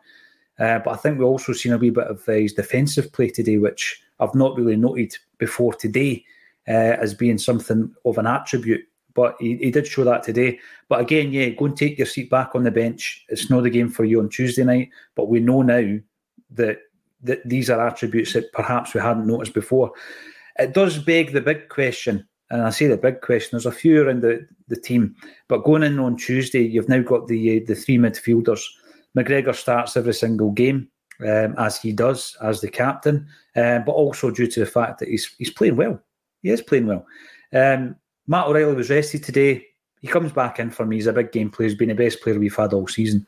Uh, 0.58 0.78
but 0.78 0.92
I 0.92 0.96
think 0.96 1.18
we 1.18 1.24
also 1.24 1.52
seen 1.52 1.72
a 1.72 1.78
wee 1.78 1.90
bit 1.90 2.06
of 2.06 2.26
uh, 2.28 2.32
his 2.32 2.52
defensive 2.52 3.12
play 3.12 3.28
today, 3.28 3.58
which 3.58 4.02
I've 4.20 4.34
not 4.34 4.56
really 4.56 4.76
noted 4.76 5.16
before 5.38 5.74
today. 5.74 6.24
uh, 6.68 6.96
as 7.00 7.14
being 7.14 7.38
something 7.38 7.94
of 8.04 8.18
an 8.18 8.26
attribute. 8.26 8.82
But 9.14 9.36
he, 9.40 9.56
he 9.56 9.70
did 9.70 9.86
show 9.86 10.04
that 10.04 10.22
today. 10.22 10.58
But 10.88 11.00
again, 11.00 11.32
yeah, 11.32 11.50
go 11.50 11.66
and 11.66 11.76
take 11.76 11.98
your 11.98 12.06
seat 12.06 12.30
back 12.30 12.54
on 12.54 12.64
the 12.64 12.70
bench. 12.70 13.24
It's 13.28 13.50
not 13.50 13.62
the 13.62 13.70
game 13.70 13.90
for 13.90 14.04
you 14.04 14.20
on 14.20 14.28
Tuesday 14.28 14.64
night. 14.64 14.90
But 15.14 15.28
we 15.28 15.40
know 15.40 15.62
now 15.62 15.98
that 16.50 16.78
that 17.24 17.48
these 17.48 17.70
are 17.70 17.86
attributes 17.86 18.32
that 18.32 18.52
perhaps 18.52 18.94
we 18.94 19.00
hadn't 19.00 19.26
noticed 19.26 19.54
before. 19.54 19.92
It 20.58 20.74
does 20.74 20.98
beg 20.98 21.32
the 21.32 21.40
big 21.40 21.68
question, 21.68 22.26
and 22.52 22.62
I 22.62 22.70
say 22.70 22.86
the 22.86 22.98
big 22.98 23.22
question. 23.22 23.50
There's 23.52 23.66
a 23.66 23.72
few 23.72 24.02
around 24.02 24.20
the, 24.20 24.46
the 24.68 24.76
team, 24.76 25.16
but 25.48 25.64
going 25.64 25.82
in 25.82 25.98
on 25.98 26.16
Tuesday, 26.16 26.62
you've 26.62 26.88
now 26.88 27.00
got 27.00 27.26
the 27.26 27.56
uh, 27.56 27.64
the 27.66 27.74
three 27.74 27.96
midfielders. 27.96 28.62
McGregor 29.16 29.54
starts 29.54 29.96
every 29.96 30.14
single 30.14 30.50
game 30.50 30.88
um, 31.20 31.54
as 31.58 31.80
he 31.80 31.92
does 31.92 32.36
as 32.42 32.60
the 32.60 32.68
captain, 32.68 33.26
uh, 33.56 33.78
but 33.80 33.92
also 33.92 34.30
due 34.30 34.46
to 34.46 34.60
the 34.60 34.66
fact 34.66 34.98
that 35.00 35.08
he's 35.08 35.34
he's 35.38 35.50
playing 35.50 35.76
well. 35.76 35.98
He 36.42 36.50
is 36.50 36.60
playing 36.60 36.86
well. 36.86 37.06
Um, 37.54 37.96
Matt 38.26 38.46
O'Riley 38.46 38.74
was 38.74 38.90
rested 38.90 39.24
today. 39.24 39.64
He 40.02 40.08
comes 40.08 40.32
back 40.32 40.58
in 40.58 40.70
for 40.70 40.84
me. 40.84 40.96
He's 40.96 41.06
a 41.06 41.12
big 41.12 41.32
game 41.32 41.50
player. 41.50 41.68
He's 41.68 41.78
been 41.78 41.88
the 41.88 41.94
best 41.94 42.20
player 42.20 42.38
we've 42.38 42.54
had 42.54 42.72
all 42.72 42.88
season. 42.88 43.26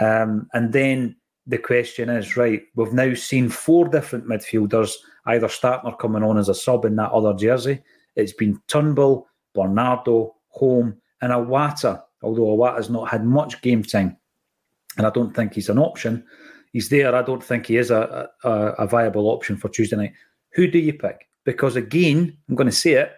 Um, 0.00 0.48
and 0.54 0.72
then 0.72 1.16
the 1.46 1.58
question 1.58 2.08
is 2.08 2.36
right, 2.36 2.62
we've 2.76 2.92
now 2.92 3.12
seen 3.14 3.48
four 3.48 3.88
different 3.88 4.26
midfielders 4.26 4.92
either 5.26 5.48
starting 5.48 5.90
or 5.90 5.96
coming 5.96 6.22
on 6.22 6.38
as 6.38 6.48
a 6.48 6.54
sub 6.54 6.84
in 6.84 6.96
that 6.96 7.10
other 7.10 7.34
jersey. 7.34 7.82
It's 8.16 8.32
been 8.32 8.60
Turnbull, 8.68 9.28
Bernardo, 9.54 10.34
Holm, 10.48 10.96
and 11.20 11.32
Iwata, 11.32 12.02
although 12.22 12.56
Iwata's 12.56 12.90
not 12.90 13.08
had 13.08 13.24
much 13.24 13.60
game 13.62 13.82
time. 13.82 14.16
And 14.96 15.06
I 15.06 15.10
don't 15.10 15.34
think 15.34 15.54
he's 15.54 15.68
an 15.68 15.78
option. 15.78 16.24
He's 16.72 16.88
there. 16.88 17.14
I 17.14 17.22
don't 17.22 17.42
think 17.42 17.66
he 17.66 17.76
is 17.76 17.90
a, 17.90 18.28
a, 18.44 18.50
a 18.50 18.86
viable 18.86 19.28
option 19.28 19.56
for 19.56 19.68
Tuesday 19.68 19.96
night. 19.96 20.12
Who 20.52 20.66
do 20.68 20.78
you 20.78 20.92
pick? 20.92 21.28
Because 21.44 21.76
again, 21.76 22.36
I'm 22.48 22.54
going 22.54 22.68
to 22.68 22.72
say 22.72 22.92
it, 22.92 23.12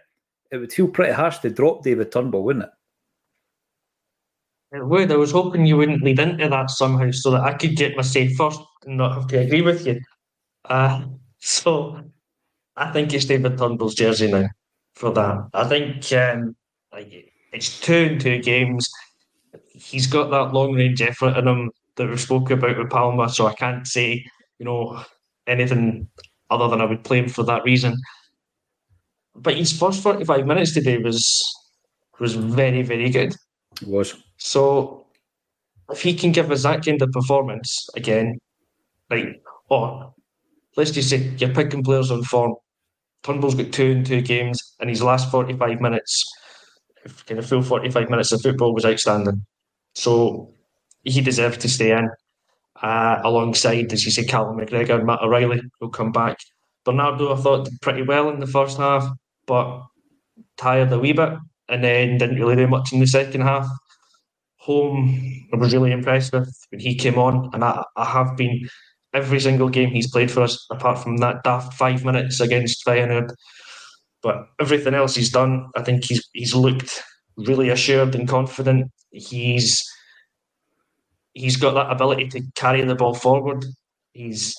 it 0.51 0.59
would 0.59 0.73
feel 0.73 0.89
pretty 0.89 1.13
harsh 1.13 1.39
to 1.39 1.51
drop 1.51 1.83
David 1.83 2.13
Turnbull, 2.13 2.45
wouldn't 2.45 2.65
it? 2.65 2.71
It 4.77 4.87
would. 4.87 5.13
I 5.13 5.17
was 5.17 5.33
hoping 5.33 5.67
you 5.67 5.77
wouldn't 5.77 6.03
lead 6.03 6.19
into 6.19 6.49
that 6.49 6.71
somehow 6.71 7.11
so 7.11 7.31
that 7.31 7.43
I 7.43 7.55
could 7.55 7.77
get 7.77 7.97
my 7.97 8.03
say 8.03 8.33
first 8.35 8.61
and 8.85 8.97
not 8.97 9.15
have 9.15 9.27
to 9.29 9.39
agree 9.39 9.63
with 9.63 9.87
you. 9.87 10.01
Uh, 10.65 11.05
so 11.39 12.03
I 12.77 12.93
think 12.93 13.13
it's 13.13 13.27
David 13.27 13.59
Turnbull's 13.59 13.95
jersey 13.95 14.31
now 14.31 14.49
for 14.97 15.13
that. 15.13 15.49
I 15.55 15.65
think 15.69 16.13
um, 16.13 16.57
like 16.93 17.13
it's 17.53 17.81
two 17.81 18.09
and 18.11 18.21
two 18.21 18.43
games. 18.43 18.89
He's 19.73 20.07
got 20.07 20.31
that 20.31 20.53
long 20.53 20.73
range 20.73 21.01
effort 21.03 21.37
in 21.37 21.47
him 21.47 21.71
that 21.97 22.09
we 22.09 22.17
spoke 22.17 22.51
about 22.51 22.79
with 22.79 22.91
Palma, 22.91 23.29
so 23.29 23.47
I 23.47 23.55
can't 23.55 23.87
say, 23.87 24.25
you 24.59 24.65
know, 24.65 25.03
anything 25.47 26.09
other 26.51 26.69
than 26.69 26.81
I 26.81 26.87
would 26.87 27.05
play 27.05 27.19
him 27.19 27.29
for 27.29 27.43
that 27.45 27.65
reason. 27.65 27.97
But 29.35 29.57
his 29.57 29.79
first 29.79 30.03
45 30.03 30.47
minutes 30.47 30.73
today 30.73 30.99
was 30.99 31.43
was 32.19 32.35
very, 32.35 32.83
very 32.83 33.11
good. 33.11 33.35
It 33.83 33.89
was. 33.89 34.15
So 34.39 35.07
if 35.91 36.01
he 36.01 36.15
can 36.15 36.33
give 36.33 36.51
us 36.51 36.63
that 36.63 36.85
kind 36.85 37.01
of 37.03 37.13
performance 37.13 37.89
again, 37.95 38.39
like, 39.11 39.43
oh, 39.71 40.15
let's 40.77 40.91
just 40.91 41.11
say 41.11 41.19
you're 41.37 41.55
picking 41.55 41.85
players 41.85 42.11
on 42.11 42.23
form. 42.23 42.55
Turnbull's 43.23 43.55
got 43.55 43.73
two 43.73 43.93
and 43.93 44.07
two 44.07 44.21
games, 44.21 44.75
and 44.81 44.89
his 44.89 45.03
last 45.03 45.31
45 45.31 45.81
minutes, 45.81 46.25
kind 47.27 47.39
of 47.39 47.47
full 47.47 47.63
45 47.63 48.11
minutes 48.11 48.33
of 48.33 48.41
football 48.41 48.75
was 48.75 48.85
outstanding. 48.85 49.45
So 49.95 50.53
he 51.05 51.21
deserves 51.21 51.59
to 51.59 51.69
stay 51.69 51.93
in. 51.93 52.09
Uh, 52.83 53.21
alongside, 53.25 53.91
as 53.93 54.05
you 54.05 54.11
say, 54.11 54.25
Callum 54.25 54.59
McGregor 54.59 54.97
and 54.97 55.07
Matt 55.07 55.23
O'Riley 55.23 55.63
will 55.81 55.89
come 55.89 56.13
back. 56.13 56.37
Bernardo, 56.85 57.35
I 57.35 57.41
thought, 57.41 57.65
did 57.65 57.81
pretty 57.81 58.03
well 58.03 58.29
in 58.29 58.39
the 58.39 58.47
first 58.47 58.77
half, 58.77 59.09
but 59.47 59.83
tired 60.59 60.93
a 60.93 60.99
wee 60.99 61.13
bit 61.13 61.31
and 61.69 61.83
then 61.83 62.19
didn't 62.19 62.39
really 62.39 62.57
do 62.57 62.67
much 62.67 62.93
in 62.93 63.01
the 63.01 63.07
second 63.07 63.41
half. 63.41 63.67
Holm, 64.59 65.49
I 65.53 65.57
was 65.57 65.73
really 65.73 65.93
impressed 65.93 66.33
with 66.33 66.55
when 66.71 66.81
he 66.81 66.95
came 66.95 67.19
on, 67.19 67.51
and 67.53 67.65
I, 67.65 67.85
I 67.97 68.05
have 68.05 68.37
been 68.37 68.69
every 69.17 69.41
single 69.41 69.69
game 69.69 69.91
he's 69.91 70.11
played 70.11 70.31
for 70.31 70.43
us, 70.43 70.65
apart 70.71 70.99
from 70.99 71.17
that 71.19 71.43
daft 71.43 71.73
five 71.75 72.05
minutes 72.05 72.39
against 72.41 72.85
Feyenoord. 72.85 73.31
But 74.23 74.47
everything 74.61 74.95
else 74.95 75.15
he's 75.15 75.31
done, 75.31 75.69
I 75.77 75.83
think 75.83 76.05
he's 76.05 76.29
he's 76.33 76.55
looked 76.55 77.03
really 77.37 77.71
assured 77.71 78.15
and 78.15 78.29
confident. 78.29 78.91
He's 79.11 79.83
he's 81.33 81.57
got 81.57 81.75
that 81.75 81.91
ability 81.91 82.29
to 82.29 82.43
carry 82.55 82.83
the 82.83 82.95
ball 82.95 83.15
forward. 83.15 83.65
He's 84.13 84.55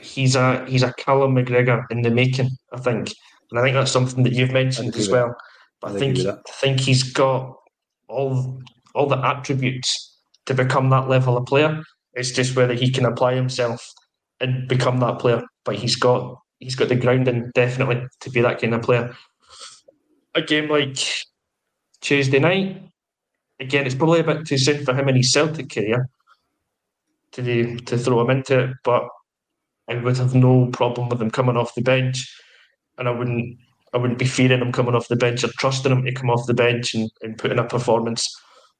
he's 0.00 0.36
a 0.36 0.64
he's 0.66 0.82
a 0.82 0.92
Callum 0.94 1.34
McGregor 1.34 1.84
in 1.90 2.02
the 2.02 2.10
making, 2.10 2.50
I 2.72 2.78
think, 2.78 3.12
and 3.50 3.58
I 3.58 3.62
think 3.62 3.74
that's 3.74 3.92
something 3.92 4.24
that 4.24 4.32
you've 4.32 4.52
mentioned 4.52 4.94
as 4.96 5.08
well. 5.08 5.34
But 5.80 5.92
I, 5.92 5.94
I 5.96 5.98
think 5.98 6.18
I 6.18 6.34
think 6.60 6.80
he's 6.80 7.12
got 7.12 7.54
all 8.08 8.60
all 8.94 9.06
the 9.06 9.24
attributes 9.24 10.18
to 10.46 10.54
become 10.54 10.90
that 10.90 11.08
level 11.08 11.36
of 11.36 11.46
player. 11.46 11.82
It's 12.16 12.32
just 12.32 12.56
whether 12.56 12.74
he 12.74 12.90
can 12.90 13.04
apply 13.04 13.34
himself 13.34 13.86
and 14.40 14.66
become 14.66 14.98
that 15.00 15.18
player. 15.18 15.42
But 15.64 15.76
he's 15.76 15.96
got 15.96 16.38
he's 16.58 16.74
got 16.74 16.88
the 16.88 16.96
grounding 16.96 17.50
definitely 17.54 18.02
to 18.20 18.30
be 18.30 18.40
that 18.40 18.60
kind 18.60 18.74
of 18.74 18.82
player. 18.82 19.14
A 20.34 20.42
game 20.42 20.68
like 20.68 20.98
Tuesday 22.00 22.38
night, 22.38 22.82
again, 23.60 23.86
it's 23.86 23.94
probably 23.94 24.20
a 24.20 24.24
bit 24.24 24.46
too 24.46 24.58
soon 24.58 24.84
for 24.84 24.94
him 24.94 25.08
in 25.08 25.16
his 25.16 25.32
Celtic 25.32 25.70
career 25.70 26.08
to 27.32 27.76
to 27.76 27.98
throw 27.98 28.22
him 28.22 28.30
into 28.30 28.58
it. 28.60 28.70
But 28.82 29.04
I 29.88 29.96
would 29.96 30.16
have 30.16 30.34
no 30.34 30.66
problem 30.72 31.10
with 31.10 31.20
him 31.20 31.30
coming 31.30 31.56
off 31.56 31.74
the 31.74 31.82
bench, 31.82 32.26
and 32.98 33.08
I 33.08 33.10
wouldn't 33.10 33.58
I 33.92 33.98
wouldn't 33.98 34.18
be 34.18 34.26
fearing 34.26 34.60
him 34.60 34.72
coming 34.72 34.94
off 34.94 35.08
the 35.08 35.16
bench 35.16 35.44
or 35.44 35.48
trusting 35.58 35.92
him 35.92 36.04
to 36.04 36.12
come 36.12 36.30
off 36.30 36.46
the 36.46 36.54
bench 36.54 36.94
and, 36.94 37.10
and 37.22 37.38
put 37.38 37.52
in 37.52 37.58
a 37.58 37.64
performance. 37.64 38.26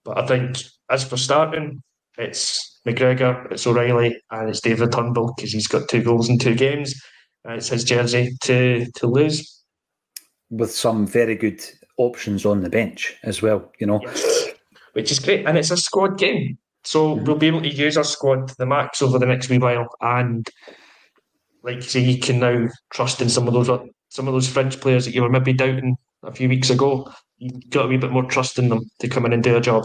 But 0.04 0.18
I 0.18 0.26
think 0.26 0.58
as 0.90 1.04
for 1.04 1.16
starting, 1.16 1.82
it's 2.18 2.75
McGregor, 2.86 3.50
it's 3.50 3.66
O'Riley, 3.66 4.16
and 4.30 4.48
it's 4.48 4.60
David 4.60 4.92
Turnbull 4.92 5.34
because 5.34 5.52
he's 5.52 5.66
got 5.66 5.88
two 5.88 6.02
goals 6.02 6.28
in 6.28 6.38
two 6.38 6.54
games. 6.54 6.94
Uh, 7.46 7.54
it's 7.54 7.68
his 7.68 7.84
jersey 7.84 8.36
to 8.42 8.86
to 8.94 9.06
lose. 9.06 9.64
With 10.50 10.70
some 10.70 11.06
very 11.06 11.34
good 11.34 11.60
options 11.98 12.46
on 12.46 12.60
the 12.60 12.70
bench 12.70 13.16
as 13.24 13.42
well, 13.42 13.72
you 13.80 13.86
know. 13.86 14.00
Yes. 14.02 14.48
Which 14.92 15.10
is 15.10 15.18
great. 15.18 15.46
And 15.46 15.58
it's 15.58 15.70
a 15.70 15.76
squad 15.76 16.18
game. 16.18 16.58
So 16.84 17.14
mm-hmm. 17.14 17.24
we'll 17.24 17.36
be 17.36 17.48
able 17.48 17.62
to 17.62 17.68
use 17.68 17.96
our 17.96 18.04
squad 18.04 18.48
to 18.48 18.54
the 18.56 18.66
max 18.66 19.02
over 19.02 19.18
the 19.18 19.26
next 19.26 19.48
wee 19.48 19.58
while. 19.58 19.88
And 20.00 20.48
like 21.64 21.76
you 21.76 21.82
say, 21.82 22.00
you 22.00 22.18
can 22.20 22.38
now 22.38 22.68
trust 22.90 23.20
in 23.20 23.28
some 23.28 23.48
of 23.48 23.54
those 23.54 23.68
some 24.08 24.28
of 24.28 24.34
those 24.34 24.48
French 24.48 24.80
players 24.80 25.04
that 25.04 25.14
you 25.14 25.22
were 25.22 25.28
maybe 25.28 25.52
doubting 25.52 25.96
a 26.22 26.32
few 26.32 26.48
weeks 26.48 26.70
ago. 26.70 27.12
You've 27.38 27.68
got 27.70 27.86
a 27.86 27.88
wee 27.88 27.96
bit 27.96 28.12
more 28.12 28.24
trust 28.24 28.58
in 28.58 28.68
them 28.68 28.84
to 29.00 29.08
come 29.08 29.26
in 29.26 29.32
and 29.32 29.42
do 29.42 29.56
a 29.56 29.60
job. 29.60 29.84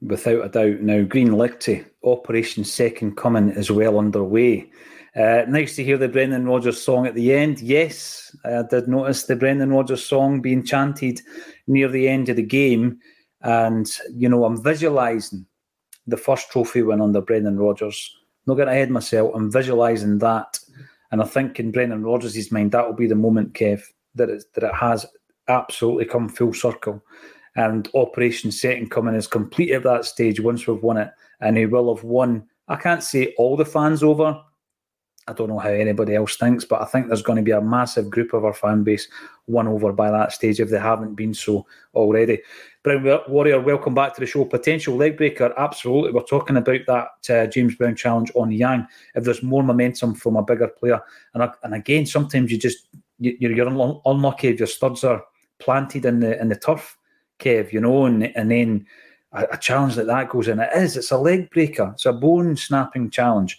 Without 0.00 0.44
a 0.44 0.48
doubt. 0.48 0.80
Now, 0.80 1.02
Green 1.02 1.30
Lichty, 1.30 1.84
Operation 2.04 2.64
Second 2.64 3.16
Coming 3.16 3.50
is 3.50 3.70
well 3.70 3.98
underway. 3.98 4.70
Uh, 5.16 5.42
nice 5.48 5.74
to 5.76 5.84
hear 5.84 5.98
the 5.98 6.08
Brendan 6.08 6.46
Rodgers 6.46 6.80
song 6.80 7.06
at 7.06 7.14
the 7.14 7.34
end. 7.34 7.60
Yes, 7.60 8.34
I 8.44 8.62
did 8.70 8.86
notice 8.86 9.24
the 9.24 9.34
Brendan 9.34 9.70
Rodgers 9.70 10.04
song 10.04 10.40
being 10.40 10.64
chanted 10.64 11.20
near 11.66 11.88
the 11.88 12.08
end 12.08 12.28
of 12.28 12.36
the 12.36 12.42
game. 12.42 13.00
And, 13.42 13.90
you 14.14 14.28
know, 14.28 14.44
I'm 14.44 14.62
visualising 14.62 15.46
the 16.06 16.16
first 16.16 16.50
trophy 16.50 16.82
win 16.82 17.00
under 17.00 17.20
Brendan 17.20 17.58
Rodgers. 17.58 18.16
Not 18.46 18.54
getting 18.54 18.72
ahead 18.72 18.90
myself. 18.90 19.32
I'm 19.34 19.50
visualising 19.50 20.18
that 20.18 20.58
and 21.10 21.22
I 21.22 21.24
think 21.24 21.58
in 21.58 21.72
Brendan 21.72 22.02
Rodgers' 22.02 22.52
mind, 22.52 22.72
that 22.72 22.86
will 22.86 22.94
be 22.94 23.06
the 23.06 23.14
moment, 23.14 23.54
Kev, 23.54 23.82
that 24.14 24.28
it, 24.28 24.44
that 24.54 24.64
it 24.64 24.74
has 24.74 25.06
absolutely 25.48 26.04
come 26.04 26.28
full 26.28 26.52
circle. 26.52 27.02
And 27.58 27.88
Operation 27.94 28.52
Second 28.52 28.92
Coming 28.92 29.16
is 29.16 29.26
complete 29.26 29.72
at 29.72 29.82
that 29.82 30.04
stage 30.04 30.38
once 30.38 30.68
we've 30.68 30.80
won 30.80 30.96
it. 30.96 31.10
And 31.40 31.56
he 31.56 31.66
will 31.66 31.92
have 31.92 32.04
won, 32.04 32.46
I 32.68 32.76
can't 32.76 33.02
say 33.02 33.34
all 33.36 33.56
the 33.56 33.64
fans 33.64 34.04
over, 34.04 34.40
I 35.26 35.32
don't 35.32 35.48
know 35.48 35.58
how 35.58 35.70
anybody 35.70 36.14
else 36.14 36.36
thinks, 36.36 36.64
but 36.64 36.80
I 36.80 36.84
think 36.84 37.08
there's 37.08 37.20
going 37.20 37.36
to 37.36 37.42
be 37.42 37.50
a 37.50 37.60
massive 37.60 38.10
group 38.10 38.32
of 38.32 38.44
our 38.44 38.54
fan 38.54 38.84
base 38.84 39.08
won 39.48 39.66
over 39.66 39.92
by 39.92 40.08
that 40.08 40.32
stage 40.32 40.60
if 40.60 40.70
they 40.70 40.78
haven't 40.78 41.16
been 41.16 41.34
so 41.34 41.66
already. 41.94 42.38
Brown 42.84 43.20
Warrior, 43.28 43.60
welcome 43.60 43.92
back 43.92 44.14
to 44.14 44.20
the 44.20 44.26
show. 44.26 44.44
Potential 44.44 44.94
leg 44.94 45.16
breaker, 45.16 45.52
absolutely. 45.58 46.12
We're 46.12 46.22
talking 46.22 46.56
about 46.56 46.80
that 46.86 47.30
uh, 47.30 47.46
James 47.48 47.74
Brown 47.74 47.96
challenge 47.96 48.30
on 48.36 48.52
Yang. 48.52 48.86
If 49.16 49.24
there's 49.24 49.42
more 49.42 49.64
momentum 49.64 50.14
from 50.14 50.36
a 50.36 50.44
bigger 50.44 50.68
player, 50.68 51.00
and 51.34 51.50
and 51.64 51.74
again, 51.74 52.06
sometimes 52.06 52.52
you 52.52 52.56
just 52.56 52.88
you, 53.18 53.66
are 53.66 54.00
unlucky 54.06 54.48
if 54.48 54.60
your 54.60 54.68
studs 54.68 55.02
are 55.02 55.24
planted 55.58 56.06
in 56.06 56.20
the 56.20 56.40
in 56.40 56.48
the 56.48 56.56
turf, 56.56 56.97
Kev. 57.38 57.72
You 57.72 57.80
know, 57.80 58.06
and 58.06 58.24
and 58.36 58.50
then 58.50 58.86
a, 59.32 59.46
a 59.52 59.56
challenge 59.56 59.96
like 59.96 60.06
that 60.06 60.28
goes 60.30 60.48
in. 60.48 60.60
It 60.60 60.70
is. 60.74 60.96
It's 60.96 61.10
a 61.10 61.18
leg 61.18 61.50
breaker. 61.50 61.90
It's 61.94 62.06
a 62.06 62.12
bone 62.12 62.56
snapping 62.56 63.10
challenge 63.10 63.58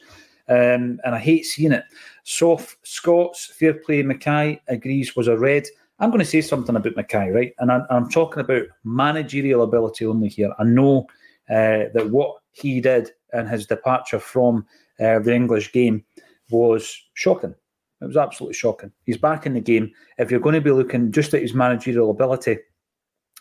um, 0.50 1.00
and 1.06 1.16
I 1.16 1.20
hate 1.20 1.46
seeing 1.46 1.72
it. 1.72 1.86
Soft 2.24 2.76
Scots, 2.84 3.46
fair 3.46 3.76
play, 3.76 4.02
Mackay 4.02 4.60
agrees 4.68 5.16
was 5.16 5.28
a 5.28 5.38
red. 5.38 5.68
I'm 6.00 6.10
going 6.10 6.20
to 6.20 6.26
say 6.26 6.42
something 6.42 6.76
about 6.76 6.96
Mackay, 6.96 7.30
right? 7.30 7.54
And 7.60 7.72
I, 7.72 7.82
am 7.92 8.10
talking 8.10 8.42
about 8.42 8.64
managerial 8.84 9.64
ability 9.64 10.06
only 10.06 10.30
here. 10.30 10.54
I 10.58 10.64
know 10.64 11.08
uh, 11.50 11.94
that 11.94 12.10
what 12.10 12.38
he 12.52 12.82
did 12.82 13.12
and 13.32 13.48
his 13.48 13.68
departure 13.68 14.20
from 14.20 14.66
uh, 15.00 15.20
the 15.20 15.34
English 15.34 15.72
game 15.72 16.04
was 16.50 17.00
shocking. 17.14 17.54
It 18.02 18.06
was 18.06 18.18
absolutely 18.18 18.56
shocking. 18.56 18.92
He's 19.06 19.18
back 19.18 19.46
in 19.46 19.54
the 19.54 19.62
game. 19.62 19.92
If 20.18 20.32
you're 20.32 20.40
going 20.40 20.56
to 20.56 20.62
be 20.62 20.72
looking 20.72 21.12
just 21.12 21.34
at 21.34 21.42
his 21.42 21.54
managerial 21.54 22.10
ability, 22.10 22.58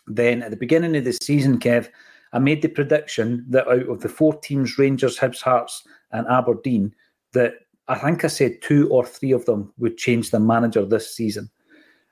then 0.09 0.41
at 0.43 0.51
the 0.51 0.57
beginning 0.57 0.95
of 0.95 1.05
the 1.05 1.13
season, 1.13 1.59
Kev, 1.59 1.89
I 2.33 2.39
made 2.39 2.61
the 2.61 2.67
prediction 2.67 3.45
that 3.49 3.67
out 3.67 3.87
of 3.87 4.01
the 4.01 4.09
four 4.09 4.39
teams, 4.39 4.77
Rangers, 4.77 5.17
Hibs, 5.17 5.41
Hearts, 5.41 5.87
and 6.11 6.27
Aberdeen, 6.27 6.93
that 7.33 7.53
I 7.87 7.97
think 7.97 8.23
I 8.23 8.27
said 8.27 8.61
two 8.61 8.89
or 8.89 9.05
three 9.05 9.31
of 9.31 9.45
them 9.45 9.73
would 9.77 9.97
change 9.97 10.29
the 10.29 10.39
manager 10.39 10.85
this 10.85 11.15
season. 11.15 11.49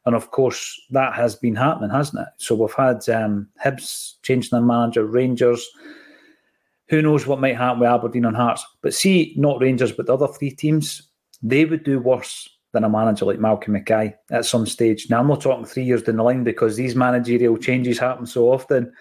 And 0.06 0.16
of 0.16 0.32
course, 0.32 0.80
that 0.92 1.14
has 1.14 1.36
been 1.36 1.56
happening, 1.56 1.90
hasn't 1.90 2.22
it? 2.22 2.28
So 2.38 2.56
we've 2.56 2.74
had 2.74 3.08
um, 3.10 3.50
Hibs 3.64 4.14
changing 4.24 4.52
their 4.52 4.62
manager, 4.62 5.06
Rangers. 5.06 5.68
Who 6.90 7.02
knows 7.02 7.28
what 7.28 7.42
might 7.42 7.58
happen 7.58 7.82
with 7.82 7.90
Aberdeen 7.90 8.26
and 8.26 8.36
Hearts? 8.36 8.66
But 8.82 8.94
see, 8.94 9.34
not 9.36 9.62
Rangers, 9.62 9.92
but 9.92 10.06
the 10.06 10.14
other 10.14 10.28
three 10.28 10.52
teams, 10.52 11.02
they 11.44 11.66
would 11.66 11.84
do 11.84 12.00
worse 12.00 12.48
than 12.74 12.84
a 12.84 12.90
manager 12.90 13.26
like 13.26 13.40
Malcolm 13.40 13.74
Mackay 13.74 14.14
at 14.32 14.46
some 14.46 14.66
stage. 14.66 15.10
Now, 15.10 15.20
I'm 15.20 15.28
not 15.28 15.42
talking 15.42 15.66
three 15.66 15.84
years 15.84 16.04
down 16.04 16.18
the 16.18 16.24
line 16.24 16.44
because 16.44 16.76
these 16.76 16.96
managerial 16.96 17.58
changes 17.58 17.98
happen 17.98 18.26
so 18.26 18.52
often. 18.52 18.92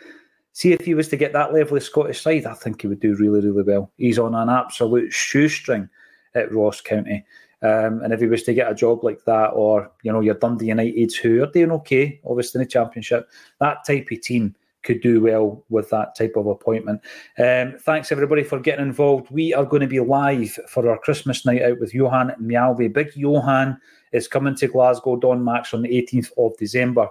See, 0.52 0.72
if 0.72 0.84
he 0.84 0.94
was 0.94 1.08
to 1.08 1.16
get 1.16 1.32
that 1.32 1.52
level 1.52 1.76
of 1.76 1.82
Scottish 1.82 2.22
side, 2.22 2.46
I 2.46 2.54
think 2.54 2.80
he 2.80 2.86
would 2.86 3.00
do 3.00 3.14
really, 3.16 3.40
really 3.40 3.62
well. 3.62 3.92
He's 3.98 4.18
on 4.18 4.34
an 4.34 4.48
absolute 4.48 5.12
shoestring 5.12 5.88
at 6.34 6.52
Ross 6.52 6.80
County. 6.80 7.24
Um, 7.62 8.02
and 8.02 8.12
if 8.12 8.20
he 8.20 8.26
was 8.26 8.42
to 8.44 8.54
get 8.54 8.70
a 8.70 8.74
job 8.74 9.02
like 9.02 9.24
that, 9.24 9.48
or 9.48 9.90
you 10.02 10.12
know, 10.12 10.20
your 10.20 10.34
Dundee 10.34 10.66
United, 10.66 11.14
who 11.16 11.42
are 11.42 11.50
doing 11.50 11.72
okay, 11.72 12.20
obviously 12.24 12.60
in 12.60 12.64
the 12.64 12.70
Championship, 12.70 13.28
that 13.60 13.84
type 13.84 14.08
of 14.10 14.20
team 14.20 14.54
could 14.86 15.02
do 15.02 15.20
well 15.20 15.64
with 15.68 15.90
that 15.90 16.14
type 16.14 16.34
of 16.36 16.46
appointment. 16.46 17.02
Um, 17.38 17.74
thanks 17.80 18.12
everybody 18.12 18.44
for 18.44 18.60
getting 18.60 18.86
involved. 18.86 19.30
We 19.30 19.52
are 19.52 19.64
going 19.64 19.82
to 19.82 19.88
be 19.88 20.00
live 20.00 20.58
for 20.68 20.88
our 20.88 20.98
Christmas 20.98 21.44
night 21.44 21.62
out 21.62 21.80
with 21.80 21.92
Johan 21.92 22.32
Mjällby. 22.40 22.92
Big 22.92 23.14
Johan 23.16 23.78
is 24.12 24.28
coming 24.28 24.54
to 24.56 24.68
Glasgow 24.68 25.16
Don 25.16 25.44
Max 25.44 25.74
on 25.74 25.82
the 25.82 25.88
18th 25.88 26.30
of 26.38 26.56
December. 26.56 27.08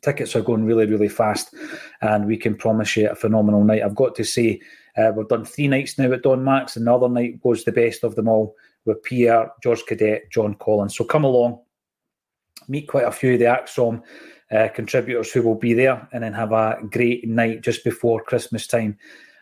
Tickets 0.00 0.36
are 0.36 0.42
going 0.42 0.64
really, 0.64 0.86
really 0.86 1.08
fast, 1.08 1.52
and 2.02 2.26
we 2.26 2.36
can 2.36 2.54
promise 2.54 2.96
you 2.96 3.10
a 3.10 3.16
phenomenal 3.16 3.64
night. 3.64 3.82
I've 3.82 3.96
got 3.96 4.14
to 4.14 4.24
say, 4.24 4.60
uh, 4.96 5.10
we've 5.16 5.26
done 5.26 5.44
three 5.44 5.66
nights 5.66 5.98
now 5.98 6.12
at 6.12 6.22
Don 6.22 6.44
Max, 6.44 6.76
and 6.76 6.86
the 6.86 6.94
other 6.94 7.08
night 7.08 7.40
was 7.42 7.64
the 7.64 7.72
best 7.72 8.04
of 8.04 8.14
them 8.14 8.28
all 8.28 8.54
with 8.84 9.02
Pierre, 9.02 9.50
Jorge 9.64 9.82
Cadete, 9.82 10.30
John 10.30 10.54
Collins. 10.54 10.96
So 10.96 11.04
come 11.04 11.24
along, 11.24 11.58
meet 12.68 12.86
quite 12.86 13.08
a 13.08 13.10
few 13.10 13.32
of 13.32 13.40
the 13.40 13.46
ACSOM 13.46 14.02
uh, 14.50 14.68
contributors 14.74 15.32
who 15.32 15.42
will 15.42 15.54
be 15.54 15.74
there, 15.74 16.08
and 16.12 16.22
then 16.22 16.32
have 16.32 16.52
a 16.52 16.78
great 16.90 17.28
night 17.28 17.62
just 17.62 17.84
before 17.84 18.22
Christmas 18.22 18.66
time 18.66 18.96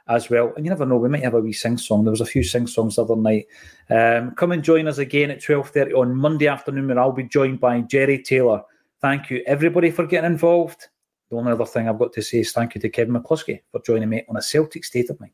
as 0.09 0.31
well. 0.31 0.53
And 0.57 0.65
you 0.65 0.71
never 0.71 0.87
know, 0.87 0.97
we 0.97 1.09
might 1.09 1.25
have 1.25 1.35
a 1.35 1.41
wee 1.41 1.53
sing 1.53 1.79
song. 1.79 2.05
There 2.05 2.13
was 2.13 2.21
a 2.21 2.27
few 2.27 2.45
sing 2.45 2.67
songs 2.67 2.97
the 2.97 3.03
other 3.03 3.17
night. 3.17 3.47
Um, 3.91 4.35
come 4.37 4.53
and 4.53 4.63
join 4.63 4.87
us 4.87 4.99
again 4.99 5.31
at 5.31 5.43
twelve 5.43 5.71
thirty 5.71 5.93
on 5.93 6.15
Monday 6.15 6.47
afternoon, 6.47 6.89
where 6.89 6.99
I'll 6.99 7.13
be 7.13 7.25
joined 7.25 7.61
by 7.61 7.81
Jerry 7.81 8.23
Taylor. 8.23 8.63
Thank 9.01 9.31
you 9.31 9.43
everybody 9.47 9.91
for 9.91 10.07
getting 10.07 10.31
involved. 10.31 10.87
The 11.31 11.37
only 11.37 11.53
other 11.53 11.67
thing 11.67 11.89
I've 11.89 11.99
got 11.99 12.13
to 12.13 12.23
say 12.23 12.39
is 12.39 12.53
thank 12.53 12.77
you 12.77 12.81
to 12.81 12.89
Kevin 12.89 13.15
McCluskie 13.15 13.63
for 13.73 13.83
joining 13.83 14.09
me 14.09 14.25
on 14.29 14.37
a 14.37 14.43
Celtic 14.43 14.85
State 14.85 15.11
of 15.11 15.19
Mind. 15.19 15.33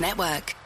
Network. 0.00 0.59